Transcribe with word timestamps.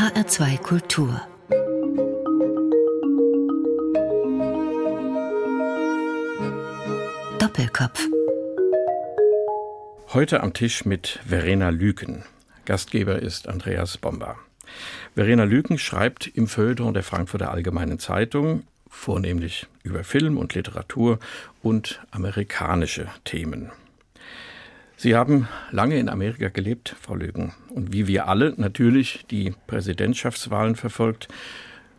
HR2 0.00 0.56
Kultur 0.62 1.20
Doppelkopf 7.38 8.08
Heute 10.14 10.42
am 10.42 10.54
Tisch 10.54 10.86
mit 10.86 11.20
Verena 11.28 11.68
Lüken. 11.68 12.24
Gastgeber 12.64 13.18
ist 13.18 13.46
Andreas 13.46 13.98
Bomber. 13.98 14.38
Verena 15.14 15.44
Lüken 15.44 15.76
schreibt 15.76 16.28
im 16.28 16.46
Feuilleton 16.46 16.94
der 16.94 17.02
Frankfurter 17.02 17.50
Allgemeinen 17.50 17.98
Zeitung 17.98 18.62
vornehmlich 18.88 19.66
über 19.82 20.02
Film 20.02 20.38
und 20.38 20.54
Literatur 20.54 21.18
und 21.62 22.00
amerikanische 22.10 23.08
Themen. 23.26 23.70
Sie 25.02 25.16
haben 25.16 25.48
lange 25.70 25.98
in 25.98 26.10
Amerika 26.10 26.50
gelebt, 26.50 26.94
Frau 27.00 27.14
Lügen, 27.14 27.54
und 27.70 27.90
wie 27.90 28.06
wir 28.06 28.28
alle 28.28 28.52
natürlich 28.58 29.24
die 29.30 29.54
Präsidentschaftswahlen 29.66 30.76
verfolgt. 30.76 31.28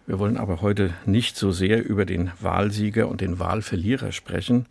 Wir 0.05 0.19
wollen 0.19 0.37
aber 0.37 0.61
heute 0.61 0.93
nicht 1.07 1.35
so 1.35 1.51
sehr 1.51 1.83
über 1.83 2.05
den 2.05 2.31
Wahlsieger 2.39 3.07
und 3.07 3.19
den 3.19 3.39
Wahlverlierer 3.39 4.11
sprechen, 4.11 4.67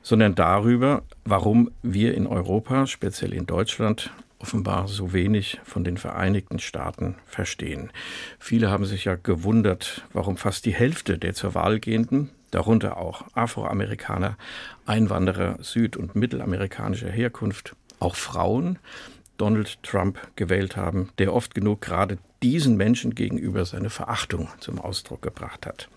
sondern 0.00 0.34
darüber, 0.34 1.02
warum 1.26 1.70
wir 1.82 2.14
in 2.14 2.26
Europa, 2.26 2.86
speziell 2.86 3.34
in 3.34 3.44
Deutschland, 3.44 4.10
offenbar 4.38 4.88
so 4.88 5.12
wenig 5.12 5.60
von 5.62 5.84
den 5.84 5.98
Vereinigten 5.98 6.58
Staaten 6.58 7.16
verstehen. 7.26 7.90
Viele 8.38 8.70
haben 8.70 8.86
sich 8.86 9.04
ja 9.04 9.16
gewundert, 9.16 10.02
warum 10.14 10.38
fast 10.38 10.64
die 10.64 10.72
Hälfte 10.72 11.18
der 11.18 11.34
zur 11.34 11.54
Wahl 11.54 11.78
gehenden, 11.78 12.30
darunter 12.56 12.96
auch 12.96 13.24
Afroamerikaner, 13.34 14.38
Einwanderer 14.86 15.58
süd- 15.62 15.98
und 15.98 16.16
mittelamerikanischer 16.16 17.10
Herkunft, 17.10 17.76
auch 18.00 18.16
Frauen, 18.16 18.78
Donald 19.36 19.82
Trump 19.82 20.18
gewählt 20.36 20.74
haben, 20.74 21.10
der 21.18 21.34
oft 21.34 21.54
genug 21.54 21.82
gerade 21.82 22.16
diesen 22.42 22.78
Menschen 22.78 23.14
gegenüber 23.14 23.66
seine 23.66 23.90
Verachtung 23.90 24.48
zum 24.58 24.80
Ausdruck 24.80 25.20
gebracht 25.20 25.66
hat. 25.66 25.90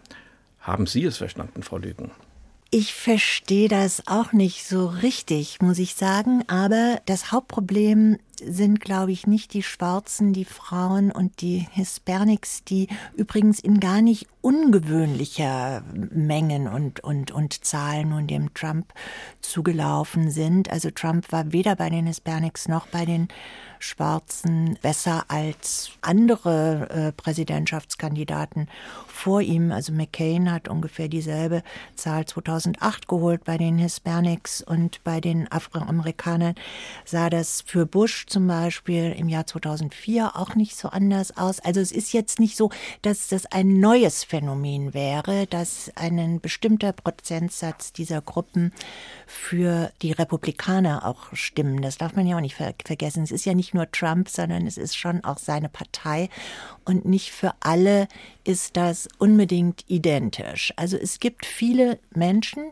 Haben 0.59 0.85
Sie 0.85 1.05
es 1.05 1.17
verstanden, 1.17 1.63
Frau 1.63 1.77
Lügen? 1.77 2.11
Ich 2.71 2.93
verstehe 2.93 3.69
das 3.69 4.03
auch 4.05 4.33
nicht 4.33 4.67
so 4.67 4.87
richtig, 4.87 5.61
muss 5.61 5.79
ich 5.79 5.95
sagen. 5.95 6.43
Aber 6.49 6.99
das 7.05 7.31
Hauptproblem 7.31 8.17
sind, 8.45 8.81
glaube 8.81 9.11
ich, 9.11 9.27
nicht 9.27 9.53
die 9.53 9.63
Schwarzen, 9.63 10.33
die 10.33 10.45
Frauen 10.45 11.11
und 11.11 11.41
die 11.41 11.67
Hispanics, 11.71 12.63
die 12.63 12.87
übrigens 13.15 13.59
in 13.59 13.79
gar 13.79 14.01
nicht 14.01 14.27
ungewöhnlicher 14.41 15.83
Mengen 15.93 16.67
und, 16.67 17.01
und, 17.01 17.31
und 17.31 17.65
Zahlen 17.65 18.09
nun 18.09 18.27
dem 18.27 18.53
Trump 18.53 18.93
zugelaufen 19.41 20.31
sind. 20.31 20.71
Also 20.71 20.89
Trump 20.91 21.31
war 21.31 21.51
weder 21.51 21.75
bei 21.75 21.89
den 21.89 22.07
Hispanics 22.07 22.67
noch 22.67 22.87
bei 22.87 23.05
den 23.05 23.27
Schwarzen 23.79 24.77
besser 24.81 25.25
als 25.29 25.91
andere 26.01 26.89
äh, 26.89 27.11
Präsidentschaftskandidaten 27.13 28.69
vor 29.07 29.41
ihm. 29.41 29.71
Also 29.71 29.93
McCain 29.93 30.51
hat 30.51 30.67
ungefähr 30.67 31.07
dieselbe 31.07 31.63
Zahl 31.95 32.25
2008 32.25 33.07
geholt 33.07 33.45
bei 33.45 33.57
den 33.57 33.77
Hispanics 33.77 34.61
und 34.61 35.03
bei 35.03 35.21
den 35.21 35.49
Afroamerikanern 35.51 36.55
sah 37.05 37.29
das 37.29 37.61
für 37.61 37.85
Bush 37.85 38.27
zum 38.29 38.47
Beispiel 38.47 39.13
im 39.17 39.27
Jahr 39.29 39.45
2004 39.45 40.35
auch 40.35 40.55
nicht 40.55 40.75
so 40.75 40.89
anders 40.89 41.35
aus. 41.37 41.59
Also 41.59 41.79
es 41.79 41.91
ist 41.91 42.13
jetzt 42.13 42.39
nicht 42.39 42.55
so, 42.55 42.69
dass 43.01 43.27
das 43.27 43.45
ein 43.47 43.79
neues 43.79 44.23
Phänomen 44.23 44.93
wäre, 44.93 45.47
dass 45.47 45.91
ein 45.95 46.39
bestimmter 46.39 46.93
Prozentsatz 46.93 47.93
dieser 47.93 48.21
Gruppen 48.21 48.71
für 49.27 49.91
die 50.01 50.11
Republikaner 50.11 51.05
auch 51.05 51.33
stimmen. 51.33 51.81
Das 51.81 51.97
darf 51.97 52.15
man 52.15 52.27
ja 52.27 52.37
auch 52.37 52.41
nicht 52.41 52.55
ver 52.55 52.73
vergessen. 52.85 53.23
Es 53.23 53.31
ist 53.31 53.45
ja 53.45 53.53
nicht 53.53 53.73
nur 53.73 53.91
Trump, 53.91 54.29
sondern 54.29 54.67
es 54.67 54.77
ist 54.77 54.95
schon 54.95 55.23
auch 55.23 55.37
seine 55.37 55.69
Partei. 55.69 56.29
Und 56.85 57.05
nicht 57.05 57.31
für 57.31 57.53
alle 57.59 58.07
ist 58.43 58.77
das 58.77 59.07
unbedingt 59.17 59.85
identisch. 59.87 60.73
Also 60.75 60.97
es 60.97 61.19
gibt 61.19 61.45
viele 61.45 61.99
Menschen, 62.15 62.71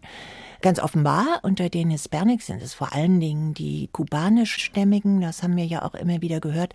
Ganz 0.62 0.80
offenbar 0.80 1.40
unter 1.44 1.70
den 1.70 1.90
Hispanics 1.90 2.48
sind 2.48 2.62
es 2.62 2.74
vor 2.74 2.94
allen 2.94 3.20
Dingen 3.20 3.54
die 3.54 3.90
kubanischstämmigen, 3.92 5.22
das 5.22 5.44
haben 5.44 5.56
wir 5.56 5.66
ja 5.66 5.84
auch 5.84 5.94
immer 5.94 6.22
wieder 6.22 6.40
gehört, 6.40 6.74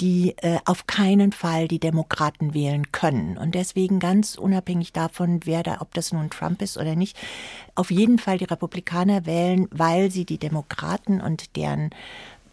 die 0.00 0.34
äh, 0.38 0.58
auf 0.64 0.86
keinen 0.86 1.32
Fall 1.32 1.68
die 1.68 1.80
Demokraten 1.80 2.54
wählen 2.54 2.92
können. 2.92 3.36
Und 3.36 3.54
deswegen 3.54 3.98
ganz 3.98 4.36
unabhängig 4.36 4.92
davon, 4.92 5.40
wer 5.44 5.62
da, 5.62 5.78
ob 5.80 5.92
das 5.94 6.12
nun 6.12 6.30
Trump 6.30 6.62
ist 6.62 6.76
oder 6.76 6.94
nicht, 6.94 7.16
auf 7.74 7.90
jeden 7.90 8.18
Fall 8.18 8.38
die 8.38 8.44
Republikaner 8.44 9.26
wählen, 9.26 9.66
weil 9.70 10.10
sie 10.10 10.24
die 10.24 10.38
Demokraten 10.38 11.20
und 11.20 11.56
deren 11.56 11.90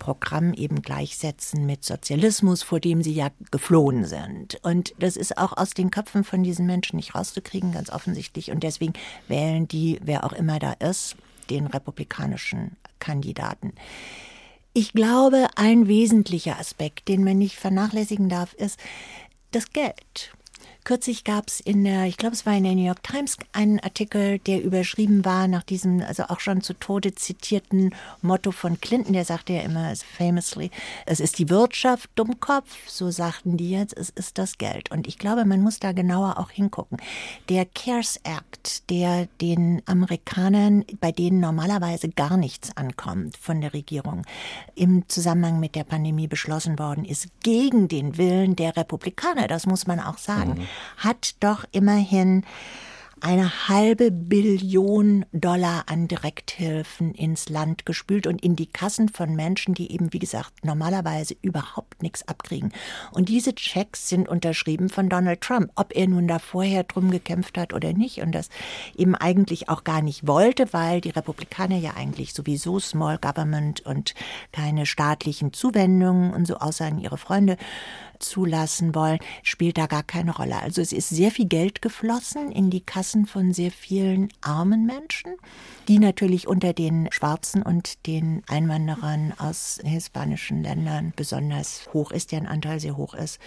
Programm 0.03 0.53
eben 0.53 0.81
gleichsetzen 0.81 1.65
mit 1.65 1.85
Sozialismus, 1.85 2.61
vor 2.61 2.81
dem 2.81 3.01
sie 3.03 3.13
ja 3.13 3.29
geflohen 3.51 4.03
sind. 4.03 4.59
Und 4.61 4.93
das 4.99 5.15
ist 5.15 5.37
auch 5.37 5.55
aus 5.55 5.69
den 5.69 5.91
Köpfen 5.91 6.25
von 6.25 6.43
diesen 6.43 6.65
Menschen 6.65 6.97
nicht 6.97 7.15
rauszukriegen, 7.15 7.71
ganz 7.71 7.89
offensichtlich. 7.89 8.51
Und 8.51 8.63
deswegen 8.63 8.91
wählen 9.29 9.65
die, 9.65 10.01
wer 10.03 10.25
auch 10.25 10.33
immer 10.33 10.59
da 10.59 10.73
ist, 10.73 11.15
den 11.49 11.67
republikanischen 11.67 12.75
Kandidaten. 12.99 13.71
Ich 14.73 14.91
glaube, 14.91 15.47
ein 15.55 15.87
wesentlicher 15.87 16.59
Aspekt, 16.59 17.07
den 17.07 17.23
man 17.23 17.37
nicht 17.37 17.55
vernachlässigen 17.55 18.27
darf, 18.27 18.53
ist 18.55 18.77
das 19.51 19.71
Geld. 19.71 20.33
Kürzlich 20.83 21.23
gab 21.23 21.47
es 21.47 21.61
in 21.61 21.85
der, 21.85 22.05
ich 22.05 22.17
glaube, 22.17 22.35
es 22.35 22.45
war 22.45 22.53
in 22.53 22.65
der 22.65 22.75
New 22.75 22.85
York 22.85 23.03
Times, 23.03 23.37
einen 23.53 23.79
Artikel, 23.79 24.39
der 24.39 24.61
überschrieben 24.61 25.23
war 25.23 25.47
nach 25.47 25.63
diesem, 25.63 26.01
also 26.01 26.23
auch 26.23 26.41
schon 26.41 26.59
zu 26.61 26.73
Tode 26.73 27.15
zitierten 27.15 27.95
Motto 28.21 28.51
von 28.51 28.81
Clinton. 28.81 29.13
Der 29.13 29.23
sagte 29.23 29.53
ja 29.53 29.61
immer 29.61 29.93
famously, 29.95 30.71
es 31.05 31.21
ist 31.21 31.39
die 31.39 31.49
Wirtschaft, 31.49 32.09
Dummkopf. 32.15 32.89
So 32.89 33.11
sagten 33.11 33.55
die 33.55 33.69
jetzt, 33.69 33.97
es 33.97 34.09
ist 34.09 34.37
das 34.37 34.57
Geld. 34.57 34.91
Und 34.91 35.07
ich 35.07 35.17
glaube, 35.17 35.45
man 35.45 35.61
muss 35.61 35.79
da 35.79 35.93
genauer 35.93 36.37
auch 36.37 36.51
hingucken. 36.51 36.97
Der 37.47 37.65
CARES 37.65 38.19
Act, 38.23 38.89
der 38.89 39.27
den 39.39 39.81
Amerikanern, 39.85 40.83
bei 40.99 41.13
denen 41.13 41.39
normalerweise 41.39 42.09
gar 42.09 42.35
nichts 42.35 42.75
ankommt 42.75 43.37
von 43.37 43.61
der 43.61 43.73
Regierung, 43.73 44.23
im 44.75 45.07
Zusammenhang 45.07 45.61
mit 45.61 45.75
der 45.75 45.85
Pandemie 45.85 46.27
beschlossen 46.27 46.77
worden 46.77 47.05
ist, 47.05 47.29
gegen 47.41 47.87
den 47.87 48.17
Willen 48.17 48.57
der 48.57 48.75
Republikaner. 48.75 49.47
Das 49.47 49.65
muss 49.65 49.87
man 49.87 50.01
auch 50.01 50.17
sagen. 50.17 50.55
Mhm 50.55 50.67
hat 50.97 51.35
doch 51.39 51.65
immerhin 51.71 52.43
eine 53.23 53.69
halbe 53.69 54.11
Billion 54.11 55.25
Dollar 55.31 55.85
an 55.87 56.09
Direkthilfen 56.09 57.13
ins 57.13 57.47
Land 57.47 57.85
gespült 57.85 58.27
und 58.27 58.43
in 58.43 58.57
die 58.57 58.65
Kassen 58.65 59.07
von 59.07 59.33
Menschen, 59.33 59.73
die 59.73 59.93
eben, 59.93 60.11
wie 60.11 60.19
gesagt, 60.19 60.65
normalerweise 60.65 61.33
überhaupt 61.41 62.03
nichts 62.03 62.27
abkriegen. 62.27 62.73
Und 63.11 63.29
diese 63.29 63.55
Checks 63.55 64.09
sind 64.09 64.27
unterschrieben 64.27 64.89
von 64.89 65.07
Donald 65.07 65.39
Trump, 65.39 65.71
ob 65.75 65.95
er 65.95 66.07
nun 66.09 66.27
da 66.27 66.37
vorher 66.37 66.83
drum 66.83 67.11
gekämpft 67.11 67.57
hat 67.57 67.71
oder 67.71 67.93
nicht 67.93 68.19
und 68.19 68.33
das 68.33 68.49
eben 68.97 69.15
eigentlich 69.15 69.69
auch 69.69 69.85
gar 69.85 70.01
nicht 70.01 70.27
wollte, 70.27 70.73
weil 70.73 70.99
die 70.99 71.11
Republikaner 71.11 71.77
ja 71.77 71.93
eigentlich 71.95 72.33
sowieso 72.33 72.81
Small 72.81 73.19
Government 73.19 73.85
und 73.85 74.15
keine 74.51 74.85
staatlichen 74.85 75.53
Zuwendungen 75.53 76.33
und 76.33 76.45
so 76.45 76.57
außer 76.57 76.87
an 76.87 76.99
ihre 76.99 77.17
Freunde 77.17 77.55
zulassen 78.23 78.95
wollen, 78.95 79.19
spielt 79.43 79.77
da 79.77 79.87
gar 79.87 80.03
keine 80.03 80.35
Rolle. 80.35 80.57
Also 80.61 80.81
es 80.81 80.93
ist 80.93 81.09
sehr 81.09 81.31
viel 81.31 81.47
Geld 81.47 81.81
geflossen 81.81 82.51
in 82.51 82.69
die 82.69 82.81
Kassen 82.81 83.25
von 83.25 83.53
sehr 83.53 83.71
vielen 83.71 84.29
armen 84.41 84.85
Menschen, 84.85 85.35
die 85.87 85.99
natürlich 85.99 86.47
unter 86.47 86.73
den 86.73 87.09
Schwarzen 87.11 87.61
und 87.61 88.07
den 88.07 88.43
Einwanderern 88.47 89.33
aus 89.37 89.79
hispanischen 89.83 90.63
Ländern 90.63 91.13
besonders 91.15 91.89
hoch 91.93 92.11
ist, 92.11 92.31
deren 92.31 92.47
Anteil 92.47 92.79
sehr 92.79 92.97
hoch 92.97 93.13
ist 93.13 93.39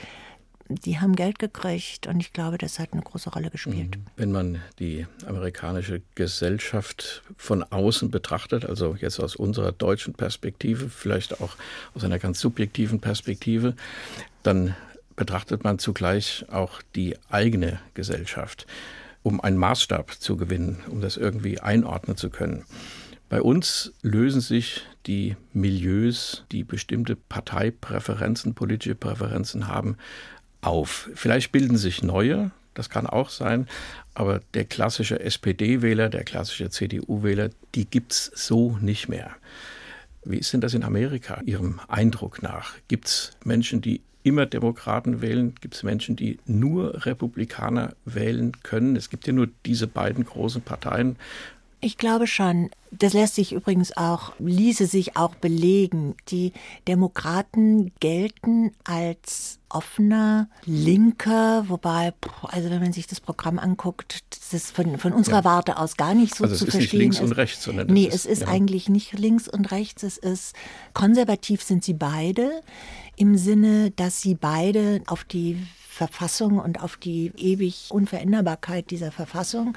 die 0.69 0.99
haben 0.99 1.15
Geld 1.15 1.39
gekriegt 1.39 2.07
und 2.07 2.21
ich 2.21 2.33
glaube, 2.33 2.59
das 2.59 2.79
hat 2.79 2.93
eine 2.93 3.03
große 3.03 3.31
Rolle 3.31 3.51
gespielt. 3.51 3.97
Mhm. 3.97 4.07
Wenn 4.17 4.33
man 4.33 4.63
die 4.79 5.07
amerikanische 5.27 6.03
Gesellschaft 6.15 7.23
von 7.37 7.63
außen 7.63 8.11
betrachtet, 8.11 8.65
also 8.65 8.97
jetzt 8.99 9.21
aus 9.21 9.37
unserer 9.37 9.73
deutschen 9.73 10.15
Perspektive, 10.15 10.89
vielleicht 10.89 11.41
auch 11.41 11.57
aus 11.95 12.05
einer 12.05 12.19
ganz 12.19 12.41
subjektiven 12.41 13.01
Perspektive, 13.01 13.75
dann 14.43 14.75
betrachtet 15.15 15.65
man 15.65 15.79
zugleich 15.79 16.45
auch 16.51 16.83
die 16.95 17.17
eigene 17.31 17.81
Gesellschaft, 17.95 18.67
um 19.23 19.41
einen 19.41 19.57
Maßstab 19.57 20.13
zu 20.21 20.37
gewinnen, 20.37 20.83
um 20.91 21.01
das 21.01 21.17
irgendwie 21.17 21.61
einordnen 21.61 22.17
zu 22.17 22.31
können. 22.31 22.65
Bei 23.29 23.43
uns 23.43 23.93
lösen 24.03 24.41
sich 24.41 24.83
die 25.07 25.37
Milieus, 25.53 26.45
die 26.53 26.63
bestimmte 26.63 27.17
Parteipräferenzen, 27.17 28.55
politische 28.55 28.95
Präferenzen 28.95 29.67
haben, 29.67 29.97
auf. 30.67 31.09
Vielleicht 31.15 31.53
bilden 31.53 31.77
sich 31.77 32.03
neue, 32.03 32.51
das 32.75 32.91
kann 32.91 33.07
auch 33.07 33.31
sein, 33.31 33.67
aber 34.15 34.41
der 34.55 34.65
klassische 34.65 35.21
SPD-Wähler, 35.21 36.09
der 36.09 36.25
klassische 36.25 36.71
CDU-Wähler, 36.71 37.51
die 37.75 37.87
gibt 37.87 38.13
es 38.13 38.33
so 38.35 38.77
nicht 38.81 39.09
mehr. 39.09 39.31
Wie 40.25 40.39
ist 40.39 40.53
denn 40.53 40.61
das 40.61 40.75
in 40.75 40.83
Amerika, 40.83 41.41
Ihrem 41.45 41.81
Eindruck 41.89 42.43
nach? 42.43 42.75
Gibt 42.89 43.07
es 43.07 43.37
Menschen, 43.45 43.81
die 43.81 44.01
immer 44.25 44.45
Demokraten 44.45 45.23
wählen? 45.23 45.55
Gibt 45.61 45.77
es 45.77 45.85
Menschen, 45.85 46.17
die 46.17 46.41
nur 46.47 47.07
Republikaner 47.07 47.95
wählen 48.05 48.53
können? 48.63 48.97
Es 48.97 49.09
gibt 49.09 49.27
ja 49.29 49.33
nur 49.33 49.49
diese 49.65 49.87
beiden 49.87 50.25
großen 50.25 50.63
Parteien. 50.63 51.17
Ich 51.81 51.99
glaube 51.99 52.27
schon. 52.27 52.71
Das 52.91 53.13
lässt 53.13 53.35
sich 53.35 53.53
übrigens 53.53 53.95
auch, 53.97 54.33
ließe 54.39 54.87
sich 54.87 55.17
auch 55.17 55.35
belegen. 55.35 56.15
Die 56.29 56.53
Demokraten 56.89 57.93
gelten 58.01 58.73
als 58.85 59.59
offener 59.69 60.49
Linker, 60.65 61.69
wobei, 61.69 62.15
also 62.43 62.71
wenn 62.71 62.81
man 62.81 62.93
sich 62.93 63.07
das 63.07 63.21
Programm 63.21 63.59
anguckt, 63.59 64.25
das 64.31 64.55
ist 64.55 64.75
von, 64.75 64.99
von 64.99 65.13
unserer 65.13 65.39
ja. 65.39 65.45
Warte 65.45 65.79
aus 65.79 65.99
gar 65.99 66.15
nicht 66.15 66.35
so 66.35 66.45
also 66.45 66.57
zu 66.57 66.65
es 66.65 66.69
ist 66.69 66.75
verstehen. 66.77 66.99
Nicht 66.99 67.19
links 67.19 67.21
und 67.21 67.33
rechts, 67.33 67.63
sondern 67.65 67.89
nee, 67.89 68.09
es 68.11 68.25
ist 68.25 68.43
ja. 68.43 68.49
eigentlich 68.49 68.89
nicht 68.89 69.13
links 69.19 69.47
und 69.47 69.71
rechts. 69.71 70.03
Es 70.03 70.17
ist 70.17 70.55
konservativ 70.95 71.63
sind 71.63 71.85
sie 71.85 71.95
beide 71.95 72.63
im 73.17 73.37
Sinne, 73.37 73.91
dass 73.91 74.23
sie 74.23 74.35
beide 74.35 75.03
auf 75.07 75.25
die 75.25 75.59
Verfassung 75.89 76.59
und 76.59 76.83
auf 76.83 76.97
die 76.97 77.33
ewig 77.37 77.89
Unveränderbarkeit 77.91 78.91
dieser 78.91 79.13
Verfassung 79.13 79.77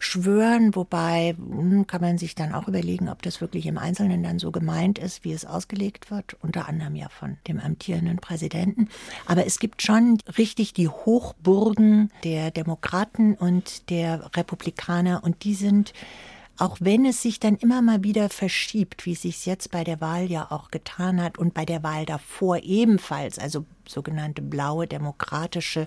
schwören, 0.00 0.74
wobei 0.74 1.36
hm, 1.36 1.86
kann 1.86 2.00
man 2.00 2.18
sich 2.18 2.34
dann 2.34 2.52
auch 2.52 2.66
überlegen, 2.66 3.08
ob 3.08 3.22
das 3.22 3.40
wirklich 3.40 3.66
im 3.66 3.78
Einzelnen 3.78 4.22
dann 4.22 4.38
so 4.38 4.50
gemeint 4.50 4.98
ist, 4.98 5.24
wie 5.24 5.32
es 5.32 5.44
ausgelegt 5.44 6.10
wird, 6.10 6.36
unter 6.42 6.68
anderem 6.68 6.96
ja 6.96 7.08
von 7.08 7.36
dem 7.46 7.60
amtierenden 7.60 8.16
Präsidenten. 8.16 8.88
Aber 9.26 9.46
es 9.46 9.58
gibt 9.58 9.82
schon 9.82 10.18
richtig 10.38 10.72
die 10.72 10.88
Hochburgen 10.88 12.10
der 12.24 12.50
Demokraten 12.50 13.34
und 13.34 13.90
der 13.90 14.34
Republikaner. 14.34 15.22
Und 15.22 15.44
die 15.44 15.54
sind 15.54 15.92
auch 16.60 16.76
wenn 16.80 17.06
es 17.06 17.22
sich 17.22 17.40
dann 17.40 17.56
immer 17.56 17.80
mal 17.80 18.04
wieder 18.04 18.28
verschiebt, 18.28 19.06
wie 19.06 19.12
es 19.12 19.22
sich 19.22 19.46
jetzt 19.46 19.70
bei 19.70 19.82
der 19.82 20.00
Wahl 20.00 20.30
ja 20.30 20.50
auch 20.50 20.70
getan 20.70 21.22
hat 21.22 21.38
und 21.38 21.54
bei 21.54 21.64
der 21.64 21.82
Wahl 21.82 22.04
davor 22.04 22.58
ebenfalls, 22.58 23.38
also 23.38 23.64
sogenannte 23.88 24.42
blaue 24.42 24.86
demokratische 24.86 25.86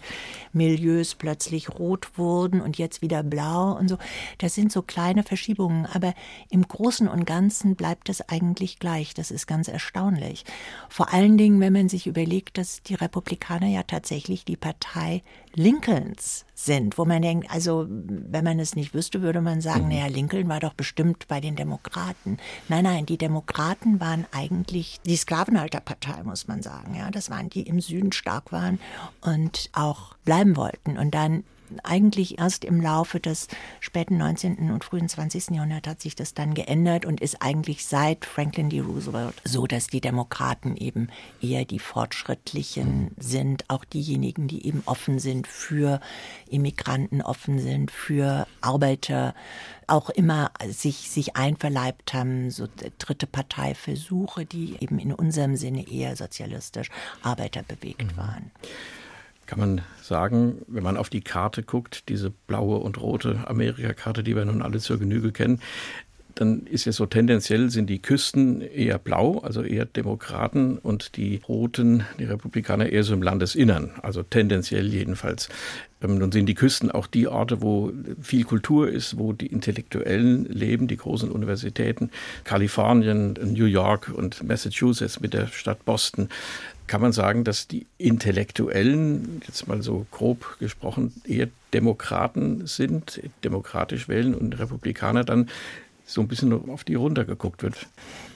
Milieus 0.51 1.15
plötzlich 1.15 1.69
rot 1.69 2.17
wurden 2.17 2.59
und 2.59 2.77
jetzt 2.77 3.01
wieder 3.01 3.23
blau 3.23 3.77
und 3.77 3.87
so. 3.87 3.97
Das 4.39 4.55
sind 4.55 4.71
so 4.71 4.81
kleine 4.81 5.23
Verschiebungen, 5.23 5.85
aber 5.85 6.13
im 6.49 6.67
Großen 6.67 7.07
und 7.07 7.25
Ganzen 7.25 7.75
bleibt 7.75 8.09
es 8.09 8.27
eigentlich 8.27 8.79
gleich. 8.79 9.13
Das 9.13 9.31
ist 9.31 9.45
ganz 9.47 9.67
erstaunlich. 9.67 10.43
Vor 10.89 11.13
allen 11.13 11.37
Dingen, 11.37 11.59
wenn 11.59 11.73
man 11.73 11.87
sich 11.87 12.07
überlegt, 12.07 12.57
dass 12.57 12.81
die 12.81 12.95
Republikaner 12.95 13.67
ja 13.67 13.83
tatsächlich 13.83 14.43
die 14.43 14.57
Partei 14.57 15.23
Lincolns 15.53 16.45
sind, 16.65 16.97
wo 16.97 17.05
man 17.05 17.21
denkt, 17.21 17.49
also 17.49 17.87
wenn 17.89 18.43
man 18.43 18.59
es 18.59 18.75
nicht 18.75 18.93
wüsste, 18.93 19.21
würde 19.21 19.41
man 19.41 19.61
sagen, 19.61 19.85
mhm. 19.85 19.89
naja, 19.89 20.07
Lincoln 20.07 20.49
war 20.49 20.59
doch 20.59 20.73
bestimmt 20.73 21.27
bei 21.27 21.39
den 21.39 21.55
Demokraten. 21.55 22.37
Nein, 22.69 22.83
nein, 22.83 23.05
die 23.05 23.17
Demokraten 23.17 23.99
waren 23.99 24.25
eigentlich 24.31 24.99
die 25.05 25.15
Sklavenhalterpartei, 25.15 26.23
muss 26.23 26.47
man 26.47 26.61
sagen. 26.61 26.95
Ja, 26.95 27.09
das 27.11 27.29
waren 27.29 27.49
die 27.49 27.63
im 27.63 27.79
Süden 27.79 27.93
Süden 27.93 28.11
stark 28.11 28.51
waren 28.51 28.79
und 29.21 29.69
auch 29.73 30.15
bleiben 30.25 30.57
wollten. 30.57 30.97
Und 30.97 31.13
dann 31.13 31.43
eigentlich 31.83 32.39
erst 32.39 32.65
im 32.65 32.81
Laufe 32.81 33.19
des 33.19 33.47
späten 33.79 34.17
19. 34.17 34.71
und 34.71 34.83
frühen 34.83 35.09
20. 35.09 35.51
Jahrhunderts 35.51 35.87
hat 35.87 36.01
sich 36.01 36.15
das 36.15 36.33
dann 36.33 36.53
geändert 36.53 37.05
und 37.05 37.21
ist 37.21 37.41
eigentlich 37.41 37.85
seit 37.85 38.25
Franklin 38.25 38.69
D. 38.69 38.81
Roosevelt 38.81 39.35
so, 39.43 39.67
dass 39.67 39.87
die 39.87 40.01
Demokraten 40.01 40.75
eben 40.77 41.07
eher 41.41 41.65
die 41.65 41.79
Fortschrittlichen 41.79 43.11
sind, 43.17 43.65
auch 43.69 43.85
diejenigen, 43.85 44.47
die 44.47 44.65
eben 44.65 44.83
offen 44.85 45.19
sind 45.19 45.47
für 45.47 45.99
Immigranten, 46.47 47.21
offen 47.21 47.59
sind 47.59 47.91
für 47.91 48.47
Arbeiter, 48.61 49.33
auch 49.87 50.09
immer 50.09 50.51
sich, 50.69 51.09
sich 51.09 51.35
einverleibt 51.35 52.13
haben, 52.13 52.51
so 52.51 52.67
dritte 52.99 53.27
Parteiversuche, 53.27 54.45
die 54.45 54.77
eben 54.79 54.99
in 54.99 55.13
unserem 55.13 55.55
Sinne 55.55 55.87
eher 55.87 56.15
sozialistisch 56.15 56.89
arbeiterbewegt 57.21 58.13
mhm. 58.13 58.17
waren 58.17 58.51
kann 59.45 59.59
man 59.59 59.81
sagen, 60.01 60.61
wenn 60.67 60.83
man 60.83 60.97
auf 60.97 61.09
die 61.09 61.21
Karte 61.21 61.63
guckt, 61.63 62.09
diese 62.09 62.29
blaue 62.29 62.77
und 62.77 63.01
rote 63.01 63.47
Amerikakarte, 63.47 64.23
die 64.23 64.35
wir 64.35 64.45
nun 64.45 64.61
alle 64.61 64.79
zur 64.79 64.99
Genüge 64.99 65.31
kennen, 65.31 65.59
dann 66.35 66.65
ist 66.65 66.87
es 66.87 66.95
so 66.95 67.05
tendenziell 67.05 67.69
sind 67.69 67.89
die 67.89 68.01
Küsten 68.01 68.61
eher 68.61 68.97
blau, 68.97 69.39
also 69.39 69.61
eher 69.61 69.85
Demokraten 69.85 70.77
und 70.77 71.15
die 71.15 71.41
Roten, 71.47 72.05
die 72.19 72.23
Republikaner 72.23 72.89
eher 72.89 73.03
so 73.03 73.13
im 73.13 73.21
Landesinnern, 73.21 73.91
also 74.01 74.23
tendenziell 74.23 74.87
jedenfalls. 74.87 75.49
Ähm, 76.01 76.17
nun 76.17 76.31
sind 76.31 76.47
die 76.47 76.55
Küsten 76.55 76.89
auch 76.89 77.07
die 77.07 77.27
Orte, 77.27 77.61
wo 77.61 77.91
viel 78.21 78.45
Kultur 78.45 78.89
ist, 78.89 79.17
wo 79.19 79.33
die 79.33 79.47
Intellektuellen 79.47 80.45
leben, 80.45 80.87
die 80.87 80.97
großen 80.97 81.29
Universitäten, 81.29 82.09
Kalifornien, 82.43 83.33
New 83.33 83.65
York 83.65 84.11
und 84.13 84.43
Massachusetts 84.43 85.19
mit 85.19 85.33
der 85.33 85.47
Stadt 85.47 85.85
Boston 85.85 86.29
kann 86.93 87.01
man 87.01 87.11
sagen, 87.11 87.43
dass 87.43 87.67
die 87.67 87.87
Intellektuellen, 87.97 89.41
jetzt 89.47 89.67
mal 89.67 89.81
so 89.81 90.05
grob 90.11 90.59
gesprochen, 90.59 91.11
eher 91.25 91.47
Demokraten 91.73 92.67
sind, 92.67 93.19
demokratisch 93.43 94.07
wählen 94.07 94.35
und 94.35 94.59
Republikaner 94.59 95.23
dann 95.23 95.49
so 96.05 96.21
ein 96.21 96.27
bisschen 96.27 96.53
auf 96.69 96.83
die 96.83 96.93
runtergeguckt 96.93 97.63
wird. 97.63 97.87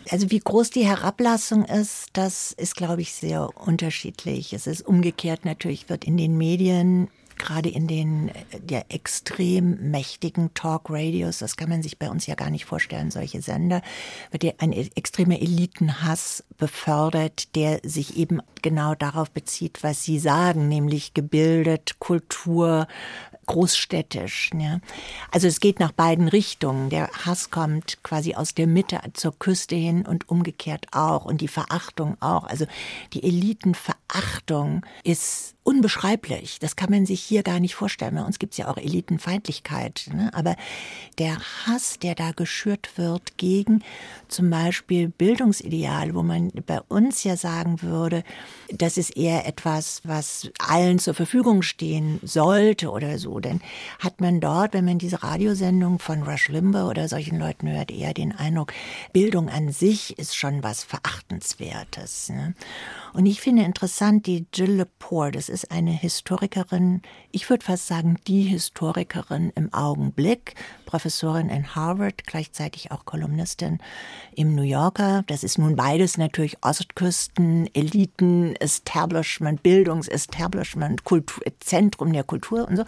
Also 0.10 0.32
wie 0.32 0.40
groß 0.40 0.72
die 0.72 0.88
Herablassung 0.88 1.66
ist, 1.66 2.08
das 2.14 2.52
ist, 2.52 2.76
glaube 2.76 3.04
ich, 3.04 3.14
sehr 3.14 3.48
unterschiedlich. 3.60 4.54
Es 4.54 4.66
ist 4.66 4.88
umgekehrt 4.88 5.46
natürlich, 5.46 5.88
wird 5.88 6.06
in 6.06 6.18
den 6.18 6.36
Medien 6.36 7.10
gerade 7.38 7.70
in 7.70 7.88
den 7.88 8.32
der 8.60 8.86
extrem 8.90 9.92
mächtigen 9.92 10.54
Talk-Radios, 10.54 11.40
das 11.40 11.58
kann 11.58 11.70
man 11.70 11.84
sich 11.84 11.98
bei 11.98 12.10
uns 12.10 12.28
ja 12.28 12.36
gar 12.36 12.50
nicht 12.50 12.66
vorstellen, 12.66 13.12
solche 13.12 13.42
Sender, 13.42 13.82
wird 14.32 14.44
ja 14.44 14.54
ein 14.60 14.72
extremer 14.72 15.40
Elitenhass 15.40 16.44
befördert, 16.58 17.56
der 17.56 17.80
sich 17.84 18.18
eben 18.18 18.42
genau 18.62 18.96
darauf 18.96 19.32
bezieht, 19.32 19.84
was 19.84 20.04
Sie 20.04 20.20
sagen, 20.20 20.68
nämlich 20.68 21.14
gebildet, 21.14 22.00
Kultur, 22.00 22.88
großstädtisch. 23.48 24.52
Ja. 24.58 24.80
Also 25.32 25.48
es 25.48 25.60
geht 25.60 25.80
nach 25.80 25.92
beiden 25.92 26.28
Richtungen. 26.28 26.90
Der 26.90 27.10
Hass 27.26 27.50
kommt 27.50 28.04
quasi 28.04 28.36
aus 28.36 28.54
der 28.54 28.68
Mitte 28.68 29.00
zur 29.14 29.38
Küste 29.38 29.76
hin 29.76 30.06
und 30.06 30.30
umgekehrt 30.30 30.88
auch 30.92 31.26
und 31.26 31.42
die 31.42 31.48
Verachtung 31.48 32.18
auch. 32.20 32.44
Also 32.44 32.66
die 33.14 33.24
Elitenverachtung 33.24 34.86
ist 35.04 35.56
unbeschreiblich. 35.68 36.60
Das 36.60 36.78
kann 36.78 36.90
man 36.90 37.06
sich 37.06 37.22
hier 37.22 37.44
gar 37.44 37.60
nicht 37.60 37.76
vorstellen. 37.76 38.16
Bei 38.16 38.24
uns 38.24 38.40
gibt 38.40 38.54
es 38.54 38.58
ja 38.58 38.70
auch 38.70 38.78
Elitenfeindlichkeit. 38.78 40.10
Ne? 40.14 40.30
Aber 40.34 40.56
der 41.18 41.38
Hass, 41.66 42.00
der 42.00 42.16
da 42.16 42.32
geschürt 42.32 42.98
wird 42.98 43.38
gegen 43.38 43.84
zum 44.30 44.50
Beispiel 44.50 45.10
Bildungsideal, 45.10 46.16
wo 46.16 46.24
man 46.24 46.54
bei 46.66 46.80
uns 46.88 47.26
ja 47.26 47.36
sagen 47.36 47.82
würde, 47.82 48.24
das 48.70 48.98
ist 48.98 49.18
eher 49.18 49.46
etwas, 49.46 50.00
was 50.06 50.50
allen 50.58 51.00
zur 51.00 51.14
Verfügung 51.14 51.62
stehen 51.64 52.22
sollte 52.24 52.90
oder 52.90 53.20
so. 53.20 53.42
Denn 53.42 53.60
hat 54.00 54.22
man 54.22 54.40
dort, 54.40 54.74
wenn 54.74 54.86
man 54.86 55.00
diese 55.00 55.22
Radiosendung 55.22 56.00
von 56.00 56.24
Rush 56.24 56.48
Limbaugh 56.48 56.88
oder 56.90 57.10
solchen 57.10 57.40
Leuten 57.40 57.70
hört, 57.70 57.92
eher 57.92 58.14
den 58.14 58.32
Eindruck, 58.32 58.72
Bildung 59.12 59.50
an 59.50 59.74
sich 59.74 60.18
ist 60.18 60.38
schon 60.38 60.64
was 60.64 60.86
Verachtenswertes. 60.86 62.30
Ne? 62.30 62.54
Und 63.14 63.26
ich 63.26 63.42
finde 63.42 63.64
interessant, 63.64 64.28
die 64.28 64.46
Jill 64.54 64.72
Lepore, 64.72 65.32
das 65.32 65.50
ist 65.50 65.57
eine 65.66 65.92
Historikerin, 65.92 67.02
ich 67.32 67.50
würde 67.50 67.66
fast 67.66 67.88
sagen, 67.88 68.18
die 68.28 68.44
Historikerin 68.44 69.52
im 69.56 69.74
Augenblick, 69.74 70.56
Professorin 70.86 71.50
in 71.50 71.76
Harvard, 71.76 72.26
gleichzeitig 72.26 72.92
auch 72.92 73.06
Kolumnistin 73.06 73.80
im 74.36 74.56
New 74.56 74.64
Yorker. 74.64 75.24
Das 75.28 75.44
ist 75.44 75.58
nun 75.58 75.76
beides 75.76 76.18
natürlich 76.18 76.58
Ostküsten, 76.62 77.70
Eliten, 77.74 78.56
Establishment, 78.56 79.64
Bildungsestablishment, 79.64 81.04
Kultur, 81.04 81.44
Zentrum 81.60 82.14
der 82.14 82.24
Kultur 82.24 82.68
und 82.68 82.78
so. 82.78 82.84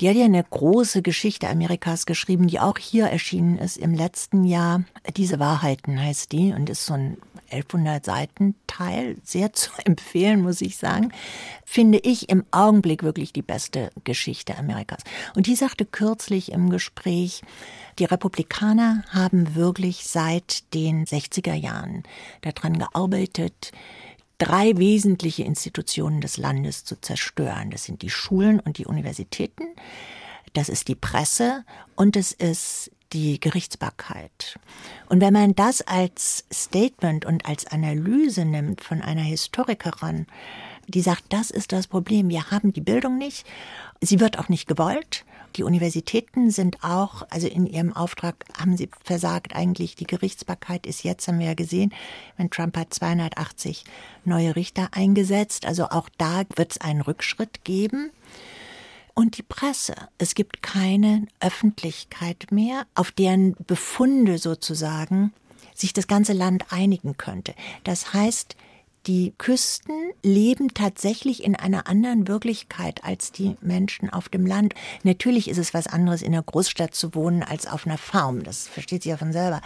Die 0.00 0.08
hat 0.08 0.16
ja 0.16 0.24
eine 0.24 0.42
große 0.42 1.02
Geschichte 1.02 1.46
Amerikas 1.48 2.06
geschrieben, 2.06 2.46
die 2.46 2.58
auch 2.58 2.78
hier 2.78 3.06
erschienen 3.06 3.58
ist 3.58 3.76
im 3.76 3.92
letzten 3.92 4.44
Jahr. 4.44 4.84
Diese 5.18 5.38
Wahrheiten 5.38 6.02
heißt 6.02 6.32
die 6.32 6.54
und 6.54 6.70
ist 6.70 6.86
so 6.86 6.94
ein 6.94 7.18
1100 7.50 8.04
Seiten 8.04 8.54
Teil, 8.66 9.16
sehr 9.24 9.52
zu 9.52 9.70
empfehlen, 9.84 10.40
muss 10.40 10.62
ich 10.62 10.78
sagen, 10.78 11.12
finde 11.66 11.98
ich 11.98 12.30
im 12.30 12.44
Augenblick 12.50 13.02
wirklich 13.02 13.34
die 13.34 13.42
beste 13.42 13.90
Geschichte 14.04 14.56
Amerikas. 14.56 15.02
Und 15.36 15.46
die 15.46 15.56
sagte 15.56 15.84
kürzlich 15.84 16.52
im 16.52 16.70
Gespräch, 16.70 17.42
die 17.98 18.06
Republikaner 18.06 19.04
haben 19.10 19.54
wirklich 19.54 20.04
seit 20.06 20.72
den 20.72 21.04
60er 21.04 21.54
Jahren 21.54 22.04
daran 22.40 22.78
gearbeitet, 22.78 23.72
drei 24.40 24.76
wesentliche 24.78 25.44
Institutionen 25.44 26.20
des 26.20 26.36
Landes 26.36 26.84
zu 26.84 27.00
zerstören. 27.00 27.70
Das 27.70 27.84
sind 27.84 28.02
die 28.02 28.10
Schulen 28.10 28.58
und 28.58 28.78
die 28.78 28.86
Universitäten, 28.86 29.64
das 30.54 30.68
ist 30.68 30.88
die 30.88 30.96
Presse 30.96 31.64
und 31.94 32.16
es 32.16 32.32
ist 32.32 32.90
die 33.12 33.38
Gerichtsbarkeit. 33.38 34.58
Und 35.08 35.20
wenn 35.20 35.32
man 35.32 35.54
das 35.54 35.82
als 35.82 36.44
Statement 36.52 37.24
und 37.24 37.46
als 37.46 37.66
Analyse 37.66 38.44
nimmt 38.44 38.80
von 38.82 39.02
einer 39.02 39.22
Historikerin, 39.22 40.26
die 40.90 41.00
sagt, 41.00 41.24
das 41.30 41.50
ist 41.50 41.72
das 41.72 41.86
Problem, 41.86 42.28
wir 42.28 42.50
haben 42.50 42.72
die 42.72 42.80
Bildung 42.80 43.18
nicht, 43.18 43.46
sie 44.00 44.20
wird 44.20 44.38
auch 44.38 44.48
nicht 44.48 44.66
gewollt, 44.66 45.24
die 45.56 45.64
Universitäten 45.64 46.50
sind 46.50 46.84
auch, 46.84 47.26
also 47.30 47.48
in 47.48 47.66
ihrem 47.66 47.92
Auftrag 47.92 48.44
haben 48.58 48.76
sie 48.76 48.88
versagt 49.02 49.54
eigentlich. 49.56 49.96
Die 49.96 50.06
Gerichtsbarkeit 50.06 50.86
ist 50.86 51.02
jetzt, 51.02 51.26
haben 51.26 51.40
wir 51.40 51.46
ja 51.46 51.54
gesehen, 51.54 51.92
wenn 52.36 52.50
Trump 52.50 52.76
hat 52.76 52.94
280 52.94 53.84
neue 54.24 54.54
Richter 54.54 54.90
eingesetzt. 54.92 55.66
Also 55.66 55.86
auch 55.86 56.08
da 56.18 56.42
wird 56.54 56.72
es 56.72 56.80
einen 56.80 57.00
Rückschritt 57.00 57.64
geben. 57.64 58.10
und 59.12 59.36
die 59.36 59.42
Presse. 59.42 59.94
Es 60.18 60.34
gibt 60.34 60.62
keine 60.62 61.26
Öffentlichkeit 61.40 62.46
mehr, 62.52 62.86
auf 62.94 63.10
deren 63.10 63.54
Befunde 63.66 64.38
sozusagen 64.38 65.34
sich 65.74 65.92
das 65.92 66.06
ganze 66.06 66.32
Land 66.32 66.66
einigen 66.70 67.16
könnte. 67.16 67.54
Das 67.84 68.14
heißt, 68.14 68.56
die 69.06 69.32
Küsten 69.38 70.12
leben 70.22 70.74
tatsächlich 70.74 71.42
in 71.42 71.56
einer 71.56 71.86
anderen 71.86 72.28
Wirklichkeit 72.28 73.02
als 73.04 73.32
die 73.32 73.56
Menschen 73.60 74.10
auf 74.10 74.28
dem 74.28 74.46
Land. 74.46 74.74
Natürlich 75.02 75.48
ist 75.48 75.58
es 75.58 75.72
was 75.72 75.86
anderes, 75.86 76.22
in 76.22 76.32
einer 76.32 76.42
Großstadt 76.42 76.94
zu 76.94 77.14
wohnen 77.14 77.42
als 77.42 77.66
auf 77.66 77.86
einer 77.86 77.98
Farm. 77.98 78.42
Das 78.42 78.68
versteht 78.68 79.02
sich 79.02 79.10
ja 79.10 79.16
von 79.16 79.32
selber. 79.32 79.62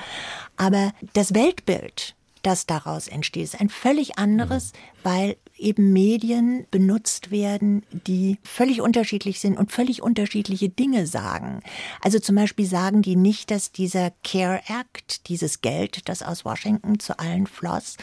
Aber 0.56 0.92
das 1.14 1.34
Weltbild, 1.34 2.14
das 2.42 2.66
daraus 2.66 3.08
entsteht, 3.08 3.44
ist 3.44 3.60
ein 3.60 3.70
völlig 3.70 4.18
anderes, 4.18 4.72
mhm. 4.72 4.78
weil 5.02 5.36
eben 5.56 5.92
Medien 5.92 6.66
benutzt 6.70 7.30
werden, 7.30 7.84
die 8.06 8.38
völlig 8.42 8.80
unterschiedlich 8.80 9.40
sind 9.40 9.56
und 9.56 9.72
völlig 9.72 10.02
unterschiedliche 10.02 10.68
Dinge 10.68 11.06
sagen. 11.06 11.60
Also 12.00 12.18
zum 12.18 12.36
Beispiel 12.36 12.66
sagen 12.66 13.02
die 13.02 13.16
nicht, 13.16 13.50
dass 13.50 13.72
dieser 13.72 14.12
Care 14.22 14.60
Act, 14.68 15.28
dieses 15.28 15.60
Geld, 15.60 16.08
das 16.08 16.22
aus 16.22 16.44
Washington 16.44 16.98
zu 16.98 17.18
allen 17.18 17.46
floss, 17.46 17.96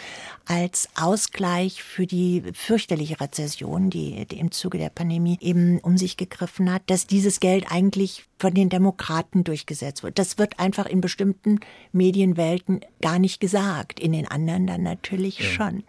als 0.45 0.89
Ausgleich 0.95 1.83
für 1.83 2.07
die 2.07 2.43
fürchterliche 2.53 3.19
Rezession, 3.19 3.89
die, 3.89 4.25
die 4.25 4.39
im 4.39 4.51
Zuge 4.51 4.77
der 4.77 4.89
Pandemie 4.89 5.37
eben 5.41 5.79
um 5.79 5.97
sich 5.97 6.17
gegriffen 6.17 6.71
hat, 6.71 6.83
dass 6.87 7.07
dieses 7.07 7.39
Geld 7.39 7.65
eigentlich 7.69 8.25
von 8.41 8.53
den 8.55 8.69
Demokraten 8.69 9.43
durchgesetzt 9.43 10.01
wird. 10.01 10.17
Das 10.17 10.39
wird 10.39 10.59
einfach 10.59 10.87
in 10.87 10.99
bestimmten 10.99 11.59
Medienwelten 11.91 12.81
gar 12.99 13.19
nicht 13.19 13.39
gesagt, 13.39 13.99
in 13.99 14.13
den 14.13 14.27
anderen 14.27 14.65
dann 14.65 14.81
natürlich 14.81 15.39
ja. 15.39 15.45
schon. 15.45 15.83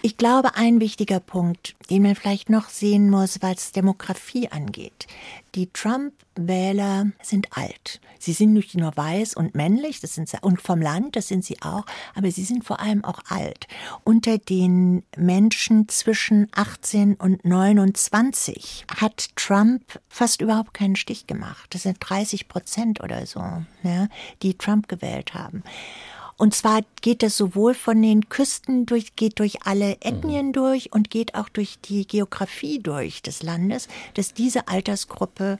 Ich 0.00 0.16
glaube, 0.16 0.54
ein 0.54 0.78
wichtiger 0.90 1.20
Punkt, 1.20 1.76
den 1.88 2.02
man 2.02 2.16
vielleicht 2.16 2.50
noch 2.50 2.68
sehen 2.68 3.10
muss, 3.10 3.40
was 3.42 3.70
Demografie 3.70 4.48
angeht. 4.48 5.06
Die 5.54 5.68
Trump-Wähler 5.72 7.12
sind 7.22 7.56
alt. 7.56 8.00
Sie 8.18 8.32
sind 8.32 8.54
nicht 8.54 8.74
nur 8.74 8.96
weiß 8.96 9.34
und 9.34 9.54
männlich, 9.54 10.00
das 10.00 10.16
sind 10.16 10.28
sie, 10.28 10.38
und 10.40 10.60
vom 10.60 10.82
Land, 10.82 11.14
das 11.14 11.28
sind 11.28 11.44
sie 11.44 11.62
auch, 11.62 11.86
aber 12.16 12.32
sie 12.32 12.42
sind 12.42 12.64
vor 12.64 12.80
allem 12.80 13.04
auch 13.04 13.20
alt. 13.28 13.68
Unter 14.02 14.38
den 14.38 15.04
Menschen 15.16 15.88
zwischen 15.88 16.48
18 16.56 17.14
und 17.14 17.44
29 17.44 18.86
hat 18.96 19.28
Trump 19.36 20.00
fast 20.08 20.40
überhaupt 20.40 20.74
keinen 20.74 20.96
Stich 20.96 21.28
gemacht. 21.28 21.68
Das 21.70 21.84
sind 21.84 21.98
30 22.00 22.48
Prozent 22.48 23.00
oder 23.00 23.26
so, 23.26 23.40
ja, 23.84 24.08
die 24.42 24.58
Trump 24.58 24.88
gewählt 24.88 25.34
haben. 25.34 25.62
Und 26.40 26.54
zwar 26.54 26.80
geht 27.02 27.22
es 27.22 27.36
sowohl 27.36 27.74
von 27.74 28.00
den 28.00 28.30
Küsten 28.30 28.86
durch, 28.86 29.14
geht 29.14 29.40
durch 29.40 29.66
alle 29.66 29.98
Ethnien 30.00 30.46
mhm. 30.46 30.52
durch 30.54 30.90
und 30.90 31.10
geht 31.10 31.34
auch 31.34 31.50
durch 31.50 31.78
die 31.82 32.06
Geografie 32.06 32.78
durch 32.78 33.20
des 33.20 33.42
Landes, 33.42 33.88
dass 34.14 34.32
diese 34.32 34.66
Altersgruppe 34.66 35.58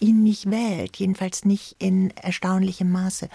ihn 0.00 0.22
nicht 0.22 0.50
wählt, 0.50 0.96
jedenfalls 0.96 1.44
nicht 1.44 1.76
in 1.78 2.08
erstaunlichem 2.16 2.90
Maße. 2.90 3.28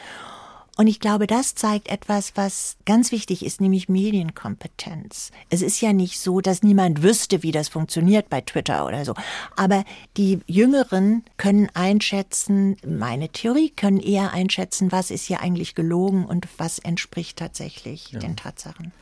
Und 0.79 0.87
ich 0.87 1.01
glaube, 1.01 1.27
das 1.27 1.55
zeigt 1.55 1.89
etwas, 1.89 2.37
was 2.37 2.77
ganz 2.85 3.11
wichtig 3.11 3.45
ist, 3.45 3.59
nämlich 3.59 3.89
Medienkompetenz. 3.89 5.33
Es 5.49 5.61
ist 5.61 5.81
ja 5.81 5.91
nicht 5.91 6.21
so, 6.21 6.39
dass 6.39 6.63
niemand 6.63 7.03
wüsste, 7.03 7.43
wie 7.43 7.51
das 7.51 7.67
funktioniert 7.67 8.29
bei 8.29 8.39
Twitter 8.39 8.85
oder 8.85 9.03
so. 9.03 9.13
Aber 9.57 9.83
die 10.15 10.39
Jüngeren 10.47 11.25
können 11.35 11.67
einschätzen, 11.73 12.77
meine 12.87 13.27
Theorie 13.27 13.71
können 13.71 13.99
eher 13.99 14.31
einschätzen, 14.31 14.93
was 14.93 15.11
ist 15.11 15.25
hier 15.25 15.41
eigentlich 15.41 15.75
gelogen 15.75 16.23
und 16.23 16.47
was 16.57 16.79
entspricht 16.79 17.37
tatsächlich 17.37 18.13
ja. 18.13 18.19
den 18.19 18.37
Tatsachen. 18.37 18.93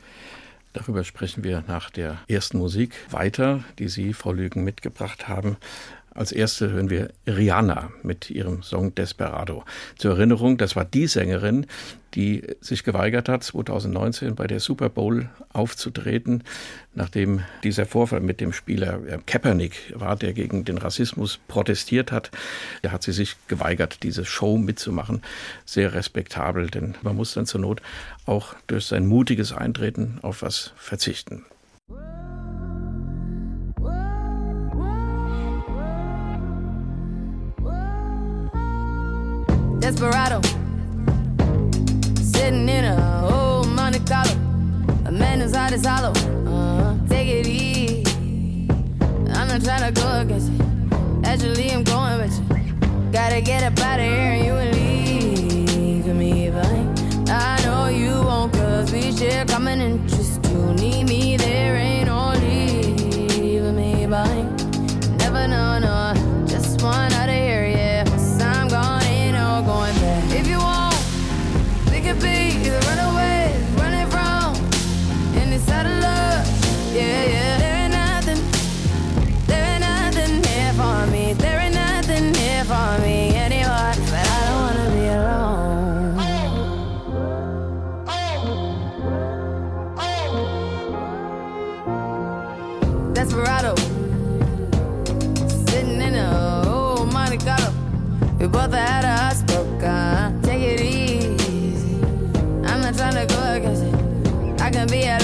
Darüber 0.72 1.04
sprechen 1.04 1.44
wir 1.44 1.62
nach 1.68 1.90
der 1.90 2.18
ersten 2.26 2.58
Musik 2.58 2.92
weiter, 3.12 3.62
die 3.78 3.88
Sie, 3.88 4.14
Frau 4.14 4.32
Lügen, 4.32 4.64
mitgebracht 4.64 5.28
haben. 5.28 5.56
Als 6.18 6.32
erste 6.32 6.72
hören 6.72 6.90
wir 6.90 7.10
Rihanna 7.28 7.92
mit 8.02 8.28
ihrem 8.28 8.64
Song 8.64 8.92
Desperado. 8.92 9.62
Zur 9.98 10.16
Erinnerung, 10.16 10.58
das 10.58 10.74
war 10.74 10.84
die 10.84 11.06
Sängerin, 11.06 11.64
die 12.14 12.42
sich 12.60 12.82
geweigert 12.82 13.28
hat, 13.28 13.44
2019 13.44 14.34
bei 14.34 14.48
der 14.48 14.58
Super 14.58 14.88
Bowl 14.88 15.28
aufzutreten, 15.52 16.42
nachdem 16.92 17.44
dieser 17.62 17.86
Vorfall 17.86 18.18
mit 18.18 18.40
dem 18.40 18.52
Spieler 18.52 18.98
Kaepernick 19.26 19.94
war, 19.94 20.16
der 20.16 20.32
gegen 20.32 20.64
den 20.64 20.78
Rassismus 20.78 21.38
protestiert 21.46 22.10
hat. 22.10 22.32
Da 22.82 22.90
hat 22.90 23.04
sie 23.04 23.12
sich 23.12 23.36
geweigert, 23.46 24.02
diese 24.02 24.24
Show 24.24 24.58
mitzumachen. 24.58 25.22
Sehr 25.66 25.94
respektabel, 25.94 26.66
denn 26.66 26.96
man 27.02 27.14
muss 27.14 27.34
dann 27.34 27.46
zur 27.46 27.60
Not 27.60 27.80
auch 28.26 28.56
durch 28.66 28.86
sein 28.86 29.06
mutiges 29.06 29.52
Eintreten 29.52 30.18
auf 30.22 30.42
was 30.42 30.72
verzichten. 30.74 31.44
Desperado. 39.90 40.42
Sitting 42.20 42.68
in 42.68 42.84
a 42.84 43.26
old 43.32 43.68
Monte 43.68 44.00
Carlo. 44.00 44.32
A 45.06 45.10
man 45.10 45.40
whose 45.40 45.56
heart 45.56 45.72
is 45.72 45.86
hollow. 45.86 46.12
Uh, 46.46 46.94
take 47.08 47.26
it 47.26 47.46
easy. 47.46 48.04
I'm 49.30 49.48
not 49.48 49.64
trying 49.64 49.90
to 49.90 49.98
go 49.98 50.20
against 50.20 50.52
you. 50.52 50.58
Actually, 51.24 51.70
I'm 51.70 51.84
going 51.84 52.20
with 52.20 52.38
you. 52.38 53.10
Gotta 53.12 53.40
get 53.40 53.62
up 53.62 53.78
out 53.78 53.98
of 53.98 54.04
here 54.04 54.32
and 54.36 54.44
you 54.44 54.52
will 54.52 54.72
leave 54.72 56.14
me 56.14 56.50
behind. 56.50 57.30
I 57.30 57.58
know 57.64 57.86
you 57.86 58.12
won't, 58.22 58.52
cause 58.52 58.92
we 58.92 59.10
share 59.10 59.46
common 59.46 59.80
interest. 59.80 60.07
Be 104.88 105.04
at 105.04 105.17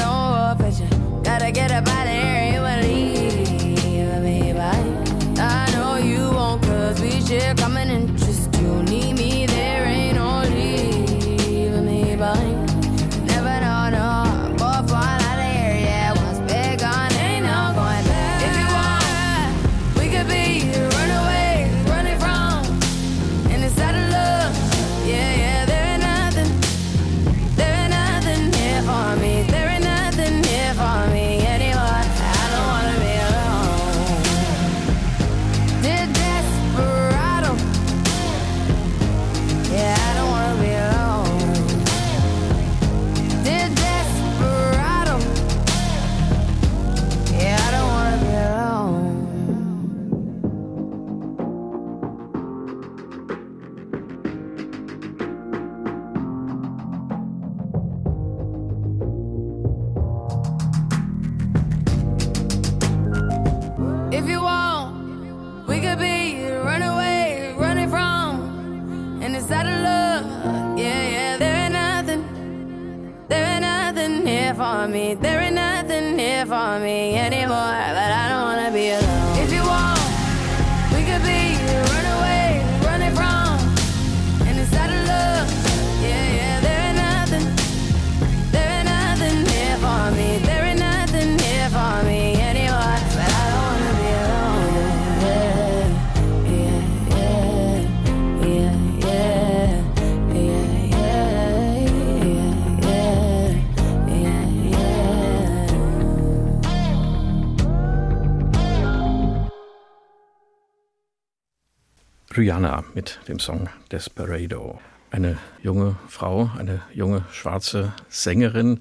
Rihanna 112.36 112.82
mit 112.94 113.20
dem 113.28 113.38
Song 113.38 113.68
Desperado. 113.92 114.80
Eine 115.12 115.38
junge 115.62 115.94
Frau, 116.08 116.50
eine 116.58 116.82
junge 116.92 117.24
schwarze 117.30 117.92
Sängerin, 118.08 118.80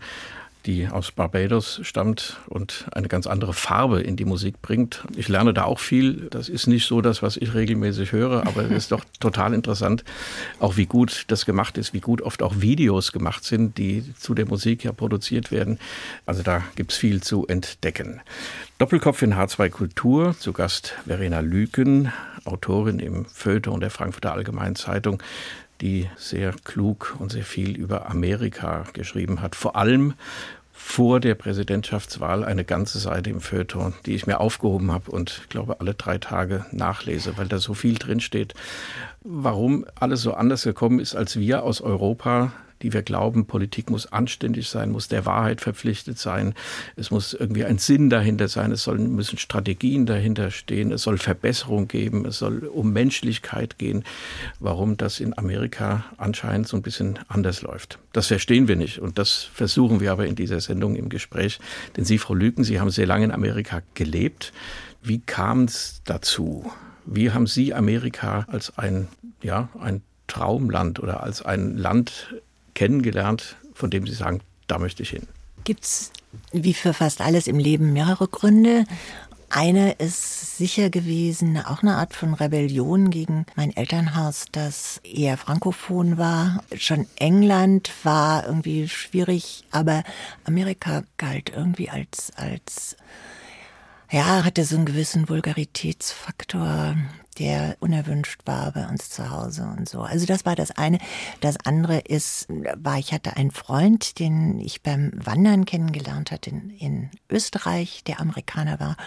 die 0.65 0.87
aus 0.87 1.11
Barbados 1.11 1.79
stammt 1.83 2.37
und 2.47 2.85
eine 2.93 3.07
ganz 3.07 3.27
andere 3.27 3.53
Farbe 3.53 4.01
in 4.01 4.15
die 4.15 4.25
Musik 4.25 4.61
bringt. 4.61 5.03
Ich 5.15 5.27
lerne 5.27 5.53
da 5.53 5.65
auch 5.65 5.79
viel. 5.79 6.27
Das 6.29 6.49
ist 6.49 6.67
nicht 6.67 6.87
so 6.87 7.01
das, 7.01 7.21
was 7.21 7.37
ich 7.37 7.53
regelmäßig 7.53 8.11
höre, 8.11 8.47
aber 8.47 8.63
es 8.63 8.71
ist 8.71 8.91
doch 8.91 9.03
total 9.19 9.53
interessant, 9.53 10.03
auch 10.59 10.77
wie 10.77 10.85
gut 10.85 11.25
das 11.27 11.45
gemacht 11.45 11.77
ist, 11.77 11.93
wie 11.93 11.99
gut 11.99 12.21
oft 12.21 12.41
auch 12.41 12.55
Videos 12.61 13.11
gemacht 13.11 13.43
sind, 13.43 13.77
die 13.77 14.03
zu 14.15 14.33
der 14.33 14.45
Musik 14.45 14.83
ja 14.83 14.91
produziert 14.91 15.51
werden. 15.51 15.79
Also 16.25 16.43
da 16.43 16.63
gibt 16.75 16.91
es 16.91 16.97
viel 16.97 17.21
zu 17.21 17.45
entdecken. 17.47 18.21
Doppelkopf 18.77 19.21
in 19.21 19.35
H2 19.35 19.69
Kultur, 19.69 20.35
zu 20.37 20.51
Gast 20.51 20.95
Verena 21.05 21.41
Lüken, 21.41 22.11
Autorin 22.45 22.99
im 22.99 23.25
Feuilleton 23.25 23.79
der 23.79 23.89
Frankfurter 23.89 24.33
Allgemeinen 24.33 24.75
Zeitung 24.75 25.21
die 25.81 26.09
sehr 26.17 26.53
klug 26.63 27.15
und 27.19 27.31
sehr 27.31 27.43
viel 27.43 27.75
über 27.75 28.09
Amerika 28.09 28.85
geschrieben 28.93 29.41
hat. 29.41 29.55
Vor 29.55 29.75
allem 29.75 30.13
vor 30.85 31.19
der 31.19 31.35
Präsidentschaftswahl 31.35 32.43
eine 32.43 32.65
ganze 32.65 32.99
Seite 32.99 33.29
im 33.29 33.39
Feuilleton, 33.39 33.93
die 34.05 34.15
ich 34.15 34.27
mir 34.27 34.39
aufgehoben 34.39 34.91
habe 34.91 35.11
und 35.11 35.43
glaube 35.49 35.79
alle 35.79 35.93
drei 35.93 36.17
Tage 36.17 36.65
nachlese, 36.71 37.37
weil 37.37 37.47
da 37.47 37.59
so 37.59 37.73
viel 37.73 37.97
drinsteht, 37.97 38.53
warum 39.23 39.85
alles 39.95 40.21
so 40.21 40.33
anders 40.33 40.63
gekommen 40.63 40.99
ist, 40.99 41.15
als 41.15 41.39
wir 41.39 41.63
aus 41.63 41.79
Europa 41.79 42.51
die 42.83 42.93
wir 42.93 43.01
glauben, 43.01 43.45
Politik 43.45 43.89
muss 43.89 44.11
anständig 44.11 44.69
sein, 44.69 44.91
muss 44.91 45.07
der 45.07 45.25
Wahrheit 45.25 45.61
verpflichtet 45.61 46.19
sein, 46.19 46.53
es 46.95 47.09
muss 47.09 47.33
irgendwie 47.33 47.65
ein 47.65 47.77
Sinn 47.77 48.09
dahinter 48.09 48.47
sein, 48.49 48.71
es 48.71 48.83
sollen, 48.83 49.15
müssen 49.15 49.37
Strategien 49.37 50.05
dahinter 50.05 50.51
stehen, 50.51 50.91
es 50.91 51.01
soll 51.01 51.17
Verbesserung 51.17 51.87
geben, 51.87 52.25
es 52.25 52.37
soll 52.37 52.65
um 52.65 52.91
Menschlichkeit 52.93 53.77
gehen. 53.79 54.03
Warum 54.59 54.97
das 54.97 55.19
in 55.19 55.37
Amerika 55.37 56.05
anscheinend 56.17 56.67
so 56.67 56.77
ein 56.77 56.81
bisschen 56.81 57.19
anders 57.27 57.61
läuft. 57.61 57.99
Das 58.11 58.27
verstehen 58.27 58.67
wir 58.67 58.75
nicht 58.75 58.99
und 58.99 59.17
das 59.17 59.43
versuchen 59.53 59.99
wir 59.99 60.11
aber 60.11 60.27
in 60.27 60.35
dieser 60.35 60.59
Sendung 60.59 60.95
im 60.95 61.09
Gespräch. 61.09 61.59
Denn 61.95 62.05
Sie, 62.05 62.17
Frau 62.17 62.33
Lüken, 62.33 62.63
Sie 62.63 62.79
haben 62.79 62.89
sehr 62.89 63.07
lange 63.07 63.25
in 63.25 63.31
Amerika 63.31 63.81
gelebt. 63.93 64.53
Wie 65.01 65.19
kam 65.19 65.63
es 65.63 66.01
dazu? 66.05 66.71
Wie 67.05 67.31
haben 67.31 67.47
Sie 67.47 67.73
Amerika 67.73 68.45
als 68.49 68.77
ein, 68.77 69.07
ja, 69.41 69.69
ein 69.79 70.01
Traumland 70.27 70.99
oder 70.99 71.23
als 71.23 71.41
ein 71.41 71.77
Land 71.77 72.35
kennengelernt, 72.73 73.57
von 73.73 73.89
dem 73.89 74.05
Sie 74.07 74.13
sagen, 74.13 74.41
da 74.67 74.79
möchte 74.79 75.03
ich 75.03 75.09
hin? 75.09 75.27
Gibt 75.63 75.83
es, 75.83 76.11
wie 76.51 76.73
für 76.73 76.93
fast 76.93 77.21
alles 77.21 77.47
im 77.47 77.59
Leben, 77.59 77.93
mehrere 77.93 78.27
Gründe. 78.27 78.85
Eine 79.49 79.91
ist 79.93 80.57
sicher 80.57 80.89
gewesen, 80.89 81.59
auch 81.63 81.83
eine 81.83 81.97
Art 81.97 82.15
von 82.15 82.33
Rebellion 82.33 83.11
gegen 83.11 83.45
mein 83.55 83.75
Elternhaus, 83.75 84.45
das 84.51 84.99
eher 85.03 85.37
frankophon 85.37 86.17
war. 86.17 86.63
Schon 86.75 87.05
England 87.17 87.91
war 88.03 88.47
irgendwie 88.47 88.89
schwierig, 88.89 89.63
aber 89.69 90.03
Amerika 90.43 91.03
galt 91.17 91.51
irgendwie 91.55 91.91
als, 91.91 92.31
als 92.35 92.97
ja, 94.09 94.43
hatte 94.43 94.65
so 94.65 94.75
einen 94.75 94.85
gewissen 94.85 95.29
Vulgaritätsfaktor, 95.29 96.95
der 97.35 97.77
unerwünscht 97.79 98.41
war 98.45 98.71
bei 98.71 98.87
uns 98.87 99.09
zu 99.09 99.29
Hause 99.29 99.63
und 99.77 99.87
so. 99.87 100.01
Also 100.01 100.25
das 100.25 100.45
war 100.45 100.55
das 100.55 100.71
eine. 100.71 100.99
Das 101.41 101.57
andere 101.65 101.99
ist, 101.99 102.47
war, 102.77 102.97
ich 102.97 103.13
hatte 103.13 103.35
einen 103.37 103.51
Freund, 103.51 104.19
den 104.19 104.59
ich 104.59 104.81
beim 104.81 105.11
Wandern 105.15 105.65
kennengelernt 105.65 106.31
hatte 106.31 106.49
in, 106.49 106.69
in 106.71 107.09
Österreich, 107.29 108.03
der 108.05 108.19
Amerikaner 108.19 108.79
war. 108.79 108.97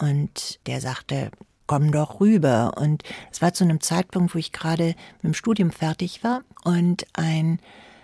Und 0.00 0.58
der 0.66 0.80
sagte, 0.80 1.30
komm 1.66 1.92
doch 1.92 2.20
rüber. 2.20 2.74
Und 2.76 3.02
es 3.30 3.40
war 3.40 3.54
zu 3.54 3.64
einem 3.64 3.80
Zeitpunkt, 3.80 4.34
wo 4.34 4.38
ich 4.38 4.52
gerade 4.52 4.88
mit 5.22 5.24
dem 5.24 5.34
Studium 5.34 5.70
fertig 5.70 6.22
war 6.24 6.42
und 6.64 7.06
ein 7.14 7.60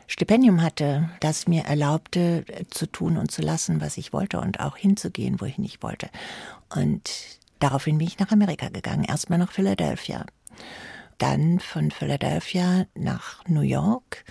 Stipendium 0.07 0.63
hatte, 0.63 1.11
das 1.21 1.47
mir 1.47 1.65
erlaubte, 1.65 2.45
zu 2.71 2.87
tun 2.87 3.19
und 3.19 3.31
zu 3.31 3.43
lassen, 3.43 3.83
was 3.83 3.99
ich 3.99 4.15
wollte 4.15 4.41
und 4.41 4.59
auch 4.59 4.77
hinzugehen, 4.77 5.39
wohin 5.41 5.65
ich 5.65 5.83
wollte. 5.83 6.09
Und 6.75 7.38
daraufhin 7.59 7.99
bin 7.99 8.07
ich 8.07 8.19
nach 8.19 8.33
Amerika 8.33 8.69
gegangen, 8.69 9.05
erstmal 9.05 9.39
nach 9.39 9.53
Philadelphia. 9.53 10.25
Dann 11.19 11.59
von 11.59 11.91
Philadelphia 11.91 12.87
nach 12.95 13.45
New 13.49 13.63
York 13.63 14.25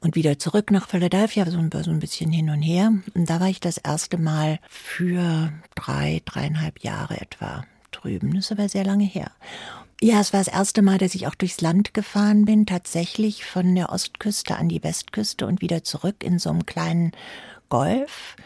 und 0.00 0.14
wieder 0.14 0.38
zurück 0.38 0.70
nach 0.70 0.88
Philadelphia, 0.88 1.50
so 1.50 1.58
ein 1.58 1.98
bisschen 1.98 2.30
hin 2.30 2.50
und 2.50 2.62
her. 2.62 2.92
Und 3.14 3.30
da 3.30 3.40
war 3.40 3.48
ich 3.48 3.58
das 3.58 3.78
erste 3.78 4.18
Mal 4.18 4.58
für 4.68 5.52
drei, 5.74 6.22
dreieinhalb 6.24 6.80
Jahre 6.80 7.20
etwa 7.20 7.64
drüben. 7.90 8.34
Das 8.34 8.46
ist 8.46 8.52
aber 8.52 8.68
sehr 8.68 8.84
lange 8.84 9.04
her. 9.04 9.30
Ja, 10.00 10.20
es 10.20 10.32
war 10.32 10.40
das 10.40 10.52
erste 10.52 10.82
Mal, 10.82 10.98
dass 10.98 11.14
ich 11.14 11.26
auch 11.26 11.34
durchs 11.34 11.62
Land 11.62 11.94
gefahren 11.94 12.44
bin, 12.44 12.66
tatsächlich 12.66 13.44
von 13.44 13.74
der 13.74 13.90
Ostküste 13.90 14.56
an 14.56 14.68
die 14.68 14.82
Westküste 14.82 15.46
und 15.46 15.62
wieder 15.62 15.84
zurück 15.84 16.22
in 16.22 16.38
so 16.38 16.50
einem 16.50 16.66
kleinen 16.66 17.12
Golf. 17.74 18.36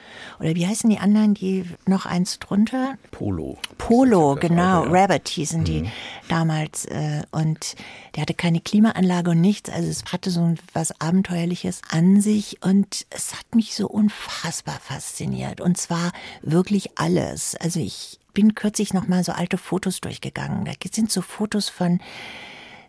Oder 0.40 0.54
wie 0.54 0.66
heißen 0.66 0.88
die 0.88 0.98
anderen, 0.98 1.34
die 1.34 1.66
noch 1.86 2.06
eins 2.06 2.38
drunter? 2.38 2.96
Polo. 3.10 3.58
Polo, 3.76 4.36
genau. 4.36 4.84
Auto, 4.84 4.94
ja. 4.94 5.02
Rabbit 5.02 5.28
hießen 5.28 5.64
die 5.64 5.82
mhm. 5.82 5.88
damals. 6.30 6.86
Äh, 6.86 7.24
und 7.30 7.74
der 8.14 8.22
hatte 8.22 8.32
keine 8.32 8.60
Klimaanlage 8.60 9.32
und 9.32 9.42
nichts. 9.42 9.68
Also 9.68 9.86
es 9.90 10.04
hatte 10.10 10.30
so 10.30 10.54
was 10.72 10.98
Abenteuerliches 10.98 11.82
an 11.90 12.22
sich. 12.22 12.62
Und 12.62 13.04
es 13.10 13.34
hat 13.34 13.54
mich 13.54 13.74
so 13.74 13.86
unfassbar 13.86 14.80
fasziniert. 14.80 15.60
Und 15.60 15.76
zwar 15.76 16.12
wirklich 16.40 16.98
alles. 16.98 17.54
Also 17.56 17.80
ich 17.80 18.18
bin 18.32 18.54
kürzlich 18.54 18.94
noch 18.94 19.08
mal 19.08 19.22
so 19.24 19.32
alte 19.32 19.58
Fotos 19.58 20.00
durchgegangen. 20.00 20.64
Da 20.64 20.72
sind 20.90 21.12
so 21.12 21.20
Fotos 21.20 21.68
von 21.68 22.00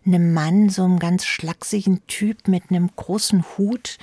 einem 0.06 0.34
Mann, 0.34 0.70
so 0.70 0.86
einem 0.86 1.00
ganz 1.00 1.26
schlachsigen 1.26 2.08
Typ 2.08 2.48
mit 2.48 2.70
einem 2.70 2.90
großen 2.96 3.44
Hut, 3.58 3.98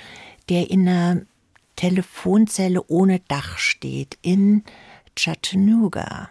der 0.49 0.69
in 0.69 0.87
einer 0.87 1.21
Telefonzelle 1.77 2.83
ohne 2.87 3.21
Dach 3.21 3.57
steht 3.57 4.17
in 4.21 4.63
Chattanooga. 5.15 6.29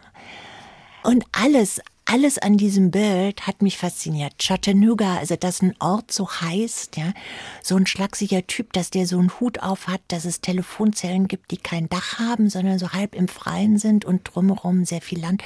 Und 1.02 1.24
alles, 1.30 1.80
alles 2.04 2.36
an 2.38 2.56
diesem 2.56 2.90
Bild 2.90 3.46
hat 3.46 3.62
mich 3.62 3.78
fasziniert. 3.78 4.38
Chattanooga, 4.38 5.16
also 5.16 5.36
dass 5.36 5.62
ein 5.62 5.74
Ort 5.78 6.10
so 6.10 6.28
heißt, 6.28 6.96
ja, 6.96 7.14
so 7.62 7.76
ein 7.76 7.86
schlagsiger 7.86 8.46
Typ, 8.46 8.72
dass 8.72 8.90
der 8.90 9.06
so 9.06 9.18
einen 9.18 9.30
Hut 9.40 9.62
auf 9.62 9.86
hat, 9.86 10.00
dass 10.08 10.24
es 10.24 10.40
Telefonzellen 10.40 11.28
gibt, 11.28 11.52
die 11.52 11.58
kein 11.58 11.88
Dach 11.88 12.18
haben, 12.18 12.50
sondern 12.50 12.80
so 12.80 12.92
halb 12.92 13.14
im 13.14 13.28
Freien 13.28 13.78
sind 13.78 14.04
und 14.04 14.24
drumherum 14.24 14.84
sehr 14.84 15.00
viel 15.00 15.20
Land. 15.20 15.42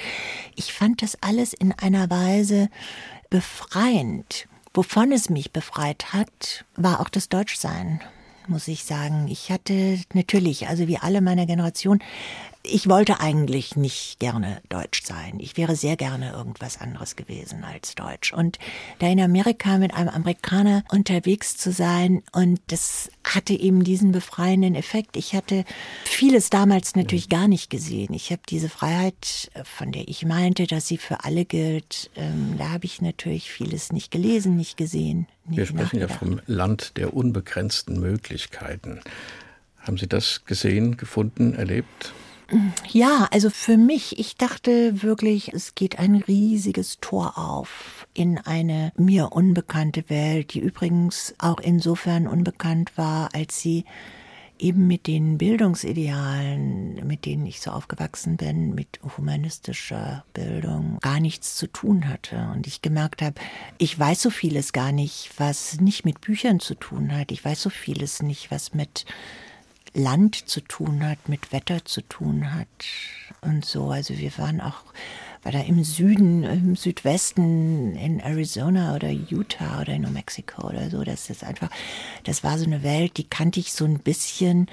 Ich 0.56 0.72
fand 0.72 1.02
das 1.02 1.22
alles 1.22 1.52
in 1.52 1.72
einer 1.72 2.08
Weise 2.08 2.70
befreiend. 3.28 4.48
Wovon 4.72 5.12
es 5.12 5.28
mich 5.28 5.52
befreit 5.52 6.14
hat, 6.14 6.64
war 6.74 7.00
auch 7.00 7.10
das 7.10 7.28
Deutschsein 7.28 8.00
muss 8.48 8.68
ich 8.68 8.84
sagen. 8.84 9.28
Ich 9.28 9.50
hatte 9.50 9.98
natürlich, 10.14 10.68
also 10.68 10.88
wie 10.88 10.98
alle 10.98 11.20
meiner 11.20 11.46
Generation, 11.46 12.00
ich 12.62 12.88
wollte 12.88 13.20
eigentlich 13.20 13.76
nicht 13.76 14.18
gerne 14.18 14.60
Deutsch 14.68 15.02
sein. 15.04 15.38
Ich 15.38 15.56
wäre 15.56 15.76
sehr 15.76 15.96
gerne 15.96 16.32
irgendwas 16.32 16.78
anderes 16.80 17.16
gewesen 17.16 17.64
als 17.64 17.94
Deutsch. 17.94 18.32
Und 18.32 18.58
da 18.98 19.08
in 19.08 19.20
Amerika 19.20 19.78
mit 19.78 19.94
einem 19.94 20.10
Amerikaner 20.10 20.84
unterwegs 20.90 21.56
zu 21.56 21.72
sein 21.72 22.22
und 22.32 22.60
das 22.66 23.10
hatte 23.24 23.54
eben 23.54 23.82
diesen 23.82 24.12
befreienden 24.12 24.74
Effekt. 24.74 25.16
Ich 25.16 25.34
hatte 25.34 25.64
vieles 26.04 26.50
damals 26.50 26.96
natürlich 26.96 27.28
gar 27.30 27.48
nicht 27.48 27.70
gesehen. 27.70 28.12
Ich 28.12 28.30
habe 28.30 28.42
diese 28.48 28.68
Freiheit, 28.68 29.50
von 29.64 29.92
der 29.92 30.08
ich 30.08 30.26
meinte, 30.26 30.66
dass 30.66 30.86
sie 30.86 30.98
für 30.98 31.24
alle 31.24 31.46
gilt, 31.46 32.10
ähm, 32.16 32.56
da 32.58 32.70
habe 32.70 32.84
ich 32.84 33.00
natürlich 33.00 33.50
vieles 33.50 33.90
nicht 33.90 34.10
gelesen, 34.10 34.56
nicht 34.56 34.76
gesehen. 34.76 35.26
Nicht 35.46 35.58
Wir 35.58 35.66
sprechen 35.66 36.00
ja 36.00 36.08
vom 36.08 36.40
Land 36.46 36.96
der 36.98 37.14
unbegrenzten 37.14 37.98
Möglichkeiten. 37.98 39.00
Haben 39.78 39.96
Sie 39.96 40.06
das 40.06 40.44
gesehen, 40.44 40.98
gefunden, 40.98 41.54
erlebt? 41.54 42.12
Ja, 42.88 43.28
also 43.30 43.50
für 43.50 43.76
mich, 43.76 44.18
ich 44.18 44.36
dachte 44.36 45.02
wirklich, 45.02 45.52
es 45.52 45.74
geht 45.74 45.98
ein 45.98 46.16
riesiges 46.16 46.98
Tor 47.00 47.38
auf 47.38 48.06
in 48.14 48.38
eine 48.38 48.92
mir 48.96 49.32
unbekannte 49.32 50.08
Welt, 50.08 50.54
die 50.54 50.60
übrigens 50.60 51.34
auch 51.38 51.60
insofern 51.60 52.26
unbekannt 52.26 52.96
war, 52.96 53.34
als 53.34 53.60
sie 53.60 53.84
eben 54.58 54.86
mit 54.86 55.06
den 55.06 55.38
Bildungsidealen, 55.38 57.06
mit 57.06 57.24
denen 57.24 57.46
ich 57.46 57.60
so 57.60 57.70
aufgewachsen 57.70 58.36
bin, 58.36 58.74
mit 58.74 59.00
humanistischer 59.16 60.24
Bildung 60.34 60.98
gar 61.00 61.20
nichts 61.20 61.56
zu 61.56 61.66
tun 61.66 62.08
hatte. 62.08 62.50
Und 62.54 62.66
ich 62.66 62.82
gemerkt 62.82 63.22
habe, 63.22 63.36
ich 63.78 63.98
weiß 63.98 64.20
so 64.20 64.30
vieles 64.30 64.72
gar 64.72 64.92
nicht, 64.92 65.30
was 65.38 65.80
nicht 65.80 66.04
mit 66.04 66.20
Büchern 66.20 66.60
zu 66.60 66.74
tun 66.74 67.16
hat. 67.16 67.32
Ich 67.32 67.44
weiß 67.44 67.62
so 67.62 67.70
vieles 67.70 68.22
nicht, 68.22 68.50
was 68.50 68.74
mit 68.74 69.06
Land 69.94 70.48
zu 70.48 70.60
tun 70.60 71.04
hat, 71.04 71.28
mit 71.28 71.52
Wetter 71.52 71.84
zu 71.84 72.02
tun 72.02 72.54
hat 72.54 72.68
und 73.40 73.64
so. 73.64 73.90
Also 73.90 74.16
wir 74.18 74.36
waren 74.38 74.60
auch, 74.60 74.84
da 75.42 75.60
im 75.60 75.82
Süden, 75.84 76.44
im 76.44 76.76
Südwesten, 76.76 77.96
in 77.96 78.20
Arizona 78.20 78.94
oder 78.94 79.10
Utah 79.10 79.80
oder 79.80 79.98
New 79.98 80.10
Mexico 80.10 80.68
oder 80.68 80.90
so. 80.90 81.02
Das 81.02 81.30
ist 81.30 81.44
einfach, 81.44 81.70
das 82.24 82.44
war 82.44 82.58
so 82.58 82.64
eine 82.64 82.82
Welt, 82.82 83.16
die 83.16 83.28
kannte 83.28 83.60
ich 83.60 83.72
so 83.72 83.84
ein 83.84 83.98
bisschen 83.98 84.66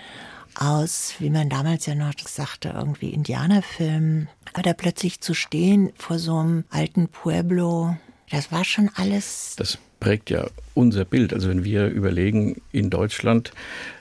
aus, 0.56 1.16
wie 1.20 1.30
man 1.30 1.50
damals 1.50 1.86
ja 1.86 1.96
noch 1.96 2.14
sagte, 2.26 2.70
irgendwie 2.70 3.10
Indianerfilmen. 3.10 4.28
Aber 4.54 4.62
da 4.64 4.74
plötzlich 4.74 5.22
zu 5.22 5.34
stehen 5.34 5.92
vor 5.96 6.20
so 6.20 6.38
einem 6.38 6.66
alten 6.70 7.08
Pueblo, 7.08 7.96
Das 8.30 8.52
war 8.52 8.66
schon 8.66 8.90
alles. 8.96 9.56
Das 9.58 9.78
prägt 10.00 10.30
ja 10.30 10.48
unser 10.74 11.06
Bild. 11.06 11.34
Also 11.34 11.50
wenn 11.50 11.64
wir 11.64 11.88
überlegen 11.88 12.62
in 12.72 12.90
Deutschland, 12.90 13.52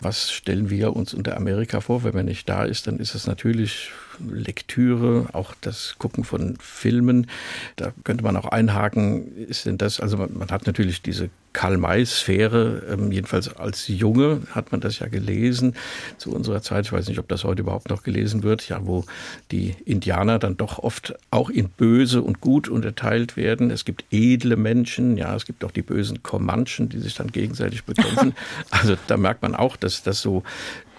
was 0.00 0.30
stellen 0.30 0.70
wir 0.70 0.94
uns 0.94 1.14
unter 1.14 1.36
Amerika 1.36 1.80
vor, 1.80 2.04
wenn 2.04 2.14
man 2.14 2.26
nicht 2.26 2.48
da 2.48 2.64
ist, 2.64 2.86
dann 2.86 2.98
ist 2.98 3.14
es 3.14 3.26
natürlich 3.26 3.90
Lektüre, 4.20 5.26
auch 5.32 5.54
das 5.60 5.96
Gucken 5.98 6.24
von 6.24 6.56
Filmen. 6.60 7.28
Da 7.76 7.92
könnte 8.04 8.24
man 8.24 8.36
auch 8.36 8.46
einhaken, 8.46 9.36
ist 9.36 9.66
denn 9.66 9.78
das, 9.78 10.00
also 10.00 10.16
man, 10.16 10.36
man 10.36 10.50
hat 10.50 10.66
natürlich 10.66 11.02
diese 11.02 11.30
Karl-May-Sphäre, 11.56 12.82
ähm, 12.90 13.10
jedenfalls 13.12 13.56
als 13.56 13.88
Junge 13.88 14.42
hat 14.50 14.72
man 14.72 14.82
das 14.82 14.98
ja 14.98 15.08
gelesen 15.08 15.74
zu 16.18 16.30
unserer 16.30 16.60
Zeit. 16.60 16.84
Ich 16.84 16.92
weiß 16.92 17.08
nicht, 17.08 17.18
ob 17.18 17.28
das 17.28 17.44
heute 17.44 17.62
überhaupt 17.62 17.88
noch 17.88 18.02
gelesen 18.02 18.42
wird, 18.42 18.68
ja, 18.68 18.80
wo 18.82 19.06
die 19.52 19.74
Indianer 19.86 20.38
dann 20.38 20.58
doch 20.58 20.78
oft 20.80 21.14
auch 21.30 21.48
in 21.48 21.70
böse 21.70 22.20
und 22.20 22.42
gut 22.42 22.68
unterteilt 22.68 23.38
werden. 23.38 23.70
Es 23.70 23.86
gibt 23.86 24.04
edle 24.10 24.56
Menschen, 24.56 25.16
ja, 25.16 25.34
es 25.34 25.46
gibt 25.46 25.64
auch 25.64 25.70
die 25.70 25.80
bösen 25.80 26.22
Comanchen, 26.22 26.90
die 26.90 26.98
sich 26.98 27.14
dann 27.14 27.28
gegenseitig 27.28 27.84
bekämpfen. 27.84 28.34
also 28.70 28.96
da 29.06 29.16
merkt 29.16 29.40
man 29.40 29.54
auch, 29.54 29.76
dass 29.76 30.02
das 30.02 30.20
so 30.20 30.42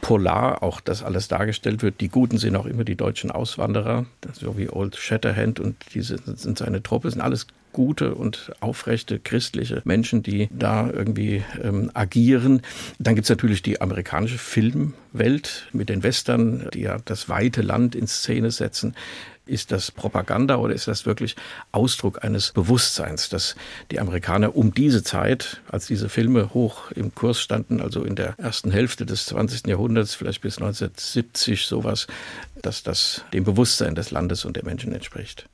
polar 0.01 0.63
auch 0.63 0.79
das 0.81 1.03
alles 1.03 1.27
dargestellt 1.27 1.81
wird. 1.83 2.01
Die 2.01 2.09
Guten 2.09 2.37
sind 2.37 2.55
auch 2.55 2.65
immer 2.65 2.83
die 2.83 2.95
deutschen 2.95 3.31
Auswanderer, 3.31 4.05
so 4.33 4.57
wie 4.57 4.69
Old 4.69 4.95
Shatterhand 4.95 5.59
und 5.59 5.75
diese 5.93 6.17
sind 6.17 6.57
seine 6.57 6.83
Truppe, 6.83 7.11
sind 7.11 7.21
alles 7.21 7.47
gute 7.73 8.15
und 8.15 8.51
aufrechte 8.59 9.19
christliche 9.19 9.81
Menschen, 9.85 10.23
die 10.23 10.49
da 10.51 10.89
irgendwie 10.89 11.43
ähm, 11.61 11.91
agieren. 11.93 12.61
Dann 12.97 13.15
gibt 13.15 13.25
es 13.25 13.29
natürlich 13.29 13.61
die 13.61 13.81
amerikanische 13.81 14.39
Filmwelt 14.39 15.67
mit 15.73 15.89
den 15.89 16.01
Western, 16.01 16.69
die 16.73 16.81
ja 16.81 16.97
das 17.05 17.29
weite 17.29 17.61
Land 17.61 17.93
in 17.93 18.07
Szene 18.07 18.49
setzen. 18.49 18.95
Ist 19.47 19.71
das 19.71 19.91
Propaganda 19.91 20.57
oder 20.57 20.73
ist 20.73 20.87
das 20.87 21.05
wirklich 21.05 21.35
Ausdruck 21.71 22.23
eines 22.23 22.51
Bewusstseins, 22.51 23.29
dass 23.29 23.55
die 23.91 23.99
Amerikaner 23.99 24.55
um 24.55 24.73
diese 24.73 25.03
Zeit, 25.03 25.61
als 25.69 25.87
diese 25.87 26.09
Filme 26.09 26.53
hoch 26.53 26.91
im 26.91 27.15
Kurs 27.15 27.39
standen, 27.39 27.81
also 27.81 28.03
in 28.03 28.15
der 28.15 28.35
ersten 28.37 28.71
Hälfte 28.71 29.05
des 29.05 29.25
20. 29.27 29.67
Jahrhunderts, 29.67 30.15
vielleicht 30.15 30.41
bis 30.41 30.57
1970 30.57 31.65
sowas, 31.65 32.07
dass 32.61 32.83
das 32.83 33.23
dem 33.33 33.43
Bewusstsein 33.43 33.95
des 33.95 34.11
Landes 34.11 34.45
und 34.45 34.55
der 34.55 34.65
Menschen 34.65 34.93
entspricht? 34.93 35.47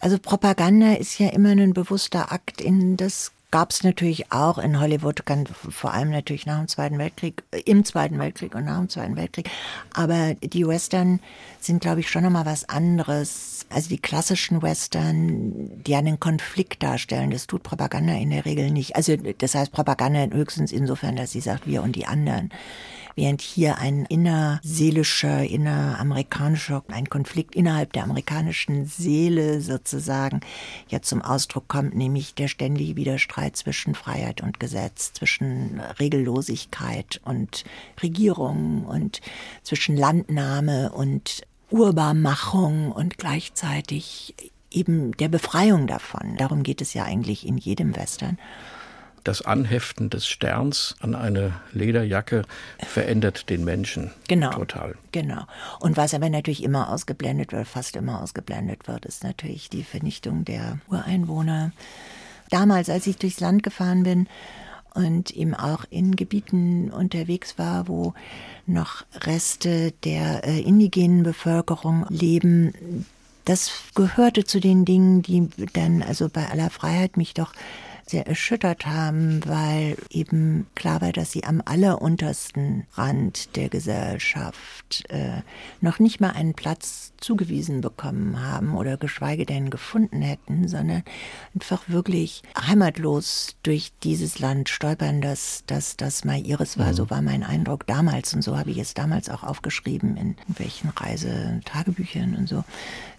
Also 0.00 0.18
Propaganda 0.18 0.94
ist 0.94 1.18
ja 1.18 1.28
immer 1.30 1.50
ein 1.50 1.74
bewusster 1.74 2.30
Akt 2.30 2.60
in 2.60 2.96
das 2.96 3.32
gab 3.50 3.70
es 3.70 3.82
natürlich 3.82 4.30
auch 4.30 4.58
in 4.58 4.80
Hollywood, 4.80 5.22
vor 5.70 5.94
allem 5.94 6.10
natürlich 6.10 6.46
nach 6.46 6.58
dem 6.58 6.68
Zweiten 6.68 6.98
Weltkrieg, 6.98 7.42
äh, 7.50 7.60
im 7.60 7.84
Zweiten 7.84 8.18
Weltkrieg 8.18 8.54
und 8.54 8.64
nach 8.64 8.78
dem 8.78 8.88
Zweiten 8.88 9.16
Weltkrieg. 9.16 9.50
Aber 9.94 10.34
die 10.34 10.66
Western 10.66 11.20
sind, 11.60 11.80
glaube 11.80 12.00
ich, 12.00 12.10
schon 12.10 12.24
nochmal 12.24 12.46
was 12.46 12.68
anderes. 12.68 13.66
Also 13.70 13.88
die 13.88 13.98
klassischen 13.98 14.62
Western, 14.62 15.82
die 15.82 15.94
einen 15.94 16.20
Konflikt 16.20 16.82
darstellen, 16.82 17.30
das 17.30 17.46
tut 17.46 17.62
Propaganda 17.62 18.14
in 18.14 18.30
der 18.30 18.44
Regel 18.44 18.70
nicht. 18.70 18.96
Also 18.96 19.16
das 19.16 19.54
heißt 19.54 19.72
Propaganda 19.72 20.34
höchstens 20.34 20.72
insofern, 20.72 21.16
dass 21.16 21.32
sie 21.32 21.40
sagt, 21.40 21.66
wir 21.66 21.82
und 21.82 21.96
die 21.96 22.06
anderen 22.06 22.50
während 23.18 23.42
hier 23.42 23.78
ein 23.78 24.04
innerseelischer, 24.04 25.42
inneramerikanischer, 25.42 26.84
ein 26.88 27.10
Konflikt 27.10 27.56
innerhalb 27.56 27.92
der 27.92 28.04
amerikanischen 28.04 28.86
Seele 28.86 29.60
sozusagen 29.60 30.40
ja 30.88 31.02
zum 31.02 31.20
Ausdruck 31.20 31.66
kommt, 31.66 31.96
nämlich 31.96 32.36
der 32.36 32.46
ständige 32.46 32.94
Widerstreit 32.94 33.56
zwischen 33.56 33.96
Freiheit 33.96 34.40
und 34.40 34.60
Gesetz, 34.60 35.12
zwischen 35.14 35.80
Regellosigkeit 35.98 37.20
und 37.24 37.64
Regierung 38.00 38.86
und 38.86 39.20
zwischen 39.64 39.96
Landnahme 39.96 40.92
und 40.92 41.42
Urbarmachung 41.70 42.92
und 42.92 43.18
gleichzeitig 43.18 44.36
eben 44.70 45.10
der 45.16 45.28
Befreiung 45.28 45.88
davon. 45.88 46.36
Darum 46.36 46.62
geht 46.62 46.80
es 46.80 46.94
ja 46.94 47.02
eigentlich 47.02 47.46
in 47.46 47.58
jedem 47.58 47.96
Western 47.96 48.38
das 49.28 49.42
Anheften 49.42 50.08
des 50.08 50.26
Sterns 50.26 50.96
an 51.00 51.14
eine 51.14 51.52
Lederjacke 51.74 52.44
verändert 52.78 53.50
den 53.50 53.62
Menschen 53.62 54.10
genau, 54.26 54.50
total. 54.52 54.94
Genau. 55.12 55.42
Und 55.80 55.98
was 55.98 56.14
aber 56.14 56.30
natürlich 56.30 56.62
immer 56.62 56.88
ausgeblendet 56.90 57.52
wird, 57.52 57.68
fast 57.68 57.94
immer 57.96 58.22
ausgeblendet 58.22 58.88
wird, 58.88 59.04
ist 59.04 59.24
natürlich 59.24 59.68
die 59.68 59.84
Vernichtung 59.84 60.46
der 60.46 60.78
Ureinwohner. 60.88 61.72
Damals, 62.48 62.88
als 62.88 63.06
ich 63.06 63.18
durchs 63.18 63.40
Land 63.40 63.62
gefahren 63.62 64.02
bin, 64.02 64.28
und 64.94 65.30
eben 65.30 65.54
auch 65.54 65.84
in 65.90 66.16
Gebieten 66.16 66.90
unterwegs 66.90 67.58
war, 67.58 67.86
wo 67.86 68.14
noch 68.66 69.04
Reste 69.14 69.92
der 70.04 70.44
äh, 70.44 70.58
indigenen 70.60 71.22
Bevölkerung 71.22 72.06
leben. 72.08 73.04
Das 73.44 73.70
gehörte 73.94 74.44
zu 74.44 74.58
den 74.58 74.86
Dingen, 74.86 75.20
die 75.20 75.50
dann 75.74 76.02
also 76.02 76.30
bei 76.30 76.48
aller 76.48 76.70
Freiheit 76.70 77.18
mich 77.18 77.34
doch 77.34 77.52
sehr 78.08 78.26
erschüttert 78.26 78.86
haben, 78.86 79.40
weil 79.46 79.96
eben 80.10 80.66
klar 80.74 81.00
war, 81.00 81.12
dass 81.12 81.32
sie 81.32 81.44
am 81.44 81.62
alleruntersten 81.64 82.86
Rand 82.94 83.54
der 83.56 83.68
Gesellschaft 83.68 85.04
äh, 85.10 85.42
noch 85.80 85.98
nicht 85.98 86.20
mal 86.20 86.30
einen 86.30 86.54
Platz 86.54 87.12
zugewiesen 87.18 87.80
bekommen 87.80 88.40
haben 88.40 88.76
oder 88.76 88.96
geschweige 88.96 89.44
denn 89.44 89.70
gefunden 89.70 90.22
hätten, 90.22 90.68
sondern 90.68 91.02
einfach 91.54 91.88
wirklich 91.88 92.42
heimatlos 92.56 93.56
durch 93.62 93.92
dieses 94.02 94.38
Land 94.38 94.68
stolpern, 94.68 95.20
dass, 95.20 95.64
dass 95.66 95.96
das 95.96 96.24
mal 96.24 96.38
ihres 96.38 96.78
war. 96.78 96.92
Mhm. 96.92 96.94
So 96.94 97.10
war 97.10 97.22
mein 97.22 97.42
Eindruck 97.42 97.86
damals 97.86 98.34
und 98.34 98.42
so 98.42 98.56
habe 98.56 98.70
ich 98.70 98.78
es 98.78 98.94
damals 98.94 99.28
auch 99.28 99.42
aufgeschrieben 99.42 100.16
in 100.16 100.36
welchen 100.48 100.90
Reisetagebüchern 100.90 102.36
und 102.36 102.48
so. 102.48 102.64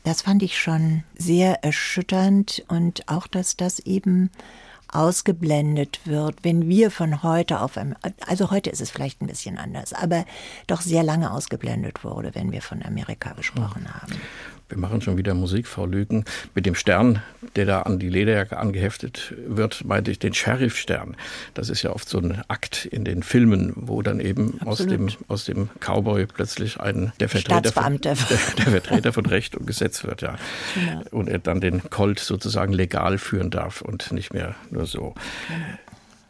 Das 0.04 0.22
fand 0.22 0.42
ich 0.44 0.58
schon 0.58 1.04
sehr 1.18 1.64
erschütternd 1.64 2.64
und 2.68 3.08
auch, 3.08 3.28
dass 3.28 3.58
das 3.58 3.80
eben 3.80 4.32
ausgeblendet 4.92 6.02
wird, 6.06 6.44
wenn 6.44 6.68
wir 6.68 6.92
von 6.92 7.24
heute 7.24 7.62
auf 7.62 7.78
also 8.26 8.52
heute 8.52 8.70
ist 8.70 8.82
es 8.82 8.92
vielleicht 8.92 9.22
ein 9.22 9.28
bisschen 9.28 9.58
anders, 9.58 9.94
aber 9.94 10.26
doch 10.68 10.82
sehr 10.82 11.04
lange 11.04 11.32
ausgeblendet 11.32 12.04
wurde, 12.04 12.34
wenn 12.34 12.52
wir 12.52 12.62
von 12.62 12.84
Amerika 12.84 13.34
gesprochen 13.34 13.94
haben. 13.94 14.14
Wir 14.70 14.78
machen 14.78 15.02
schon 15.02 15.18
wieder 15.18 15.34
Musik, 15.34 15.66
Frau 15.68 15.88
Lüken. 15.88 16.26
Mit 16.54 16.68
dem 16.68 16.76
Stern, 16.76 17.24
der 17.56 17.66
da 17.66 17.82
an 17.82 17.98
die 17.98 18.10
Lederjacke 18.10 18.58
angeheftet 18.58 19.34
wird, 19.48 19.84
meinte 19.84 20.12
ich 20.12 20.20
den 20.20 20.34
Sheriff-Stern. 20.34 21.18
Das 21.56 21.70
ist 21.70 21.82
ja 21.82 21.92
oft 21.92 22.08
so 22.08 22.20
ein 22.20 22.44
Akt 22.48 22.86
in 22.86 23.04
den 23.04 23.24
Filmen, 23.24 23.74
wo 23.76 24.04
dann 24.04 24.20
eben 24.20 24.62
aus 24.66 24.86
dem, 24.86 25.10
aus 25.28 25.46
dem 25.46 25.70
Cowboy 25.80 26.28
plötzlich 26.28 26.80
ein, 26.80 27.12
der 27.20 27.30
Vertreter, 27.30 27.72
von, 27.72 27.98
der, 28.02 28.16
der, 28.16 28.68
Vertreter 28.68 29.12
von 29.12 29.26
Recht 29.26 29.56
und 29.56 29.66
Gesetz 29.66 30.04
wird, 30.04 30.22
ja. 30.22 30.36
Genau. 30.76 31.04
Und 31.10 31.30
er 31.30 31.40
dann 31.40 31.62
den 31.62 31.90
Colt 31.90 32.20
sozusagen 32.20 32.74
legal 32.74 33.18
führen 33.18 33.50
darf 33.50 33.82
und 33.82 34.12
nicht 34.12 34.34
mehr 34.34 34.56
nur 34.70 34.86
so. 34.86 35.16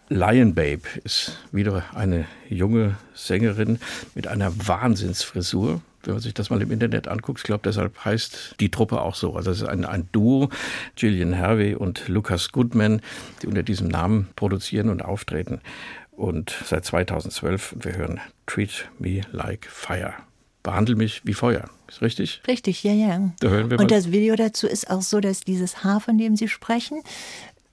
Lion 0.07 0.55
Babe 0.55 0.81
ist 1.03 1.37
wieder 1.51 1.83
eine 1.93 2.25
junge 2.49 2.95
Sängerin 3.13 3.79
mit 4.15 4.27
einer 4.27 4.51
Wahnsinnsfrisur 4.67 5.81
wenn 6.03 6.13
man 6.13 6.21
sich 6.21 6.33
das 6.33 6.49
mal 6.49 6.61
im 6.61 6.71
Internet 6.71 7.07
anguckt, 7.07 7.39
ich 7.39 7.43
glaube, 7.43 7.61
deshalb 7.63 8.03
heißt 8.03 8.55
die 8.59 8.69
Truppe 8.69 9.01
auch 9.01 9.15
so. 9.15 9.35
Also 9.35 9.51
es 9.51 9.61
ist 9.61 9.67
ein, 9.67 9.85
ein 9.85 10.07
Duo, 10.11 10.49
Gillian 10.95 11.33
Hervey 11.33 11.75
und 11.75 12.07
Lucas 12.07 12.51
Goodman, 12.51 13.01
die 13.41 13.47
unter 13.47 13.63
diesem 13.63 13.87
Namen 13.87 14.29
produzieren 14.35 14.89
und 14.89 15.03
auftreten. 15.03 15.61
Und 16.11 16.53
seit 16.65 16.85
2012, 16.85 17.75
wir 17.79 17.95
hören 17.95 18.19
Treat 18.45 18.89
Me 18.99 19.21
Like 19.31 19.65
Fire. 19.65 20.13
Behandle 20.63 20.95
mich 20.95 21.21
wie 21.23 21.33
Feuer. 21.33 21.69
Ist 21.87 22.01
richtig? 22.01 22.41
Richtig, 22.47 22.83
ja, 22.83 22.93
ja. 22.93 23.31
Da 23.39 23.47
hören 23.47 23.71
wir 23.71 23.79
und 23.79 23.89
das 23.89 24.11
Video 24.11 24.35
dazu 24.35 24.67
ist 24.67 24.89
auch 24.89 25.01
so, 25.01 25.21
dass 25.21 25.41
dieses 25.41 25.83
Haar, 25.83 26.01
von 26.01 26.17
dem 26.17 26.35
Sie 26.35 26.49
sprechen, 26.49 27.01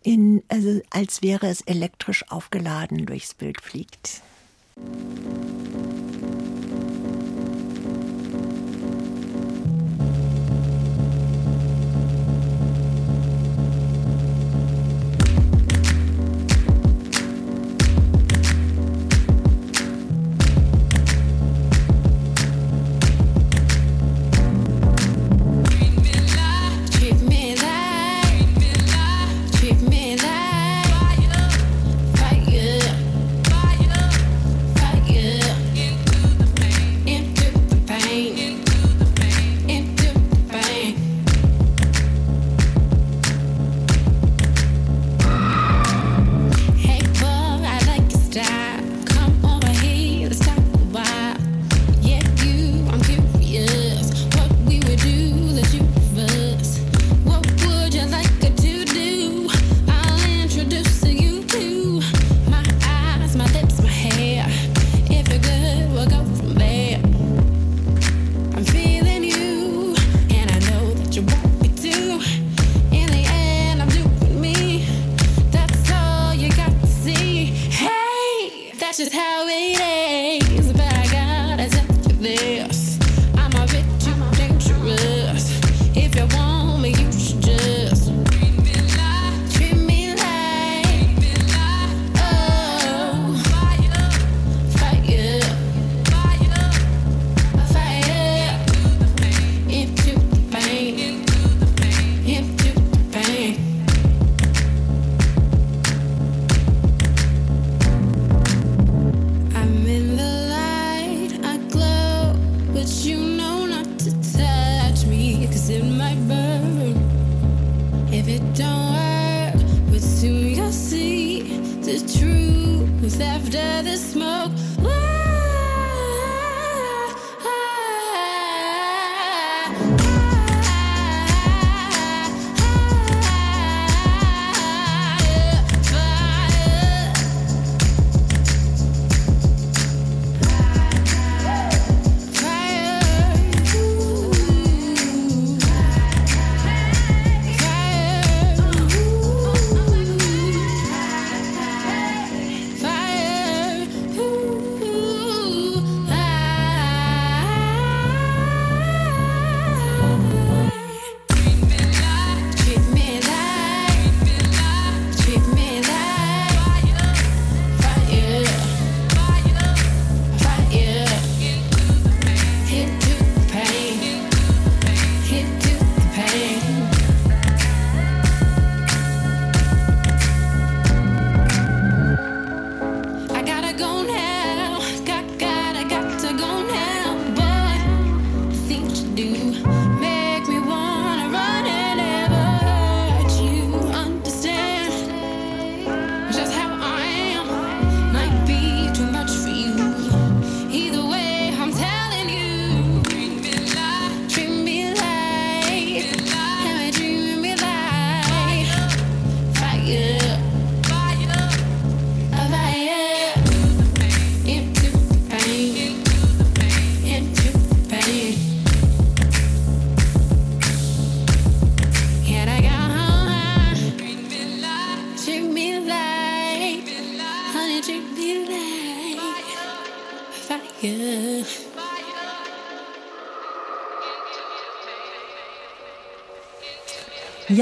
in, 0.02 0.44
also 0.48 0.80
als 0.90 1.22
wäre 1.22 1.48
es 1.48 1.62
elektrisch 1.62 2.24
aufgeladen 2.30 3.06
durchs 3.06 3.34
Bild 3.34 3.60
fliegt. 3.60 4.22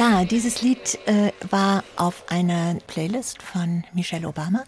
Ja, 0.06 0.22
dieses 0.26 0.60
Lied 0.60 0.98
äh, 1.06 1.32
war 1.48 1.82
auf 1.96 2.30
einer 2.30 2.76
Playlist 2.88 3.42
von 3.42 3.84
Michelle 3.94 4.28
Obama 4.28 4.64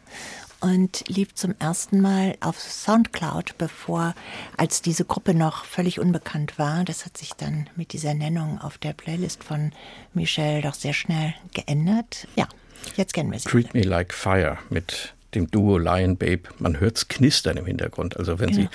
und 0.61 1.07
lief 1.09 1.35
zum 1.35 1.55
ersten 1.59 2.01
Mal 2.01 2.39
auf 2.41 2.59
Soundcloud, 2.59 3.59
bevor, 3.59 4.15
als 4.57 4.81
diese 4.81 5.05
Gruppe 5.05 5.35
noch 5.35 5.67
völlig 5.67 6.01
unbekannt 6.01 6.59
war. 6.59 6.85
Das 6.85 7.05
hat 7.05 7.19
sich 7.19 7.35
dann 7.35 7.69
mit 7.77 7.93
dieser 7.93 8.15
Nennung 8.15 8.59
auf 8.63 8.79
der 8.79 8.95
Playlist 8.95 9.45
von 9.45 9.73
Michelle 10.15 10.63
doch 10.63 10.73
sehr 10.73 10.95
schnell 10.95 11.35
geändert. 11.53 12.27
Ja, 12.35 12.49
jetzt 12.97 13.13
kennen 13.13 13.31
wir 13.31 13.39
sie. 13.39 13.47
Treat 13.47 13.75
Me 13.75 13.83
Like 13.83 14.15
Fire 14.15 14.57
mit 14.71 15.16
dem 15.37 15.51
Duo 15.51 15.79
Lion 15.79 16.17
Babe. 16.17 16.43
Man 16.59 16.81
hört 16.81 16.97
es 16.97 17.09
knistern 17.09 17.57
im 17.57 17.67
Hintergrund. 17.67 18.17
Also 18.17 18.41
wenn 18.41 18.51
genau. 18.51 18.63
Sie 18.63 18.69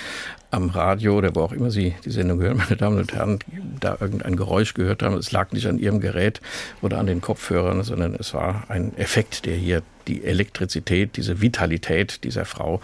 am 0.51 0.69
Radio 0.69 1.17
oder 1.17 1.35
wo 1.35 1.41
auch 1.41 1.51
immer 1.51 1.71
Sie 1.71 1.95
die 2.05 2.11
Sendung 2.11 2.39
hören, 2.39 2.57
meine 2.57 2.77
Damen 2.77 2.99
und 2.99 3.13
Herren, 3.13 3.39
da 3.79 3.97
irgendein 3.99 4.35
Geräusch 4.35 4.73
gehört 4.73 5.01
haben, 5.03 5.15
es 5.15 5.31
lag 5.31 5.51
nicht 5.51 5.67
an 5.67 5.79
Ihrem 5.79 5.99
Gerät 5.99 6.41
oder 6.81 6.99
an 6.99 7.07
den 7.07 7.21
Kopfhörern, 7.21 7.83
sondern 7.83 8.15
es 8.15 8.33
war 8.33 8.65
ein 8.69 8.95
Effekt, 8.97 9.45
der 9.45 9.55
hier 9.55 9.81
die 10.07 10.23
Elektrizität, 10.23 11.17
diese 11.17 11.41
Vitalität 11.41 12.23
dieser 12.23 12.45
Frau 12.45 12.81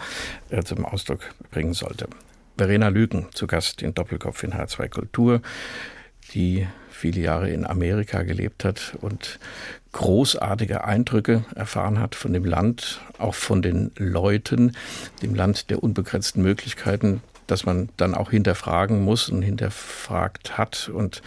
äh, 0.50 0.62
zum 0.62 0.84
Ausdruck 0.84 1.20
bringen 1.50 1.74
sollte. 1.74 2.08
Verena 2.56 2.88
Lügen 2.88 3.26
zu 3.32 3.46
Gast 3.46 3.82
in 3.82 3.94
Doppelkopf 3.94 4.42
in 4.42 4.52
H2 4.52 4.88
Kultur, 4.88 5.40
die 6.34 6.66
viele 6.98 7.20
Jahre 7.20 7.48
in 7.48 7.64
Amerika 7.64 8.22
gelebt 8.22 8.64
hat 8.64 8.96
und 9.00 9.38
großartige 9.92 10.84
Eindrücke 10.84 11.44
erfahren 11.54 12.00
hat 12.00 12.14
von 12.14 12.32
dem 12.32 12.44
Land, 12.44 13.00
auch 13.18 13.34
von 13.34 13.62
den 13.62 13.92
Leuten, 13.96 14.72
dem 15.22 15.34
Land 15.34 15.70
der 15.70 15.82
unbegrenzten 15.82 16.42
Möglichkeiten, 16.42 17.22
dass 17.46 17.64
man 17.64 17.88
dann 17.96 18.14
auch 18.14 18.30
hinterfragen 18.30 19.02
muss 19.02 19.28
und 19.28 19.42
hinterfragt 19.42 20.58
hat 20.58 20.90
und 20.92 21.22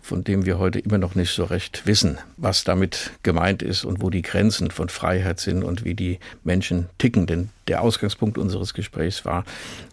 von 0.00 0.24
dem 0.24 0.44
wir 0.46 0.58
heute 0.58 0.80
immer 0.80 0.98
noch 0.98 1.14
nicht 1.14 1.32
so 1.32 1.44
recht 1.44 1.86
wissen, 1.86 2.18
was 2.36 2.64
damit 2.64 3.12
gemeint 3.22 3.62
ist 3.62 3.84
und 3.84 4.02
wo 4.02 4.10
die 4.10 4.22
Grenzen 4.22 4.70
von 4.72 4.88
Freiheit 4.88 5.38
sind 5.38 5.62
und 5.62 5.84
wie 5.84 5.94
die 5.94 6.18
Menschen 6.42 6.88
ticken. 6.98 7.26
Denn 7.26 7.50
der 7.68 7.82
Ausgangspunkt 7.82 8.38
unseres 8.38 8.74
Gesprächs 8.74 9.24
war, 9.24 9.44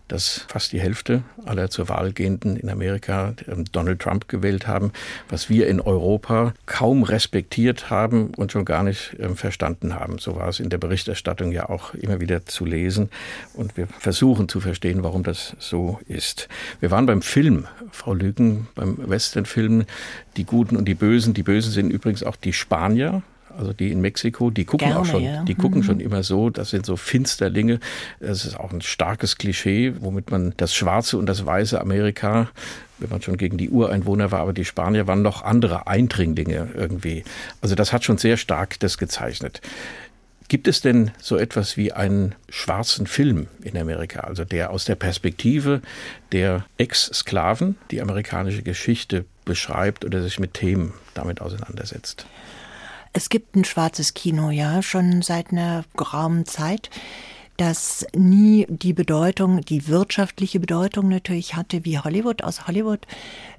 dass 0.09 0.45
fast 0.47 0.71
die 0.73 0.81
Hälfte 0.81 1.23
aller 1.45 1.69
zur 1.69 1.87
Wahl 1.87 2.11
gehenden 2.11 2.57
in 2.57 2.69
Amerika 2.69 3.33
ähm, 3.47 3.65
Donald 3.71 4.01
Trump 4.01 4.27
gewählt 4.27 4.67
haben, 4.67 4.91
was 5.29 5.49
wir 5.49 5.67
in 5.67 5.79
Europa 5.79 6.53
kaum 6.65 7.03
respektiert 7.03 7.89
haben 7.89 8.31
und 8.35 8.51
schon 8.51 8.65
gar 8.65 8.83
nicht 8.83 9.13
äh, 9.19 9.29
verstanden 9.29 9.95
haben. 9.95 10.17
So 10.17 10.35
war 10.35 10.49
es 10.49 10.59
in 10.59 10.69
der 10.69 10.79
Berichterstattung 10.79 11.51
ja 11.51 11.69
auch 11.69 11.93
immer 11.93 12.19
wieder 12.19 12.45
zu 12.45 12.65
lesen. 12.65 13.09
Und 13.53 13.77
wir 13.77 13.87
versuchen 13.87 14.49
zu 14.49 14.59
verstehen, 14.59 15.03
warum 15.03 15.23
das 15.23 15.55
so 15.59 15.99
ist. 16.07 16.49
Wir 16.79 16.91
waren 16.91 17.05
beim 17.05 17.21
Film, 17.21 17.67
Frau 17.91 18.13
Lügen, 18.13 18.67
beim 18.75 18.97
Westernfilm, 19.09 19.85
die 20.37 20.43
Guten 20.43 20.75
und 20.75 20.85
die 20.85 20.95
Bösen. 20.95 21.33
Die 21.35 21.43
Bösen 21.43 21.71
sind 21.71 21.91
übrigens 21.91 22.23
auch 22.23 22.35
die 22.35 22.53
Spanier 22.53 23.21
also 23.59 23.73
die 23.73 23.91
in 23.91 24.01
Mexiko, 24.01 24.49
die 24.49 24.65
gucken 24.65 24.87
Gerne, 24.87 25.01
auch 25.01 25.05
schon, 25.05 25.23
ja. 25.23 25.43
die 25.43 25.55
gucken 25.55 25.81
mhm. 25.81 25.83
schon 25.83 25.99
immer 25.99 26.23
so, 26.23 26.49
das 26.49 26.69
sind 26.69 26.85
so 26.85 26.95
Finsterlinge. 26.95 27.79
Das 28.19 28.45
ist 28.45 28.57
auch 28.57 28.71
ein 28.71 28.81
starkes 28.81 29.37
Klischee, 29.37 29.93
womit 29.99 30.31
man 30.31 30.53
das 30.57 30.73
schwarze 30.73 31.17
und 31.17 31.25
das 31.25 31.45
weiße 31.45 31.79
Amerika 31.79 32.49
wenn 33.01 33.09
man 33.09 33.21
schon 33.21 33.37
gegen 33.37 33.57
die 33.57 33.69
Ureinwohner 33.69 34.31
war, 34.31 34.41
aber 34.41 34.51
die 34.51 34.65
Spanier 34.65 35.07
waren 35.07 35.21
noch 35.21 35.41
andere 35.41 35.87
Eindringlinge 35.87 36.67
irgendwie. 36.75 37.23
Also 37.61 37.73
das 37.73 37.93
hat 37.93 38.03
schon 38.03 38.17
sehr 38.17 38.35
stark 38.37 38.77
das 38.79 38.97
gezeichnet. 38.97 39.61
Gibt 40.49 40.67
es 40.67 40.81
denn 40.81 41.11
so 41.19 41.37
etwas 41.37 41.77
wie 41.77 41.93
einen 41.93 42.33
schwarzen 42.49 43.05
Film 43.05 43.47
in 43.61 43.77
Amerika, 43.77 44.21
also 44.21 44.45
der 44.45 44.71
aus 44.71 44.83
der 44.83 44.95
Perspektive 44.95 45.81
der 46.31 46.65
Ex-Sklaven 46.77 47.77
die 47.91 48.01
amerikanische 48.01 48.63
Geschichte 48.63 49.25
beschreibt 49.45 50.05
oder 50.05 50.23
sich 50.23 50.39
mit 50.39 50.55
Themen 50.55 50.93
damit 51.13 51.39
auseinandersetzt? 51.39 52.25
Es 53.13 53.29
gibt 53.29 53.55
ein 53.55 53.65
schwarzes 53.65 54.13
Kino, 54.13 54.49
ja, 54.49 54.81
schon 54.81 55.21
seit 55.21 55.51
einer 55.51 55.83
geraumen 55.95 56.45
Zeit 56.45 56.89
das 57.59 58.07
nie 58.15 58.65
die 58.69 58.93
Bedeutung, 58.93 59.59
die 59.61 59.89
wirtschaftliche 59.89 60.61
Bedeutung 60.61 61.09
natürlich 61.09 61.55
hatte 61.57 61.83
wie 61.83 61.99
Hollywood. 61.99 62.41
Aus 62.41 62.67
Hollywood 62.67 63.05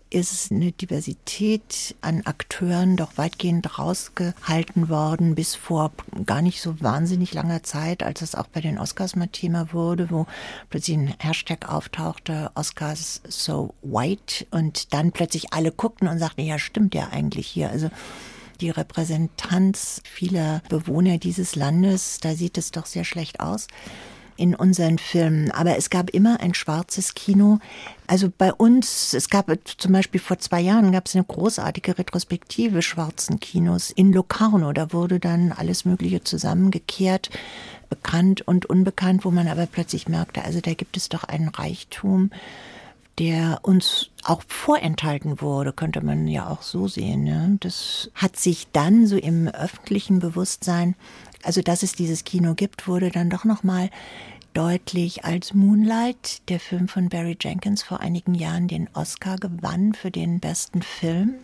ist 0.09 0.51
eine 0.51 0.73
Diversität 0.73 1.95
an 2.01 2.23
Akteuren 2.25 2.97
doch 2.97 3.17
weitgehend 3.17 3.79
rausgehalten 3.79 4.89
worden, 4.89 5.35
bis 5.35 5.55
vor 5.55 5.93
gar 6.25 6.41
nicht 6.41 6.63
so 6.63 6.81
wahnsinnig 6.81 7.35
langer 7.35 7.63
Zeit, 7.63 8.03
als 8.03 8.23
es 8.23 8.35
auch 8.35 8.47
bei 8.47 8.63
den 8.63 8.79
Oscars 8.79 9.17
mal 9.17 9.29
Thema 9.29 9.73
wurde, 9.75 10.11
wo 10.11 10.27
plötzlich 10.71 10.97
ein 10.97 11.15
Hashtag 11.19 11.71
auftauchte, 11.71 12.51
Oscars 12.55 13.21
so 13.29 13.75
white, 13.83 14.47
und 14.51 14.95
dann 14.95 15.13
plötzlich 15.13 15.53
alle 15.53 15.73
guckten 15.73 16.09
und 16.09 16.19
sagten, 16.19 16.41
ja, 16.41 16.59
stimmt 16.59 16.95
ja 16.95 17.09
eigentlich 17.13 17.47
hier. 17.47 17.69
Also 17.69 17.91
die 18.61 18.71
Repräsentanz 18.71 20.03
vieler 20.05 20.63
Bewohner 20.69 21.19
dieses 21.19 21.57
Landes, 21.57 22.19
da 22.21 22.35
sieht 22.35 22.59
es 22.59 22.71
doch 22.71 22.87
sehr 22.87 23.05
schlecht 23.05 23.41
aus 23.41 23.67
in 24.41 24.55
unseren 24.55 24.97
Filmen. 24.97 25.51
Aber 25.51 25.77
es 25.77 25.91
gab 25.91 26.09
immer 26.11 26.41
ein 26.41 26.55
schwarzes 26.55 27.13
Kino. 27.13 27.59
Also 28.07 28.33
bei 28.37 28.55
uns, 28.55 29.13
es 29.13 29.29
gab 29.29 29.51
zum 29.77 29.93
Beispiel 29.93 30.19
vor 30.19 30.39
zwei 30.39 30.63
Jahren 30.63 30.93
gab 30.93 31.07
es 31.07 31.15
eine 31.15 31.25
großartige 31.25 31.99
Retrospektive 31.99 32.81
schwarzen 32.81 33.39
Kinos 33.39 33.91
in 33.91 34.15
Locarno. 34.15 34.73
Da 34.73 34.95
wurde 34.95 35.21
dann 35.21 35.53
alles 35.53 35.85
Mögliche 35.85 36.25
zusammengekehrt, 36.25 37.29
bekannt 37.91 38.41
und 38.41 38.65
unbekannt, 38.65 39.27
wo 39.27 39.31
man 39.31 39.47
aber 39.47 39.67
plötzlich 39.67 40.09
merkte, 40.09 40.43
also 40.43 40.61
da 40.61 40.73
gibt 40.73 40.97
es 40.97 41.11
doch 41.11 41.25
einen 41.25 41.49
Reichtum 41.49 42.31
der 43.21 43.59
uns 43.61 44.09
auch 44.25 44.43
vorenthalten 44.49 45.43
wurde, 45.43 45.75
könnte 45.75 46.03
man 46.03 46.27
ja 46.27 46.49
auch 46.49 46.63
so 46.63 46.89
sehen. 46.89 47.25
Ne? 47.25 47.59
Das 47.61 48.11
hat 48.15 48.37
sich 48.37 48.69
dann 48.73 49.07
so 49.07 49.17
im 49.19 49.47
öffentlichen 49.47 50.21
Bewusstsein, 50.21 50.97
also 51.43 51.61
dass 51.61 51.83
es 51.83 51.93
dieses 51.93 52.25
Kino 52.25 52.55
gibt, 52.55 52.89
wurde 52.89 53.11
dann 53.11 53.29
doch 53.29 53.45
noch 53.45 53.63
mal 53.63 53.91
deutlich, 54.55 55.27
als 55.27 55.53
Moonlight, 55.53 56.49
der 56.49 56.61
Film 56.61 56.89
von 56.89 57.11
Barry 57.11 57.37
Jenkins 57.39 57.83
vor 57.83 58.01
einigen 58.01 58.35
Jahren 58.35 58.69
den 58.69 58.89
Oscar 58.95 59.37
gewann 59.37 59.93
für 59.93 60.11
den 60.11 60.41
besten 60.41 60.81
Film. 60.81 61.35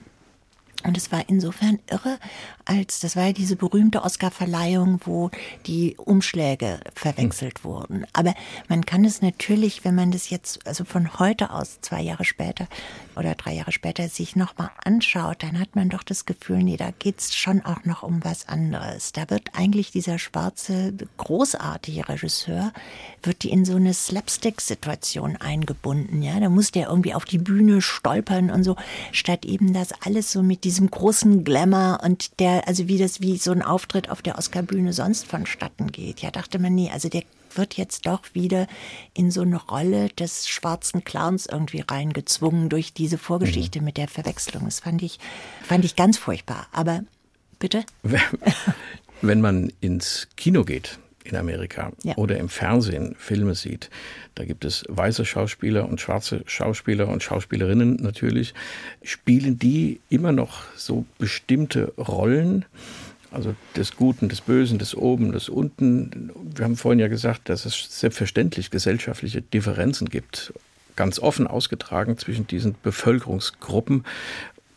Und 0.87 0.97
es 0.97 1.11
war 1.11 1.29
insofern 1.29 1.79
irre, 1.91 2.19
als 2.65 3.01
das 3.01 3.17
war 3.17 3.27
ja 3.27 3.33
diese 3.33 3.57
berühmte 3.57 4.03
Oscar-Verleihung, 4.03 5.01
wo 5.05 5.31
die 5.67 5.97
Umschläge 5.97 6.81
verwechselt 6.95 7.59
hm. 7.59 7.65
wurden. 7.65 8.07
Aber 8.13 8.35
man 8.69 8.87
kann 8.87 9.05
es 9.05 9.23
natürlich, 9.23 9.85
wenn 9.85 9.95
man 9.95 10.11
das 10.11 10.31
jetzt 10.31 10.67
also 10.67 10.85
von 10.85 11.19
heute 11.19 11.51
aus 11.51 11.81
zwei 11.81 12.03
Jahre 12.03 12.25
später 12.25 12.67
oder 13.17 13.35
drei 13.35 13.55
Jahre 13.55 13.73
später 13.73 14.09
sich 14.09 14.37
nochmal 14.37 14.71
anschaut, 14.85 15.43
dann 15.43 15.59
hat 15.59 15.75
man 15.75 15.89
doch 15.89 16.03
das 16.03 16.27
Gefühl, 16.27 16.59
nee, 16.63 16.77
da 16.77 16.91
geht's 16.97 17.35
schon 17.35 17.65
auch 17.65 17.85
noch 17.85 18.03
um 18.03 18.23
was 18.25 18.49
anderes. 18.49 19.13
Da 19.13 19.31
wird 19.31 19.51
eigentlich 19.55 19.91
dieser 19.91 20.19
schwarze, 20.19 20.93
großartige 21.17 22.09
Regisseur, 22.09 22.73
wird 23.23 23.43
die 23.43 23.51
in 23.51 23.65
so 23.65 23.77
eine 23.77 23.95
Slapstick-Situation 23.95 25.37
eingebunden. 25.37 26.23
Ja, 26.23 26.39
da 26.39 26.49
muss 26.49 26.71
der 26.73 26.89
irgendwie 26.89 27.15
auf 27.15 27.25
die 27.25 27.39
Bühne 27.39 27.81
stolpern 27.81 28.51
und 28.51 28.65
so, 28.65 28.77
statt 29.13 29.45
eben 29.45 29.73
das 29.73 29.91
alles 30.03 30.31
so 30.31 30.43
mit 30.43 30.65
diesem 30.65 30.76
großen 30.85 31.45
Glamour 31.45 32.01
und 32.03 32.39
der, 32.41 32.69
also 32.69 32.89
wie 32.89 32.99
das 32.99 33.21
wie 33.21 33.37
so 33.37 33.53
ein 33.53 33.63
Auftritt 33.63 34.11
auf 34.11 34.23
der 34.23 34.39
Oscarbühne 34.39 34.93
sonst 34.93 35.27
vonstatten 35.27 35.93
geht. 35.93 36.21
Ja, 36.21 36.31
dachte 36.31 36.59
man, 36.59 36.75
nee, 36.75 36.91
also 36.93 37.09
der 37.09 37.23
wird 37.55 37.75
jetzt 37.75 38.07
doch 38.07 38.23
wieder 38.35 38.67
in 39.15 39.31
so 39.31 39.43
eine 39.43 39.57
Rolle 39.57 40.09
des 40.11 40.49
schwarzen 40.49 41.05
Clowns 41.05 41.47
irgendwie 41.47 41.83
reingezwungen 41.87 42.69
durch 42.69 42.93
diese 42.93 43.19
Vorgeschichte 43.19 43.79
mhm. 43.79 43.87
mit 43.87 43.97
der 43.97 44.09
Verwechslung. 44.09 44.65
Das 44.65 44.81
fand 44.81 45.03
ich, 45.03 45.19
fand 45.63 45.85
ich 45.85 45.97
ganz 45.97 46.19
furchtbar. 46.19 46.67
Aber 46.73 47.03
bitte? 47.59 47.85
Wenn 49.23 49.41
man 49.41 49.73
ins 49.81 50.29
Kino 50.37 50.65
geht, 50.65 50.99
in 51.27 51.37
Amerika 51.37 51.93
ja. 52.03 52.17
oder 52.17 52.39
im 52.39 52.49
Fernsehen 52.49 53.15
Filme 53.19 53.55
sieht, 53.55 53.91
da 54.35 54.45
gibt 54.45 54.65
es 54.65 54.85
weiße 54.89 55.25
Schauspieler 55.25 55.89
und 55.89 56.01
schwarze 56.01 56.43
Schauspieler 56.47 57.09
und 57.09 57.23
Schauspielerinnen 57.23 57.97
natürlich, 57.97 58.55
spielen 59.03 59.59
die 59.59 60.01
immer 60.09 60.33
noch 60.33 60.63
so 60.77 61.05
bestimmte 61.19 61.93
Rollen, 61.97 62.65
also 63.31 63.55
des 63.77 63.97
Guten, 63.97 64.29
des 64.29 64.41
Bösen, 64.41 64.79
des 64.79 64.95
Oben, 64.95 65.33
des 65.33 65.49
Unten. 65.49 66.31
Wir 66.55 66.65
haben 66.65 66.77
vorhin 66.77 67.01
ja 67.01 67.09
gesagt, 67.09 67.49
dass 67.49 67.67
es 67.67 68.01
selbstverständlich 68.01 68.71
gesellschaftliche 68.71 69.43
Differenzen 69.43 70.09
gibt, 70.09 70.53
ganz 70.97 71.19
offen 71.19 71.47
ausgetragen 71.47 72.17
zwischen 72.19 72.47
diesen 72.47 72.75
Bevölkerungsgruppen, 72.83 74.05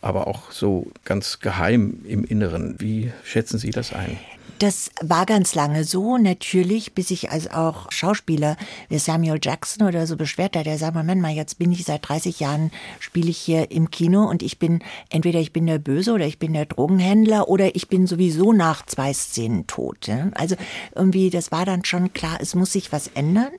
aber 0.02 0.28
auch 0.28 0.52
so 0.52 0.92
ganz 1.06 1.40
geheim 1.40 2.00
im 2.06 2.24
Inneren. 2.24 2.76
Wie 2.80 3.12
schätzen 3.24 3.58
Sie 3.58 3.72
das 3.72 3.94
ein? 3.94 4.18
Das 4.60 4.92
war 5.02 5.26
ganz 5.26 5.56
lange 5.56 5.86
so, 5.86 6.18
natürlich, 6.18 6.94
bis 6.94 7.12
ich 7.12 7.32
als 7.32 7.50
auch 7.50 7.90
Schauspieler 7.94 8.58
wie 8.90 9.00
Samuel 9.00 9.40
Jackson 9.42 9.88
oder 9.88 10.06
so 10.06 10.18
beschwert 10.18 10.58
hat. 10.58 10.66
Der 10.66 10.78
sagt, 10.78 10.96
Moment 10.96 11.22
mal, 11.22 11.32
jetzt 11.32 11.60
bin 11.60 11.72
ich 11.72 11.86
seit 11.86 12.08
30 12.08 12.42
Jahren, 12.42 12.70
spiele 13.00 13.30
ich 13.30 13.38
hier 13.38 13.72
im 13.72 13.90
Kino 13.90 14.30
und 14.30 14.44
ich 14.44 14.60
bin, 14.60 14.84
entweder 15.10 15.40
ich 15.40 15.54
bin 15.54 15.66
der 15.66 15.80
Böse 15.80 16.12
oder 16.12 16.26
ich 16.26 16.40
bin 16.40 16.52
der 16.52 16.66
Drogenhändler 16.66 17.48
oder 17.48 17.74
ich 17.74 17.88
bin 17.88 18.06
sowieso 18.06 18.52
nach 18.52 18.86
zwei 18.86 19.14
Szenen 19.14 19.66
tot. 19.66 20.10
Also 20.34 20.58
irgendwie, 20.94 21.30
das 21.30 21.54
war 21.54 21.66
dann 21.66 21.86
schon 21.86 22.12
klar, 22.12 22.40
es 22.42 22.54
muss 22.54 22.74
sich 22.74 22.92
was 22.92 23.08
ändern. 23.08 23.52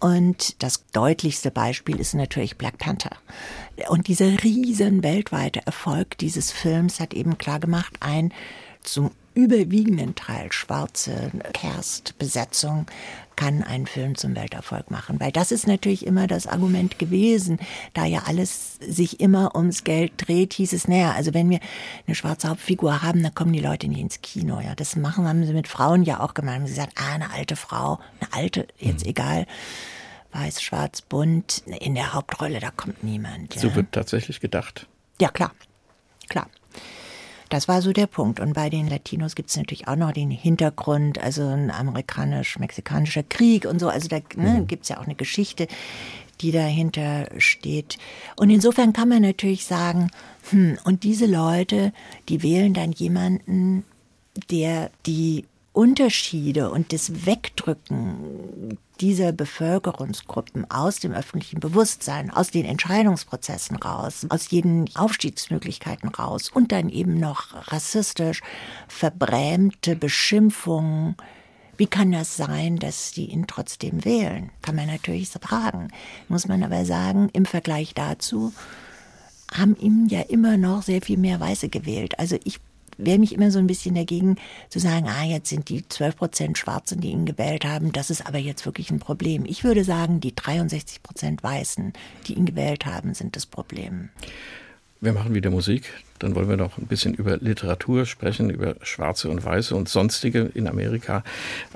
Und 0.00 0.62
das 0.62 0.86
deutlichste 0.92 1.50
Beispiel 1.50 2.00
ist 2.00 2.14
natürlich 2.14 2.56
Black 2.56 2.78
Panther. 2.78 3.16
Und 3.88 4.08
dieser 4.08 4.42
riesen 4.42 5.02
weltweite 5.02 5.60
Erfolg 5.66 6.16
dieses 6.18 6.50
Films 6.50 7.00
hat 7.00 7.12
eben 7.12 7.36
klar 7.36 7.60
gemacht, 7.60 7.92
ein 8.00 8.32
zum 8.82 9.10
überwiegenden 9.34 10.14
Teil 10.14 10.52
schwarze 10.52 11.30
Cast-Besetzung 11.52 12.86
kann 13.36 13.62
einen 13.62 13.86
Film 13.86 14.14
zum 14.14 14.36
Welterfolg 14.36 14.90
machen. 14.90 15.18
Weil 15.18 15.32
das 15.32 15.52
ist 15.52 15.66
natürlich 15.66 16.06
immer 16.06 16.26
das 16.26 16.46
Argument 16.46 16.98
gewesen, 16.98 17.58
da 17.94 18.04
ja 18.04 18.24
alles 18.26 18.78
sich 18.80 19.20
immer 19.20 19.54
ums 19.54 19.84
Geld 19.84 20.12
dreht, 20.16 20.52
hieß 20.54 20.72
es, 20.72 20.86
naja, 20.86 21.12
also 21.12 21.34
wenn 21.34 21.48
wir 21.50 21.60
eine 22.06 22.14
schwarze 22.14 22.48
Hauptfigur 22.48 23.02
haben, 23.02 23.22
dann 23.22 23.34
kommen 23.34 23.52
die 23.52 23.60
Leute 23.60 23.88
nicht 23.88 24.00
ins 24.00 24.20
Kino. 24.20 24.60
Ja, 24.60 24.74
das 24.74 24.96
machen, 24.96 25.26
haben 25.26 25.44
sie 25.46 25.54
mit 25.54 25.68
Frauen 25.68 26.02
ja 26.02 26.20
auch 26.20 26.34
gemacht. 26.34 26.56
Haben 26.56 26.66
sie 26.66 26.74
gesagt, 26.74 26.94
ah, 26.96 27.14
eine 27.14 27.30
alte 27.30 27.56
Frau, 27.56 27.98
eine 28.20 28.32
alte, 28.32 28.66
jetzt 28.78 29.04
mhm. 29.04 29.10
egal 29.10 29.46
weiß, 30.32 30.62
schwarz, 30.62 31.02
bunt, 31.02 31.62
in 31.66 31.94
der 31.94 32.14
Hauptrolle, 32.14 32.58
da 32.60 32.70
kommt 32.70 33.04
niemand. 33.04 33.54
Ja. 33.54 33.60
So 33.60 33.74
wird 33.74 33.92
tatsächlich 33.92 34.40
gedacht. 34.40 34.86
Ja, 35.20 35.28
klar. 35.28 35.52
Klar. 36.28 36.48
Das 37.52 37.68
war 37.68 37.82
so 37.82 37.92
der 37.92 38.06
Punkt. 38.06 38.40
Und 38.40 38.54
bei 38.54 38.70
den 38.70 38.88
Latinos 38.88 39.34
gibt 39.34 39.50
es 39.50 39.58
natürlich 39.58 39.86
auch 39.86 39.96
noch 39.96 40.12
den 40.12 40.30
Hintergrund, 40.30 41.22
also 41.22 41.46
ein 41.46 41.70
amerikanisch-mexikanischer 41.70 43.24
Krieg 43.24 43.66
und 43.66 43.78
so. 43.78 43.90
Also 43.90 44.08
da 44.08 44.20
ne, 44.36 44.60
mhm. 44.60 44.66
gibt 44.66 44.84
es 44.84 44.88
ja 44.88 44.98
auch 44.98 45.04
eine 45.04 45.14
Geschichte, 45.14 45.68
die 46.40 46.50
dahinter 46.50 47.28
steht. 47.36 47.98
Und 48.36 48.48
insofern 48.48 48.94
kann 48.94 49.10
man 49.10 49.20
natürlich 49.20 49.66
sagen, 49.66 50.10
hm, 50.48 50.78
und 50.84 51.02
diese 51.02 51.26
Leute, 51.26 51.92
die 52.30 52.42
wählen 52.42 52.72
dann 52.72 52.92
jemanden, 52.92 53.84
der 54.50 54.90
die 55.04 55.44
Unterschiede 55.72 56.70
und 56.70 56.92
das 56.92 57.26
Wegdrücken 57.26 58.78
dieser 59.00 59.32
Bevölkerungsgruppen 59.32 60.70
aus 60.70 61.00
dem 61.00 61.12
öffentlichen 61.12 61.60
Bewusstsein, 61.60 62.30
aus 62.30 62.50
den 62.50 62.66
Entscheidungsprozessen 62.66 63.76
raus, 63.76 64.26
aus 64.28 64.50
jeden 64.50 64.94
Aufstiegsmöglichkeiten 64.94 66.10
raus 66.10 66.50
und 66.52 66.72
dann 66.72 66.88
eben 66.90 67.18
noch 67.18 67.72
rassistisch 67.72 68.42
verbrämte 68.86 69.96
Beschimpfungen. 69.96 71.16
Wie 71.78 71.86
kann 71.86 72.12
das 72.12 72.36
sein, 72.36 72.76
dass 72.76 73.12
die 73.12 73.30
ihn 73.30 73.46
trotzdem 73.46 74.04
wählen? 74.04 74.50
Kann 74.60 74.76
man 74.76 74.86
natürlich 74.86 75.30
fragen. 75.30 75.88
Muss 76.28 76.46
man 76.46 76.62
aber 76.62 76.84
sagen, 76.84 77.30
im 77.32 77.46
Vergleich 77.46 77.94
dazu 77.94 78.52
haben 79.52 79.76
ihm 79.76 80.06
ja 80.08 80.20
immer 80.20 80.58
noch 80.58 80.82
sehr 80.82 81.00
viel 81.00 81.18
mehr 81.18 81.40
Weiße 81.40 81.70
gewählt. 81.70 82.18
Also 82.18 82.36
ich 82.44 82.60
wehre 82.98 83.18
mich 83.18 83.32
immer 83.32 83.50
so 83.50 83.58
ein 83.58 83.66
bisschen 83.66 83.94
dagegen 83.94 84.36
zu 84.68 84.78
sagen, 84.78 85.06
ah, 85.08 85.24
jetzt 85.24 85.48
sind 85.48 85.68
die 85.68 85.86
12 85.86 86.16
Prozent 86.16 86.58
Schwarzen, 86.58 87.00
die 87.00 87.10
ihn 87.10 87.26
gewählt 87.26 87.64
haben, 87.64 87.92
das 87.92 88.10
ist 88.10 88.26
aber 88.26 88.38
jetzt 88.38 88.66
wirklich 88.66 88.90
ein 88.90 88.98
Problem. 88.98 89.44
Ich 89.46 89.64
würde 89.64 89.84
sagen, 89.84 90.20
die 90.20 90.34
63 90.34 91.02
Prozent 91.02 91.42
Weißen, 91.42 91.92
die 92.26 92.34
ihn 92.34 92.46
gewählt 92.46 92.86
haben, 92.86 93.14
sind 93.14 93.36
das 93.36 93.46
Problem. 93.46 94.10
Wir 95.00 95.12
machen 95.12 95.34
wieder 95.34 95.50
Musik. 95.50 95.90
Dann 96.20 96.36
wollen 96.36 96.48
wir 96.48 96.56
noch 96.56 96.78
ein 96.78 96.86
bisschen 96.86 97.14
über 97.14 97.36
Literatur 97.38 98.06
sprechen, 98.06 98.50
über 98.50 98.76
Schwarze 98.82 99.28
und 99.28 99.44
Weiße 99.44 99.74
und 99.74 99.88
sonstige 99.88 100.50
in 100.54 100.68
Amerika. 100.68 101.24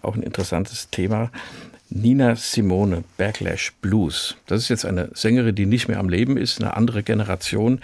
Auch 0.01 0.15
ein 0.15 0.23
interessantes 0.23 0.91
Thema. 0.91 1.33
Nina 1.89 2.35
Simone, 2.35 3.05
Backlash 3.17 3.73
Blues. 3.81 4.37
Das 4.47 4.63
ist 4.63 4.69
jetzt 4.69 4.85
eine 4.85 5.11
Sängerin, 5.15 5.55
die 5.55 5.67
nicht 5.67 5.89
mehr 5.89 5.99
am 5.99 6.09
Leben 6.09 6.37
ist, 6.37 6.61
eine 6.61 6.77
andere 6.77 7.03
Generation 7.03 7.81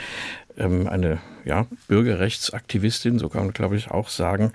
eine 0.57 1.19
ja, 1.45 1.67
Bürgerrechtsaktivistin, 1.89 3.19
so 3.19 3.29
kann 3.29 3.45
man 3.45 3.53
glaube 3.53 3.77
ich 3.77 3.91
auch 3.91 4.09
sagen. 4.09 4.53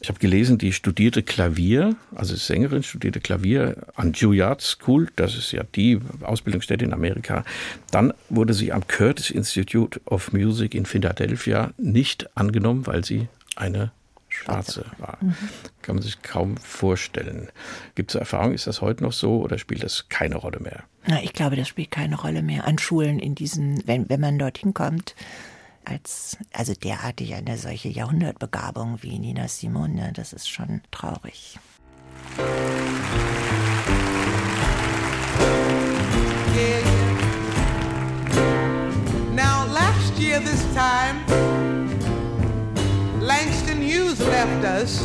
Ich 0.00 0.08
habe 0.08 0.18
gelesen, 0.18 0.58
die 0.58 0.72
studierte 0.72 1.22
Klavier, 1.22 1.96
also 2.14 2.36
Sängerin, 2.36 2.82
studierte 2.82 3.20
Klavier 3.20 3.76
an 3.96 4.12
Juilliard 4.12 4.60
School, 4.60 5.08
das 5.16 5.36
ist 5.36 5.52
ja 5.52 5.62
die 5.74 5.98
Ausbildungsstätte 6.22 6.84
in 6.84 6.92
Amerika. 6.92 7.44
Dann 7.90 8.12
wurde 8.28 8.54
sie 8.54 8.72
am 8.72 8.86
Curtis 8.86 9.30
Institute 9.30 10.00
of 10.04 10.32
Music 10.32 10.74
in 10.74 10.86
Philadelphia 10.86 11.72
nicht 11.76 12.36
angenommen, 12.36 12.86
weil 12.86 13.04
sie 13.04 13.28
eine 13.56 13.92
Schwarze 14.38 14.86
war. 14.98 15.18
Mhm. 15.20 15.34
Kann 15.82 15.96
man 15.96 16.02
sich 16.02 16.22
kaum 16.22 16.56
vorstellen. 16.56 17.48
Gibt 17.94 18.10
es 18.10 18.14
Erfahrung, 18.14 18.52
ist 18.52 18.66
das 18.66 18.80
heute 18.80 19.02
noch 19.02 19.12
so 19.12 19.40
oder 19.40 19.58
spielt 19.58 19.82
das 19.82 20.08
keine 20.08 20.36
Rolle 20.36 20.60
mehr? 20.60 20.84
Na, 21.06 21.22
ich 21.22 21.32
glaube, 21.32 21.56
das 21.56 21.68
spielt 21.68 21.90
keine 21.90 22.16
Rolle 22.16 22.42
mehr 22.42 22.66
an 22.66 22.78
Schulen 22.78 23.18
in 23.18 23.34
diesen, 23.34 23.82
wenn, 23.86 24.08
wenn 24.08 24.20
man 24.20 24.38
dorthin 24.38 24.74
kommt. 24.74 25.14
Als, 25.84 26.36
also 26.52 26.74
derartig 26.74 27.34
eine 27.34 27.56
solche 27.56 27.88
Jahrhundertbegabung 27.88 29.02
wie 29.02 29.18
Nina 29.18 29.48
Simone, 29.48 30.12
das 30.14 30.34
ist 30.34 30.48
schon 30.48 30.82
traurig. 30.90 31.58
Yeah, 36.54 36.82
Now 39.34 39.64
last 39.72 40.18
year 40.18 40.40
this 40.40 40.62
time 40.74 41.24
Langston 43.28 43.67
Hughes 44.08 44.20
left 44.20 44.64
us. 44.64 45.04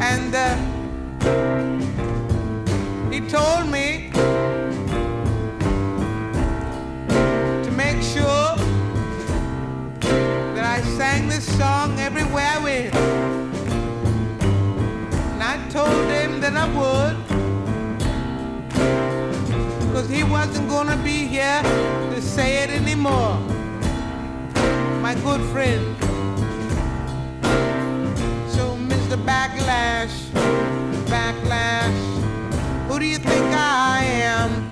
And 0.00 0.34
uh, 0.34 0.56
he 3.12 3.20
told 3.20 3.70
me 3.70 4.10
to 7.62 7.70
make 7.76 8.02
sure 8.02 8.56
that 10.54 10.64
I 10.64 10.80
sang 10.96 11.28
this 11.28 11.46
song 11.58 12.00
everywhere 12.00 12.48
I 12.48 12.58
went. 12.58 12.94
And 15.32 15.42
I 15.44 15.64
told 15.70 16.10
him 16.10 16.40
that 16.40 16.56
I 16.56 16.66
would. 16.74 17.16
Because 19.86 20.08
he 20.08 20.24
wasn't 20.24 20.68
gonna 20.68 20.96
be 21.04 21.28
here 21.28 21.62
to 21.62 22.20
say 22.20 22.64
it 22.64 22.70
anymore. 22.70 23.38
My 25.04 25.14
good 25.16 25.42
friend. 25.52 25.84
So, 28.48 28.74
Mr. 28.90 29.22
Backlash, 29.22 30.16
Backlash, 31.12 32.00
who 32.88 32.98
do 32.98 33.04
you 33.04 33.18
think 33.18 33.44
I 33.54 34.02
am? 34.02 34.70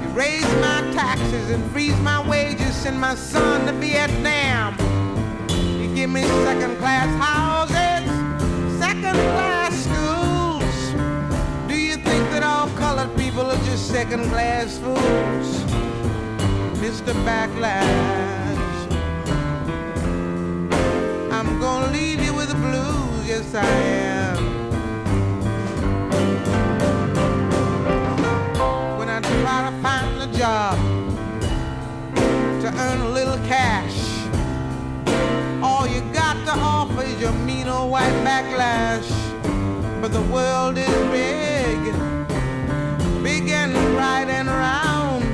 You 0.00 0.08
raise 0.10 0.46
my 0.66 0.78
taxes 0.94 1.50
and 1.50 1.68
freeze 1.72 1.98
my 2.02 2.20
wages, 2.28 2.72
send 2.76 3.00
my 3.00 3.16
son 3.16 3.66
to 3.66 3.72
Vietnam. 3.72 4.76
You 5.50 5.92
give 5.92 6.08
me 6.08 6.22
second 6.46 6.76
class 6.76 7.10
houses, 7.20 8.08
second 8.78 9.16
class 9.34 9.74
schools. 9.86 10.76
Do 11.66 11.76
you 11.76 11.96
think 11.96 12.22
that 12.30 12.44
all 12.44 12.68
colored 12.78 13.12
people 13.16 13.42
are 13.42 13.64
just 13.64 13.88
second 13.88 14.22
class 14.30 14.78
fools? 14.78 15.48
Mr. 16.78 17.12
Backlash, 17.26 18.55
yes 23.36 23.54
I 23.54 23.64
am. 23.64 24.38
When 28.98 29.08
I 29.10 29.20
try 29.20 29.58
to 29.68 29.74
find 29.82 30.22
a 30.22 30.38
job 30.38 30.78
to 32.62 32.68
earn 32.84 33.00
a 33.00 33.10
little 33.10 33.38
cash. 33.46 33.98
All 35.62 35.86
you 35.86 36.00
got 36.12 36.36
to 36.46 36.52
offer 36.52 37.02
is 37.02 37.20
your 37.20 37.32
mean 37.32 37.68
old 37.68 37.90
white 37.90 38.16
backlash. 38.24 39.10
But 40.00 40.12
the 40.12 40.26
world 40.34 40.78
is 40.78 40.96
big, 41.10 41.78
big 43.22 43.48
and 43.50 43.72
bright 43.94 44.28
and 44.38 44.48
round. 44.48 45.24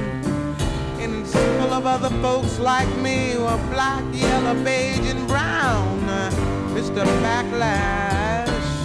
And 1.01 1.23
it's 1.23 1.33
full 1.33 1.73
of 1.73 1.87
other 1.87 2.11
folks 2.21 2.59
like 2.59 2.91
me 2.97 3.33
who 3.33 3.45
are 3.45 3.63
black, 3.69 4.03
yellow, 4.13 4.55
beige, 4.65 5.11
and 5.11 5.29
brown. 5.29 5.52
Mr. 6.93 7.07
Backlash, 7.23 8.85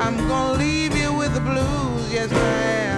I'm 0.00 0.16
gonna 0.26 0.58
leave 0.58 0.96
you 0.96 1.12
with 1.12 1.32
the 1.32 1.40
blues, 1.40 2.12
yes 2.12 2.32
I 2.32 2.36
am. 2.36 2.89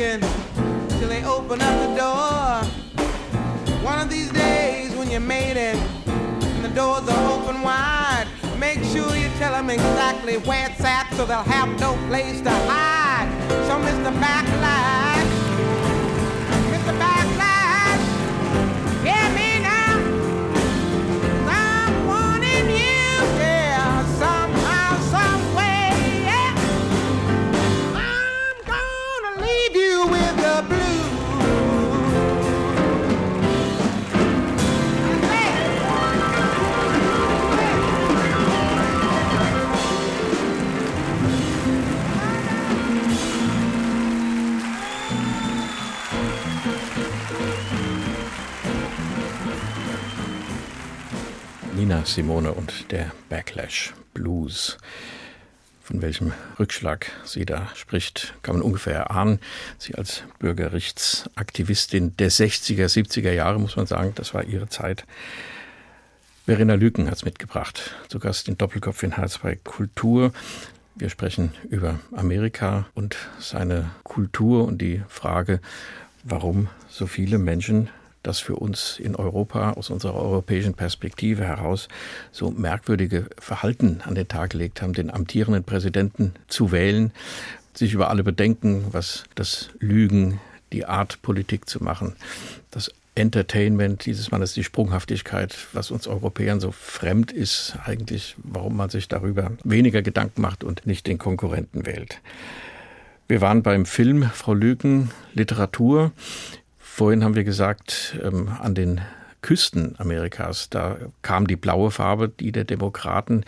On 0.00 0.20
working 0.20 0.20
till 0.98 1.08
they 1.08 1.24
open 1.24 1.60
up 1.60 1.88
the 1.88 1.94
door. 1.96 3.04
One 3.82 3.98
of 4.00 4.10
these 4.10 4.30
days 4.32 4.94
when 4.96 5.10
you 5.10 5.20
made 5.20 5.56
it 5.56 5.76
and 5.76 6.64
the 6.64 6.68
doors 6.68 7.08
are 7.08 7.32
open 7.32 7.62
wide, 7.62 8.26
make 8.58 8.82
sure 8.84 9.14
you 9.16 9.28
tell 9.38 9.52
them 9.52 9.70
exactly 9.70 10.38
where 10.38 10.70
it's 10.70 10.84
at 10.84 11.12
so 11.14 11.26
they'll 11.26 11.42
have 11.42 11.68
no 11.80 11.94
place 12.08 12.40
to 12.42 12.50
hide. 12.50 13.28
So, 13.66 13.78
Mr. 13.78 14.12
Backlash, 14.20 15.09
Simone 52.14 52.52
und 52.52 52.90
der 52.90 53.12
Backlash 53.28 53.94
Blues. 54.14 54.78
Von 55.80 56.02
welchem 56.02 56.32
Rückschlag 56.58 57.06
sie 57.24 57.44
da 57.44 57.70
spricht, 57.76 58.34
kann 58.42 58.56
man 58.56 58.62
ungefähr 58.62 58.94
erahnen. 58.94 59.38
Sie 59.78 59.94
als 59.94 60.24
Bürgerrechtsaktivistin 60.40 62.16
der 62.16 62.32
60er, 62.32 62.86
70er 62.86 63.30
Jahre, 63.30 63.60
muss 63.60 63.76
man 63.76 63.86
sagen, 63.86 64.12
das 64.16 64.34
war 64.34 64.42
ihre 64.42 64.68
Zeit. 64.68 65.04
Verena 66.46 66.74
Lüken 66.74 67.06
hat 67.06 67.14
es 67.14 67.24
mitgebracht. 67.24 67.94
Zu 68.08 68.18
Gast 68.18 68.48
in 68.48 68.58
Doppelkopf 68.58 69.04
in 69.04 69.12
H2 69.12 69.58
Kultur. 69.62 70.32
Wir 70.96 71.10
sprechen 71.10 71.52
über 71.68 72.00
Amerika 72.12 72.86
und 72.94 73.16
seine 73.38 73.92
Kultur 74.02 74.64
und 74.64 74.82
die 74.82 75.02
Frage, 75.08 75.60
warum 76.24 76.68
so 76.88 77.06
viele 77.06 77.38
Menschen 77.38 77.88
das 78.22 78.38
für 78.38 78.56
uns 78.56 78.98
in 78.98 79.16
Europa 79.16 79.72
aus 79.72 79.90
unserer 79.90 80.14
europäischen 80.14 80.74
Perspektive 80.74 81.44
heraus 81.44 81.88
so 82.32 82.50
merkwürdige 82.50 83.26
Verhalten 83.38 84.02
an 84.04 84.14
den 84.14 84.28
Tag 84.28 84.50
gelegt 84.50 84.82
haben, 84.82 84.92
den 84.92 85.10
amtierenden 85.10 85.64
Präsidenten 85.64 86.34
zu 86.48 86.72
wählen, 86.72 87.12
sich 87.74 87.92
über 87.92 88.10
alle 88.10 88.22
Bedenken, 88.24 88.86
was 88.92 89.24
das 89.34 89.70
Lügen, 89.78 90.40
die 90.72 90.86
Art 90.86 91.22
Politik 91.22 91.68
zu 91.68 91.82
machen, 91.82 92.14
das 92.70 92.92
Entertainment 93.14 94.06
dieses 94.06 94.30
Mannes, 94.30 94.54
die 94.54 94.64
Sprunghaftigkeit, 94.64 95.56
was 95.72 95.90
uns 95.90 96.06
Europäern 96.06 96.60
so 96.60 96.70
fremd 96.70 97.32
ist, 97.32 97.76
eigentlich, 97.84 98.36
warum 98.38 98.76
man 98.76 98.88
sich 98.88 99.08
darüber 99.08 99.52
weniger 99.64 100.00
Gedanken 100.00 100.40
macht 100.40 100.62
und 100.62 100.86
nicht 100.86 101.06
den 101.06 101.18
Konkurrenten 101.18 101.86
wählt. 101.86 102.20
Wir 103.26 103.40
waren 103.40 103.62
beim 103.62 103.86
Film, 103.86 104.24
Frau 104.34 104.54
Lüken, 104.54 105.10
Literatur. 105.34 106.12
Vorhin 106.92 107.24
haben 107.24 107.34
wir 107.34 107.44
gesagt, 107.44 108.18
ähm, 108.22 108.48
an 108.60 108.74
den 108.74 109.00
Küsten 109.40 109.94
Amerikas, 109.98 110.68
da 110.68 110.98
kam 111.22 111.46
die 111.46 111.56
blaue 111.56 111.90
Farbe, 111.90 112.28
die 112.28 112.52
der 112.52 112.64
Demokraten 112.64 113.44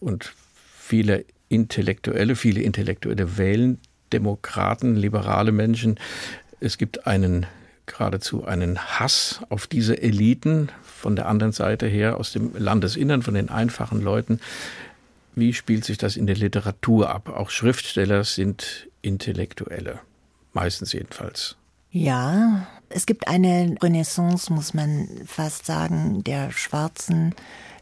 und 0.00 0.32
viele 0.76 1.24
Intellektuelle, 1.48 2.34
viele 2.34 2.62
Intellektuelle 2.62 3.38
wählen 3.38 3.78
Demokraten, 4.12 4.96
liberale 4.96 5.52
Menschen. 5.52 6.00
Es 6.58 6.78
gibt 6.78 7.06
einen 7.06 7.46
geradezu 7.86 8.44
einen 8.44 8.78
Hass 8.78 9.40
auf 9.50 9.68
diese 9.68 10.02
Eliten 10.02 10.70
von 10.82 11.14
der 11.14 11.28
anderen 11.28 11.52
Seite 11.52 11.86
her, 11.86 12.16
aus 12.16 12.32
dem 12.32 12.56
Landesinnern, 12.56 13.22
von 13.22 13.34
den 13.34 13.50
einfachen 13.50 14.00
Leuten. 14.00 14.40
Wie 15.36 15.52
spielt 15.52 15.84
sich 15.84 15.98
das 15.98 16.16
in 16.16 16.26
der 16.26 16.36
Literatur 16.36 17.10
ab? 17.10 17.28
Auch 17.28 17.50
Schriftsteller 17.50 18.24
sind 18.24 18.88
Intellektuelle, 19.00 20.00
meistens 20.54 20.92
jedenfalls. 20.92 21.56
Ja, 21.92 22.68
es 22.88 23.04
gibt 23.04 23.26
eine 23.26 23.74
Renaissance, 23.82 24.52
muss 24.52 24.74
man 24.74 25.08
fast 25.26 25.66
sagen, 25.66 26.22
der 26.22 26.52
schwarzen 26.52 27.34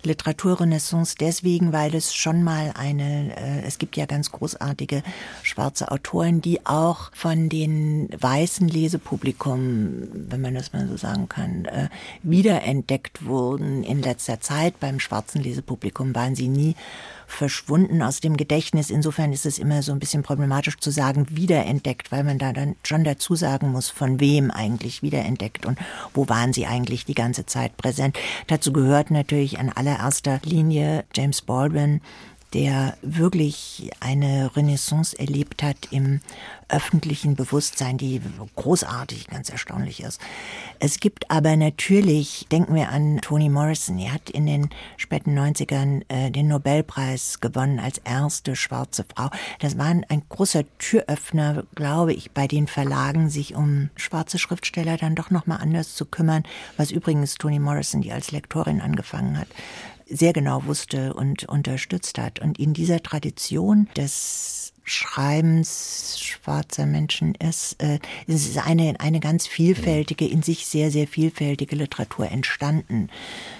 Literaturrenaissance 0.02 1.16
deswegen, 1.18 1.72
weil 1.72 1.94
es 1.94 2.14
schon 2.14 2.42
mal 2.42 2.72
eine, 2.74 3.36
äh, 3.36 3.66
es 3.66 3.78
gibt 3.78 3.96
ja 3.96 4.06
ganz 4.06 4.32
großartige 4.32 5.02
schwarze 5.42 5.90
Autoren, 5.90 6.40
die 6.40 6.64
auch 6.64 7.11
von 7.14 7.48
den 7.50 8.09
weißen 8.18 8.68
Lesepublikum, 8.68 10.09
wenn 10.12 10.40
man 10.40 10.54
das 10.54 10.72
mal 10.72 10.86
so 10.88 10.96
sagen 10.96 11.28
kann, 11.28 11.66
äh, 11.66 11.88
wiederentdeckt 12.22 13.26
wurden 13.26 13.82
in 13.82 14.00
letzter 14.00 14.40
Zeit. 14.40 14.80
Beim 14.80 15.00
schwarzen 15.00 15.42
Lesepublikum 15.42 16.14
waren 16.14 16.34
sie 16.34 16.48
nie 16.48 16.76
verschwunden 17.29 18.03
aus 18.03 18.20
dem 18.20 18.37
Gedächtnis. 18.37 18.91
Insofern 18.91 19.33
ist 19.33 19.47
es 19.47 19.59
immer 19.59 19.83
so 19.83 19.93
ein 19.93 20.01
bisschen 20.01 20.22
problematisch 20.22 20.79
zu 20.79 20.91
sagen, 20.91 21.26
wiederentdeckt, 21.31 22.11
weil 22.11 22.24
man 22.24 22.39
da 22.39 22.53
dann 22.53 22.74
schon 22.83 23.05
dazu 23.05 23.37
sagen 23.37 23.70
muss, 23.70 23.91
von 23.91 24.18
wem 24.18 24.51
eigentlich 24.51 25.03
wiederentdeckt 25.03 25.66
und 25.66 25.79
wo 26.14 26.29
waren 26.29 26.53
sie 26.53 26.66
eigentlich 26.66 27.05
die 27.05 27.14
ganze 27.14 27.47
Zeit 27.47 27.76
präsent. 27.76 28.18
Dazu 28.49 28.72
gehört 28.72 29.11
natürlich 29.11 29.59
an 29.59 29.68
allererster 29.68 30.41
Linie 30.43 31.05
James 31.14 31.43
Baldwin, 31.43 32.01
der 32.55 32.96
wirklich 33.03 33.90
eine 34.01 34.51
Renaissance 34.57 35.18
erlebt 35.18 35.62
hat 35.62 35.76
im 35.90 36.20
öffentlichen 36.68 37.34
Bewusstsein, 37.34 37.96
die 37.96 38.20
großartig, 38.57 39.28
ganz 39.28 39.49
erstaunlich 39.49 40.03
ist. 40.03 40.20
Es 40.80 41.01
gibt 41.01 41.30
aber 41.30 41.57
natürlich, 41.57 42.46
denken 42.51 42.74
wir 42.74 42.90
an 42.90 43.20
Toni 43.22 43.49
Morrison, 43.49 43.99
er 43.99 44.12
hat 44.12 44.28
in 44.30 44.46
den 44.46 44.68
späten 44.96 45.38
90ern 45.38 46.03
äh, 46.09 46.30
den 46.30 46.49
Nobelpreis 46.49 47.40
gewonnen 47.40 47.80
als 47.80 47.99
erste 47.99 48.55
schwarze 48.55 49.05
Frau. 49.05 49.30
Das 49.61 49.78
war 49.78 49.86
ein, 49.86 50.05
ein 50.09 50.22
großer 50.28 50.64
Türöffner, 50.78 51.64
glaube 51.74 52.12
ich, 52.12 52.32
bei 52.32 52.46
den 52.46 52.66
Verlagen, 52.66 53.30
sich 53.30 53.55
um 53.55 53.88
schwarze 53.96 54.38
Schriftsteller 54.38 54.99
dann 54.99 55.14
doch 55.14 55.30
nochmal 55.30 55.59
anders 55.62 55.94
zu 55.94 56.05
kümmern, 56.05 56.42
was 56.76 56.90
übrigens 56.90 57.36
Toni 57.36 57.59
Morrison, 57.59 58.03
die 58.03 58.12
als 58.12 58.30
Lektorin 58.30 58.82
angefangen 58.82 59.38
hat, 59.38 59.49
sehr 60.11 60.32
genau 60.32 60.64
wusste 60.66 61.14
und 61.14 61.44
unterstützt 61.44 62.18
hat. 62.18 62.40
Und 62.40 62.59
in 62.59 62.74
dieser 62.74 63.00
Tradition 63.02 63.88
des 63.96 64.74
Schreibens 64.84 66.18
schwarzer 66.18 66.86
Menschen 66.86 67.34
ist, 67.34 67.82
äh, 67.82 67.98
ist 68.26 68.56
eine, 68.59 69.00
eine 69.00 69.20
ganz 69.20 69.46
vielfältige, 69.46 70.26
in 70.26 70.42
sich 70.42 70.66
sehr, 70.66 70.90
sehr 70.90 71.06
vielfältige 71.06 71.76
Literatur 71.76 72.30
entstanden. 72.30 73.11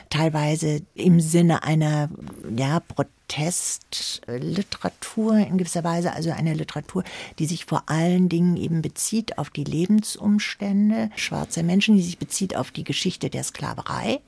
Teilweise 0.09 0.81
im 0.95 1.21
Sinne 1.21 1.65
einer, 1.65 2.09
ja, 2.57 2.81
Protestliteratur 2.81 5.37
in 5.37 5.59
gewisser 5.59 5.85
Weise, 5.85 6.15
also 6.15 6.31
eine 6.31 6.55
Literatur, 6.55 7.05
die 7.39 7.45
sich 7.45 7.67
vor 7.67 7.91
allen 7.91 8.31
Dingen 8.31 8.57
eben 8.57 8.81
bezieht 8.81 9.37
auf 9.37 9.51
die 9.51 9.65
Lebensumstände 9.65 11.11
schwarzer 11.15 11.63
Menschen, 11.63 11.97
die 11.97 12.03
sich 12.03 12.17
bezieht 12.17 12.57
auf 12.57 12.71
die 12.71 12.85
Geschichte 12.85 13.29
der 13.29 13.45
Sklaverei 13.45 14.21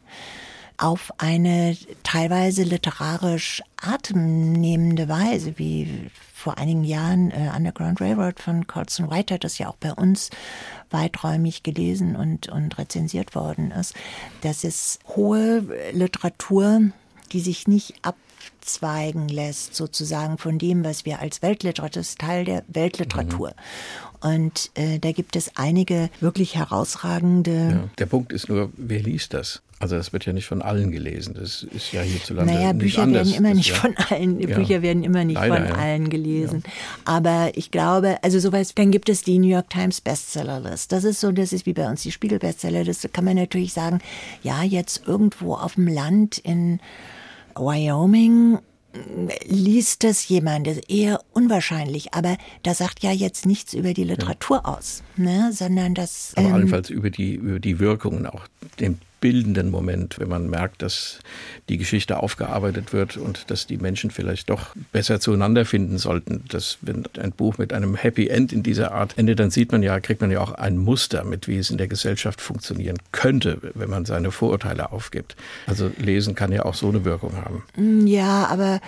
auf 0.81 1.13
eine 1.19 1.77
teilweise 2.03 2.63
literarisch 2.63 3.63
atemnehmende 3.81 5.09
Weise, 5.09 5.59
wie 5.59 6.11
vor 6.35 6.57
einigen 6.57 6.85
Jahren 6.85 7.31
äh, 7.31 7.51
Underground 7.55 8.01
Railroad 8.01 8.41
von 8.41 8.67
Colson 8.67 9.11
White, 9.11 9.39
das 9.39 9.59
ja 9.59 9.69
auch 9.69 9.77
bei 9.77 9.93
uns 9.93 10.31
weiträumig 10.89 11.63
gelesen 11.63 12.17
und, 12.17 12.49
und 12.49 12.79
rezensiert 12.79 13.35
worden 13.35 13.71
ist. 13.73 13.95
Das 14.41 14.65
ist 14.65 15.01
hohe 15.07 15.65
Literatur, 15.93 16.81
die 17.33 17.41
sich 17.41 17.69
nicht 17.69 17.95
abzweigen 18.01 19.29
lässt, 19.29 19.75
sozusagen 19.75 20.39
von 20.39 20.59
dem, 20.59 20.83
was 20.83 21.05
wir 21.05 21.21
als 21.21 21.43
Weltliteratur, 21.43 22.01
das 22.01 22.09
ist 22.09 22.21
Teil 22.21 22.47
der 22.47 22.65
Weltliteratur. 22.69 23.51
Mhm. 23.51 24.31
Und 24.31 24.71
äh, 24.75 24.99
da 24.99 25.13
gibt 25.13 25.37
es 25.37 25.57
einige 25.57 26.09
wirklich 26.21 26.55
herausragende. 26.55 27.71
Ja, 27.71 27.91
der 27.99 28.07
Punkt 28.07 28.33
ist 28.33 28.49
nur, 28.49 28.71
wer 28.77 29.03
liest 29.03 29.35
das? 29.35 29.63
Also 29.81 29.97
das 29.97 30.13
wird 30.13 30.27
ja 30.27 30.35
nicht 30.35 30.47
von 30.47 30.61
allen 30.61 30.91
gelesen. 30.91 31.33
Das 31.33 31.63
ist 31.63 31.91
ja 31.93 32.03
hierzulande 32.03 32.53
naja, 32.53 32.75
nicht 32.75 32.83
Bücher 32.83 33.03
anders. 33.03 33.27
werden 33.27 33.39
immer 33.39 33.55
nicht 33.55 33.71
ja, 33.71 33.75
von 33.77 33.97
allen, 34.11 34.39
ja, 34.39 34.55
Bücher 34.55 34.83
werden 34.83 35.03
immer 35.03 35.25
nicht 35.25 35.37
leider, 35.37 35.57
von 35.57 35.65
ja. 35.65 35.75
allen 35.75 36.11
gelesen. 36.11 36.63
Aber 37.07 37.51
ich 37.55 37.71
glaube, 37.71 38.19
also 38.23 38.39
sowas, 38.39 38.75
dann 38.75 38.91
gibt 38.91 39.09
es 39.09 39.23
die 39.23 39.39
New 39.39 39.49
York 39.49 39.71
Times 39.71 40.03
Bestsellerlist. 40.03 40.93
Das 40.93 41.05
ist 41.05 41.21
so, 41.21 41.33
das 41.33 41.55
ist 41.55 41.65
wie 41.65 41.73
bei 41.73 41.89
uns 41.89 42.03
die 42.03 42.13
Spiegel 42.13 42.39
Bestsellerliste. 42.39 43.09
Da 43.09 43.13
kann 43.13 43.25
man 43.25 43.37
natürlich 43.37 43.73
sagen, 43.73 44.01
ja, 44.43 44.63
jetzt 44.63 45.05
irgendwo 45.07 45.55
auf 45.55 45.77
dem 45.77 45.89
Land 45.89 46.37
in 46.37 46.79
Wyoming 47.55 48.59
liest 49.47 50.05
das 50.05 50.29
jemand, 50.29 50.67
das 50.67 50.77
ist 50.77 50.91
eher 50.91 51.21
unwahrscheinlich, 51.33 52.13
aber 52.13 52.37
das 52.65 52.79
sagt 52.79 53.03
ja 53.03 53.13
jetzt 53.13 53.47
nichts 53.47 53.73
über 53.73 53.95
die 53.95 54.05
Literatur 54.05 54.67
aus, 54.67 55.05
ne? 55.17 55.53
sondern 55.53 55.95
das. 55.95 56.33
Aber 56.37 56.49
ähm, 56.49 56.55
allenfalls 56.55 56.91
über 56.91 57.09
die, 57.09 57.35
über 57.35 57.61
die 57.61 57.79
Wirkungen, 57.79 58.27
auch 58.27 58.47
den 58.81 58.99
bildenden 59.21 59.71
Moment, 59.71 60.19
wenn 60.19 60.29
man 60.29 60.49
merkt, 60.49 60.83
dass 60.83 61.19
die 61.69 61.79
Geschichte 61.79 62.23
aufgearbeitet 62.23 62.93
wird 62.93 63.17
und 63.17 63.51
dass 63.51 63.67
die 63.67 63.77
Menschen 63.77 64.11
vielleicht 64.11 64.51
doch 64.51 64.75
besser 64.93 65.21
zueinander 65.21 65.65
finden 65.65 65.99
sollten. 65.99 66.45
Dass 66.49 66.79
wenn 66.81 67.05
ein 67.19 67.33
Buch 67.33 67.59
mit 67.59 67.73
einem 67.73 67.95
Happy 67.95 68.29
End 68.29 68.53
in 68.53 68.63
dieser 68.63 68.93
Art 68.93 69.19
endet, 69.19 69.39
dann 69.39 69.51
sieht 69.51 69.73
man 69.73 69.83
ja, 69.83 70.01
kriegt 70.01 70.21
man 70.21 70.31
ja 70.31 70.41
auch 70.41 70.53
ein 70.53 70.79
Muster 70.79 71.25
mit, 71.25 71.49
wie 71.49 71.59
es 71.59 71.71
in 71.71 71.79
der 71.79 71.89
Gesellschaft 71.89 72.41
funktionieren 72.41 72.99
könnte, 73.13 73.59
wenn 73.75 73.91
man 73.91 74.05
seine 74.05 74.31
Vorurteile 74.31 74.93
aufgibt. 74.93 75.37
Also 75.67 75.91
lesen 75.99 76.35
kann 76.35 76.53
ja 76.53 76.65
auch 76.65 76.75
so 76.75 76.89
eine 76.89 77.05
Wirkung 77.05 77.35
haben. 77.37 78.07
Ja, 78.07 78.47
aber 78.47 78.81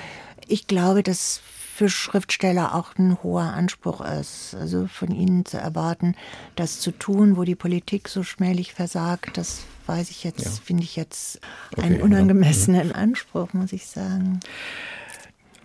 ich 0.49 0.67
glaube, 0.67 1.03
dass 1.03 1.41
für 1.75 1.89
Schriftsteller 1.89 2.75
auch 2.75 2.97
ein 2.99 3.23
hoher 3.23 3.55
Anspruch 3.55 4.03
ist. 4.03 4.55
Also 4.55 4.87
von 4.87 5.11
ihnen 5.11 5.47
zu 5.47 5.57
erwarten, 5.57 6.15
das 6.55 6.81
zu 6.81 6.91
tun, 6.91 7.37
wo 7.37 7.45
die 7.45 7.55
Politik 7.55 8.09
so 8.09 8.23
schmählich 8.23 8.75
versagt, 8.75 9.39
das 9.39 9.63
weiß 9.93 10.11
ich 10.11 10.25
jetzt, 10.25 10.45
Ja. 10.45 10.51
finde 10.65 10.83
ich 10.85 10.97
jetzt 10.97 11.41
Okay, 11.73 11.83
einen 11.83 11.99
ja. 11.99 12.05
unangemessenen 12.05 12.93
Anspruch, 12.93 13.53
muss 13.53 13.73
ich 13.73 13.87
sagen. 13.87 14.41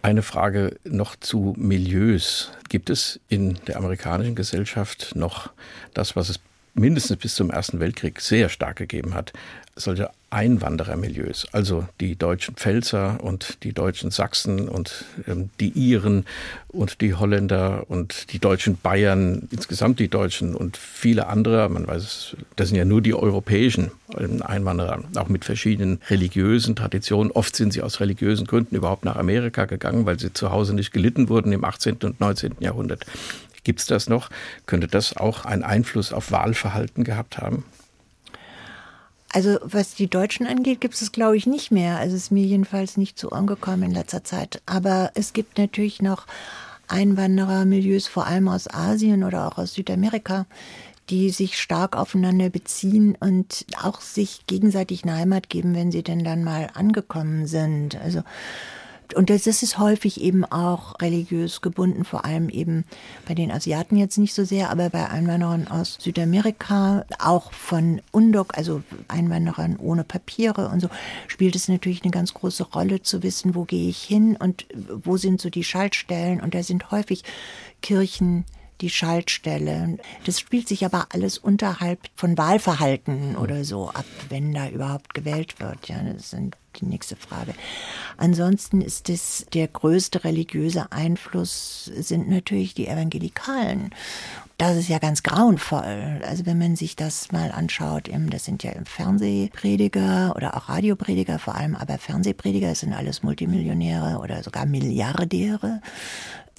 Eine 0.02 0.22
Frage 0.22 0.78
noch 0.84 1.16
zu 1.16 1.54
Milieus. 1.58 2.52
Gibt 2.70 2.90
es 2.90 3.20
in 3.30 3.56
der 3.68 3.78
amerikanischen 3.78 4.36
Gesellschaft 4.36 5.16
noch 5.16 5.52
das, 5.94 6.16
was 6.16 6.30
es 6.30 6.40
mindestens 6.78 7.18
bis 7.18 7.36
zum 7.36 7.50
Ersten 7.50 7.80
Weltkrieg 7.80 8.22
sehr 8.22 8.50
stark 8.50 8.78
gegeben 8.78 9.14
hat, 9.14 9.34
solche 9.76 10.10
Einwanderermilieus, 10.30 11.48
also 11.54 11.88
die 12.02 12.18
deutschen 12.18 12.56
Pfälzer 12.56 13.24
und 13.24 13.64
die 13.64 13.72
deutschen 13.72 14.12
Sachsen 14.12 14.68
und 14.68 15.06
ähm, 15.26 15.50
die 15.62 15.70
Iren 15.70 16.26
und 16.68 17.00
die 17.00 17.14
Holländer 17.14 17.86
und 17.88 18.34
die 18.34 18.40
deutschen 18.40 18.76
Bayern, 18.76 19.48
insgesamt 19.52 20.00
die 20.00 20.10
Deutschen 20.10 20.54
und 20.54 20.76
viele 20.76 21.28
andere, 21.28 21.70
man 21.70 21.88
weiß 21.88 22.04
es, 22.04 22.38
das 22.58 22.70
sind 22.70 22.78
ja 22.78 22.84
nur 22.84 23.02
die 23.02 23.14
europäischen 23.14 23.92
ähm, 24.18 24.42
Einwanderer, 24.42 25.02
auch 25.16 25.30
mit 25.30 25.46
verschiedenen 25.46 26.02
religiösen 26.10 26.76
Traditionen. 26.76 27.32
Oft 27.32 27.56
sind 27.56 27.72
sie 27.72 27.82
aus 27.82 28.02
religiösen 28.02 28.48
Gründen 28.48 28.76
überhaupt 28.76 29.06
nach 29.06 29.16
Amerika 29.16 29.64
gegangen, 29.64 30.06
weil 30.06 30.20
sie 30.20 30.34
zu 30.34 30.52
Hause 30.52 30.74
nicht 30.74 30.92
gelitten 30.92 31.30
wurden 31.30 31.54
im 31.54 31.64
18. 31.64 32.00
und 32.04 32.20
19. 32.20 32.56
Jahrhundert. 32.60 33.06
Gibt 33.68 33.82
es 33.82 33.86
das 33.86 34.08
noch? 34.08 34.30
Könnte 34.66 34.88
das 34.88 35.18
auch 35.18 35.44
einen 35.44 35.62
Einfluss 35.62 36.14
auf 36.14 36.32
Wahlverhalten 36.32 37.04
gehabt 37.04 37.38
haben? 37.38 37.66
Also 39.34 39.60
was 39.62 39.94
die 39.94 40.10
Deutschen 40.10 40.48
angeht, 40.48 40.80
gibt 40.80 40.94
es 40.94 41.02
es, 41.02 41.12
glaube 41.12 41.36
ich, 41.36 41.48
nicht 41.48 41.70
mehr. 41.70 41.98
Also 41.98 42.16
es 42.16 42.24
ist 42.24 42.32
mir 42.32 42.46
jedenfalls 42.46 42.96
nicht 42.96 43.20
so 43.20 43.32
angekommen 43.32 43.84
in 43.84 43.92
letzter 43.92 44.24
Zeit. 44.24 44.62
Aber 44.66 45.12
es 45.16 45.34
gibt 45.34 45.58
natürlich 45.58 46.02
noch 46.02 46.28
Einwanderermilieus, 46.88 48.08
vor 48.08 48.26
allem 48.26 48.48
aus 48.48 48.74
Asien 48.74 49.26
oder 49.26 49.46
auch 49.46 49.58
aus 49.58 49.74
Südamerika, 49.74 50.46
die 51.10 51.30
sich 51.30 51.60
stark 51.60 51.98
aufeinander 51.98 52.50
beziehen 52.50 53.18
und 53.20 53.66
auch 53.84 54.00
sich 54.00 54.48
gegenseitig 54.48 55.04
eine 55.04 55.18
Heimat 55.18 55.50
geben, 55.50 55.76
wenn 55.76 55.92
sie 55.92 56.04
denn 56.04 56.24
dann 56.24 56.46
mal 56.46 56.70
angekommen 56.74 57.48
sind. 57.48 57.98
Also 57.98 58.24
und 59.16 59.30
das 59.30 59.48
das 59.48 59.64
ist 59.64 59.80
häufig 59.80 60.22
eben 60.22 60.44
auch 60.44 61.00
religiös 61.02 61.62
gebunden, 61.62 62.04
vor 62.04 62.26
allem 62.26 62.50
eben 62.50 62.84
bei 63.26 63.34
den 63.34 63.52
Asiaten 63.52 63.96
jetzt 63.96 64.18
nicht 64.18 64.34
so 64.34 64.44
sehr, 64.44 64.70
aber 64.70 64.90
bei 64.90 65.10
Einwanderern 65.10 65.68
aus 65.68 65.98
Südamerika, 66.00 67.06
auch 67.20 67.54
von 67.54 68.02
Undok, 68.12 68.58
also 68.58 68.84
Einwanderern 69.08 69.78
ohne 69.78 70.04
Papiere 70.04 70.68
und 70.70 70.82
so, 70.82 70.90
spielt 71.28 71.56
es 71.56 71.70
natürlich 71.70 72.04
eine 72.04 72.12
ganz 72.12 72.34
große 72.34 72.64
Rolle 72.64 73.02
zu 73.02 73.24
wissen, 73.24 73.56
wo 73.56 73.64
gehe 73.64 73.90
ich 73.90 74.04
hin 74.04 74.36
und 74.36 74.66
wo 75.04 75.18
sind 75.18 75.40
so 75.40 75.50
die 75.50 75.64
Schaltstellen. 75.64 76.42
Und 76.42 76.54
da 76.54 76.62
sind 76.62 76.92
häufig 76.92 77.24
Kirchen, 77.82 78.46
die 78.82 78.90
Schaltstelle. 78.90 79.98
Das 80.26 80.40
spielt 80.40 80.68
sich 80.68 80.86
aber 80.86 81.08
alles 81.14 81.38
unterhalb 81.38 82.00
von 82.16 82.38
Wahlverhalten 82.38 83.36
oder 83.36 83.64
so 83.64 83.90
ab, 83.90 84.06
wenn 84.30 84.54
da 84.54 84.70
überhaupt 84.70 85.14
gewählt 85.14 85.60
wird. 85.60 85.88
Ja, 85.88 86.04
das 86.04 86.34
ist 86.34 86.34
die 86.80 86.86
nächste 86.86 87.16
Frage. 87.16 87.54
Ansonsten 88.18 88.82
ist 88.82 89.10
es 89.10 89.46
der 89.54 89.68
größte 89.68 90.24
religiöse 90.24 90.92
Einfluss 90.92 91.86
sind 91.86 92.30
natürlich 92.30 92.74
die 92.74 92.88
Evangelikalen. 92.88 93.92
Das 94.58 94.76
ist 94.76 94.90
ja 94.90 94.98
ganz 94.98 95.22
grauenvoll. 95.22 96.22
Also 96.28 96.46
wenn 96.48 96.58
man 96.58 96.76
sich 96.76 96.96
das 96.96 97.32
mal 97.32 97.52
anschaut, 97.52 98.10
das 98.30 98.46
sind 98.46 98.64
ja 98.64 98.72
Fernsehprediger 98.86 100.34
oder 100.36 100.58
auch 100.58 100.70
Radioprediger, 100.70 101.38
vor 101.38 101.56
allem 101.56 101.76
aber 101.76 102.00
Fernsehprediger, 102.00 102.74
sind 102.74 102.94
alles 102.94 103.22
Multimillionäre 103.22 104.20
oder 104.20 104.42
sogar 104.42 104.66
Milliardäre 104.66 105.82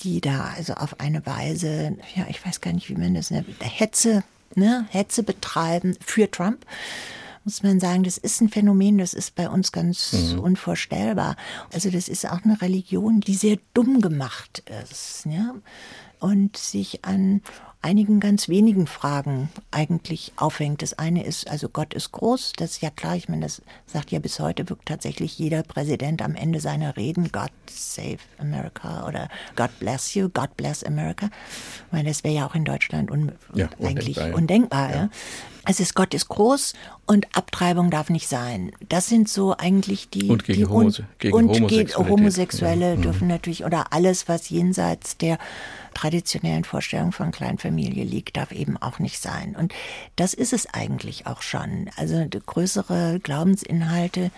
die 0.03 0.21
da 0.21 0.53
also 0.57 0.75
auf 0.75 1.01
eine 1.01 1.25
Weise, 1.27 1.97
ja, 2.15 2.27
ich 2.29 2.45
weiß 2.45 2.61
gar 2.61 2.73
nicht, 2.73 2.89
wie 2.89 2.95
man 2.95 3.15
das 3.15 3.31
nennt, 3.31 3.47
Hetze, 3.61 4.23
ne, 4.55 4.87
Hetze 4.91 5.23
betreiben 5.23 5.97
für 6.05 6.31
Trump. 6.31 6.65
Muss 7.49 7.63
man 7.63 7.81
sagen, 7.81 8.03
das 8.03 8.19
ist 8.19 8.43
ein 8.43 8.51
Phänomen, 8.51 8.99
das 8.99 9.15
ist 9.15 9.35
bei 9.35 9.49
uns 9.49 9.73
ganz 9.73 10.13
mhm. 10.13 10.41
unvorstellbar. 10.41 11.35
Also 11.73 11.89
das 11.89 12.07
ist 12.11 12.27
auch 12.27 12.45
eine 12.45 12.61
Religion, 12.61 13.21
die 13.21 13.37
sehr 13.37 13.57
dumm 13.73 14.03
gemacht 14.03 14.63
ist, 14.83 15.25
ja, 15.25 15.55
und 16.21 16.59
sich 16.59 17.07
an 17.07 17.41
einigen 17.81 18.21
ganz 18.21 18.51
wenigen 18.51 18.87
Fragen 18.87 19.49
eigentlich 19.71 20.33
aufhängt. 20.37 20.83
Das 20.83 20.99
eine 20.99 21.25
ist, 21.25 21.49
also 21.49 21.71
Gott 21.71 21.95
ist 21.95 22.13
groß, 22.13 22.53
das 22.59 22.73
ist 22.73 22.83
ja 22.83 22.91
klar, 22.91 23.17
ich 23.17 23.31
meine, 23.31 23.47
das 23.47 23.63
sagt 23.87 24.11
ja 24.11 24.19
bis 24.19 24.41
heute, 24.41 24.69
wirkt 24.69 24.87
tatsächlich 24.87 25.39
jeder 25.39 25.63
Präsident 25.63 26.21
am 26.21 26.35
Ende 26.35 26.61
seiner 26.61 26.99
Reden, 26.99 27.33
God 27.33 27.53
save 27.71 28.19
America 28.37 29.07
oder 29.07 29.31
God 29.57 29.71
bless 29.79 30.13
you, 30.13 30.29
God 30.29 30.55
bless 30.59 30.85
America. 30.85 31.31
Ich 31.87 31.93
meine, 31.93 32.11
das 32.11 32.25
wäre 32.25 32.35
ja 32.35 32.47
auch 32.47 32.55
in 32.55 32.67
Deutschland 32.67 33.11
un 33.11 33.33
Ja, 33.55 33.71
eigentlich 33.81 34.19
undenkbar, 34.19 34.35
undenkbar. 34.35 34.91
Ja. 34.91 34.97
Ja. 34.97 35.11
Es 35.69 35.81
ist 35.81 35.95
Gott 35.95 36.15
ist 36.15 36.29
groß 36.29 36.73
und 37.05 37.27
Abtreibung 37.37 37.91
darf 37.91 38.09
nicht 38.09 38.27
sein. 38.27 38.73
Das 38.89 39.07
sind 39.07 39.29
so 39.29 39.55
eigentlich 39.55 40.09
die 40.09 40.31
und 40.31 40.45
gegen, 40.45 40.61
die, 40.61 40.67
Homose 40.67 41.05
gegen 41.19 41.35
und 41.35 41.49
Homosexualität. 41.51 42.11
Homosexuelle 42.11 42.95
ja. 42.95 42.97
dürfen 42.97 43.29
natürlich 43.29 43.67
oder 43.67 43.93
alles, 43.93 44.29
was 44.29 44.49
jenseits 44.49 45.19
der 45.19 45.39
traditionellen 45.93 46.65
Vorstellung 46.65 47.13
von 47.13 47.33
Kleinfamilie 47.33 48.05
liegt, 48.05 48.39
darf 48.39 48.51
eben 48.51 48.79
auch 48.79 48.99
nicht 48.99 49.21
sein. 49.21 49.55
Und 49.59 49.75
das 50.17 50.33
ist 50.33 50.55
es 50.55 50.73
eigentlich 50.73 51.27
auch 51.27 51.43
schon. 51.43 51.91
Also 51.97 52.27
größere 52.47 53.21
Glaubensinhalte 53.23 54.31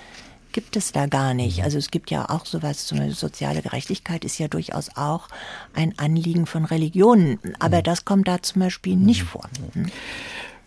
gibt 0.51 0.74
es 0.74 0.91
da 0.91 1.07
gar 1.07 1.33
nicht. 1.33 1.59
Mhm. 1.59 1.64
Also 1.64 1.78
es 1.78 1.93
gibt 1.93 2.11
ja 2.11 2.28
auch 2.28 2.45
sowas, 2.45 2.89
so 2.89 2.97
eine 2.97 3.12
soziale 3.12 3.62
Gerechtigkeit 3.62 4.24
ist 4.24 4.39
ja 4.39 4.49
durchaus 4.49 4.97
auch 4.97 5.28
ein 5.74 5.97
Anliegen 5.97 6.47
von 6.47 6.64
Religionen. 6.64 7.39
Aber 7.61 7.78
Mhm. 7.78 7.85
das 7.85 8.05
kommt 8.05 8.26
da 8.26 8.43
zum 8.43 8.62
Beispiel 8.62 8.97
nicht 8.97 9.22
vor. 9.22 9.49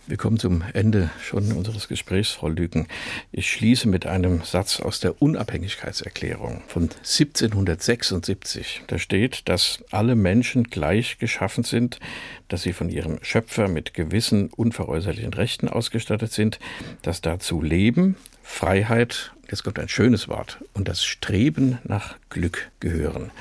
Wir 0.06 0.18
kommen 0.18 0.38
zum 0.38 0.66
Ende 0.74 1.10
schon 1.24 1.54
unseres 1.54 1.88
Gesprächs, 1.88 2.32
Frau 2.32 2.50
Lüken. 2.50 2.88
Ich 3.32 3.50
schließe 3.50 3.88
mit 3.88 4.06
einem 4.06 4.42
Satz 4.44 4.82
aus 4.82 5.00
der 5.00 5.22
Unabhängigkeitserklärung 5.22 6.62
von 6.68 6.90
1776. 6.98 8.84
Da 8.88 8.98
steht, 8.98 9.48
dass 9.48 9.82
alle 9.92 10.16
Menschen 10.16 10.66
gleich 10.66 11.20
geschaffen 11.20 11.64
sind, 11.64 12.02
dass 12.50 12.64
sie 12.64 12.74
von 12.74 12.90
ihrem 12.90 13.24
Schöpfer 13.24 13.70
mit 13.70 13.94
gewissen 13.94 14.50
unveräußerlichen 14.50 15.34
Rechten 15.34 15.70
ausgestattet 15.70 16.34
sind, 16.34 16.60
dass 17.02 17.22
dazu 17.22 17.62
Leben, 17.62 18.18
Freiheit, 18.42 19.32
jetzt 19.50 19.64
kommt 19.64 19.80
ein 19.80 19.88
schönes 19.88 20.28
Wort, 20.28 20.60
und 20.74 20.90
das 20.90 21.06
Streben 21.06 21.78
nach 21.86 22.18
Glück 22.30 22.72
gehören. 22.82 23.32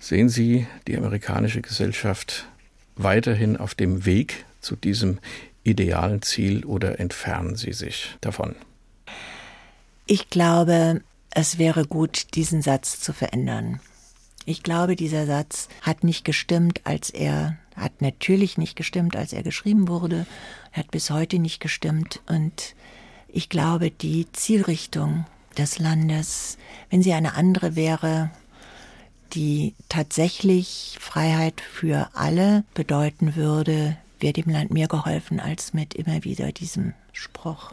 Sehen 0.00 0.30
Sie 0.30 0.66
die 0.86 0.96
amerikanische 0.96 1.60
Gesellschaft 1.60 2.46
weiterhin 2.96 3.58
auf 3.58 3.74
dem 3.74 4.06
Weg 4.06 4.46
zu 4.62 4.74
diesem 4.74 5.18
idealen 5.68 6.22
Ziel 6.22 6.64
oder 6.64 6.98
entfernen 6.98 7.56
Sie 7.56 7.72
sich 7.72 8.16
davon? 8.20 8.56
Ich 10.06 10.30
glaube, 10.30 11.02
es 11.30 11.58
wäre 11.58 11.86
gut, 11.86 12.34
diesen 12.34 12.62
Satz 12.62 13.00
zu 13.00 13.12
verändern. 13.12 13.80
Ich 14.46 14.62
glaube, 14.62 14.96
dieser 14.96 15.26
Satz 15.26 15.68
hat 15.82 16.04
nicht 16.04 16.24
gestimmt, 16.24 16.80
als 16.84 17.10
er, 17.10 17.58
hat 17.76 18.00
natürlich 18.00 18.56
nicht 18.56 18.76
gestimmt, 18.76 19.14
als 19.14 19.34
er 19.34 19.42
geschrieben 19.42 19.88
wurde, 19.88 20.26
hat 20.72 20.90
bis 20.90 21.10
heute 21.10 21.38
nicht 21.38 21.60
gestimmt. 21.60 22.20
Und 22.26 22.74
ich 23.28 23.50
glaube, 23.50 23.90
die 23.90 24.26
Zielrichtung 24.32 25.26
des 25.58 25.78
Landes, 25.78 26.56
wenn 26.88 27.02
sie 27.02 27.12
eine 27.12 27.34
andere 27.34 27.76
wäre, 27.76 28.30
die 29.34 29.74
tatsächlich 29.90 30.96
Freiheit 30.98 31.60
für 31.60 32.08
alle 32.14 32.64
bedeuten 32.72 33.36
würde, 33.36 33.98
wäre 34.20 34.32
dem 34.32 34.50
Land 34.50 34.72
mehr 34.72 34.88
geholfen 34.88 35.40
als 35.40 35.74
mit 35.74 35.94
immer 35.94 36.24
wieder 36.24 36.52
diesem 36.52 36.94
Spruch. 37.12 37.72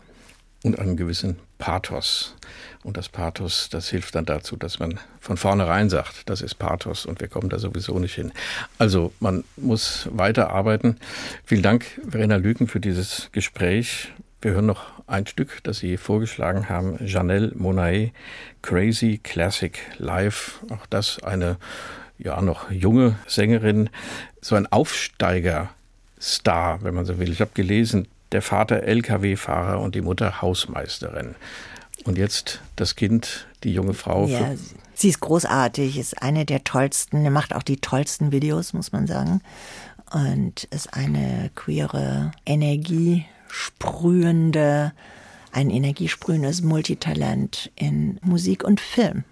Und 0.63 0.79
einen 0.79 0.97
gewissen 0.97 1.37
Pathos. 1.57 2.35
Und 2.83 2.97
das 2.97 3.09
Pathos, 3.09 3.69
das 3.69 3.89
hilft 3.89 4.15
dann 4.15 4.25
dazu, 4.25 4.55
dass 4.55 4.79
man 4.79 4.99
von 5.19 5.37
vornherein 5.37 5.89
sagt, 5.89 6.29
das 6.29 6.41
ist 6.41 6.55
Pathos 6.55 7.05
und 7.05 7.21
wir 7.21 7.27
kommen 7.27 7.49
da 7.49 7.59
sowieso 7.59 7.99
nicht 7.99 8.15
hin. 8.15 8.31
Also 8.77 9.13
man 9.19 9.43
muss 9.55 10.09
weiter 10.11 10.49
arbeiten. 10.49 10.97
Vielen 11.43 11.61
Dank, 11.63 11.85
Verena 12.07 12.37
Lüken, 12.37 12.67
für 12.67 12.79
dieses 12.79 13.29
Gespräch. 13.31 14.11
Wir 14.41 14.51
hören 14.51 14.65
noch 14.65 14.85
ein 15.07 15.27
Stück, 15.27 15.63
das 15.63 15.79
Sie 15.79 15.97
vorgeschlagen 15.97 16.67
haben, 16.69 16.97
Janelle 17.05 17.51
Monae, 17.55 18.11
Crazy 18.61 19.19
Classic 19.23 19.77
Live. 19.97 20.59
Auch 20.69 20.85
das 20.87 21.23
eine 21.23 21.57
ja 22.17 22.41
noch 22.41 22.71
junge 22.71 23.17
Sängerin, 23.27 23.89
so 24.41 24.55
ein 24.55 24.71
Aufsteiger 24.71 25.69
Star, 26.19 26.83
wenn 26.83 26.93
man 26.93 27.05
so 27.05 27.19
will. 27.19 27.31
Ich 27.31 27.41
habe 27.41 27.51
gelesen, 27.53 28.07
der 28.31 28.41
Vater 28.41 28.83
Lkw-Fahrer 28.83 29.79
und 29.79 29.95
die 29.95 30.01
Mutter 30.01 30.41
Hausmeisterin. 30.41 31.35
Und 32.03 32.17
jetzt 32.17 32.59
das 32.75 32.95
Kind, 32.95 33.47
die 33.63 33.73
junge 33.73 33.93
Frau. 33.93 34.27
Ja, 34.27 34.53
sie 34.93 35.09
ist 35.09 35.21
großartig, 35.21 35.97
ist 35.97 36.21
eine 36.21 36.45
der 36.45 36.63
tollsten, 36.63 37.31
macht 37.31 37.55
auch 37.55 37.63
die 37.63 37.77
tollsten 37.77 38.31
Videos, 38.31 38.73
muss 38.73 38.91
man 38.91 39.07
sagen. 39.07 39.41
Und 40.11 40.65
ist 40.65 40.93
eine 40.93 41.49
queere, 41.55 42.31
energiesprühende, 42.45 44.93
ein 45.51 45.69
energiesprühendes 45.69 46.61
Multitalent 46.61 47.71
in 47.75 48.19
Musik 48.21 48.63
und 48.63 48.79
Film. 48.79 49.23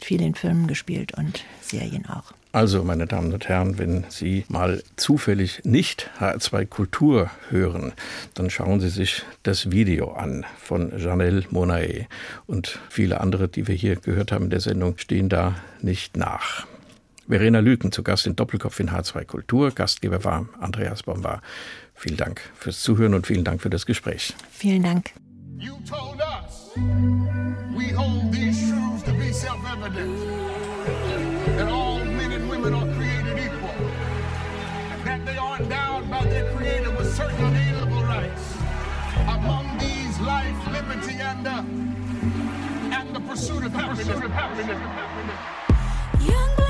Viel 0.00 0.22
in 0.22 0.34
Filmen 0.34 0.66
gespielt 0.66 1.12
und 1.14 1.44
Serien 1.60 2.06
auch. 2.06 2.32
Also, 2.50 2.82
meine 2.82 3.06
Damen 3.06 3.32
und 3.32 3.46
Herren, 3.46 3.78
wenn 3.78 4.04
Sie 4.08 4.44
mal 4.48 4.82
zufällig 4.96 5.60
nicht 5.64 6.10
HR2 6.18 6.66
Kultur 6.66 7.30
hören, 7.50 7.92
dann 8.34 8.48
schauen 8.48 8.80
Sie 8.80 8.88
sich 8.88 9.22
das 9.42 9.70
Video 9.70 10.12
an 10.12 10.46
von 10.58 10.98
Janelle 10.98 11.44
Monae. 11.50 12.06
Und 12.46 12.78
viele 12.88 13.20
andere, 13.20 13.48
die 13.48 13.68
wir 13.68 13.74
hier 13.74 13.96
gehört 13.96 14.32
haben 14.32 14.44
in 14.44 14.50
der 14.50 14.60
Sendung, 14.60 14.96
stehen 14.96 15.28
da 15.28 15.56
nicht 15.82 16.16
nach. 16.16 16.66
Verena 17.28 17.60
Lüken 17.60 17.92
zu 17.92 18.02
Gast 18.02 18.26
in 18.26 18.34
Doppelkopf 18.34 18.80
in 18.80 18.90
H2 18.90 19.26
Kultur. 19.26 19.70
Gastgeber 19.70 20.24
war 20.24 20.48
Andreas 20.58 21.02
Bomba. 21.02 21.42
Vielen 21.94 22.16
Dank 22.16 22.40
fürs 22.54 22.80
Zuhören 22.80 23.12
und 23.12 23.26
vielen 23.26 23.44
Dank 23.44 23.60
für 23.60 23.70
das 23.70 23.84
Gespräch. 23.84 24.34
Vielen 24.50 24.82
Dank. 24.82 25.10
You 25.58 25.74
told 25.86 26.20
us 26.20 26.70
we 27.76 27.94
hold 27.94 28.32
these 28.32 28.70
truths 28.70 29.02
to 29.04 29.12
be 29.12 29.32
self-evident 29.32 30.48
women 32.60 32.74
are 32.74 32.94
created 32.96 33.38
equal, 33.38 33.74
that 35.04 35.24
they 35.24 35.36
are 35.36 35.60
endowed 35.60 36.10
by 36.10 36.24
their 36.24 36.52
Creator 36.56 36.90
with 36.96 37.14
certain 37.14 37.44
inalienable 37.44 38.02
rights. 38.02 38.56
Among 39.28 39.78
these, 39.78 40.18
life, 40.20 40.56
liberty, 40.72 41.20
and 41.20 41.46
the 41.46 41.64
and 42.96 43.14
the 43.14 43.20
pursuit 43.20 43.64
of 43.64 43.72
happiness. 43.72 44.06
Pursuit 44.08 44.24
of 44.24 44.30
happiness. 44.32 44.76
Young, 46.26 46.67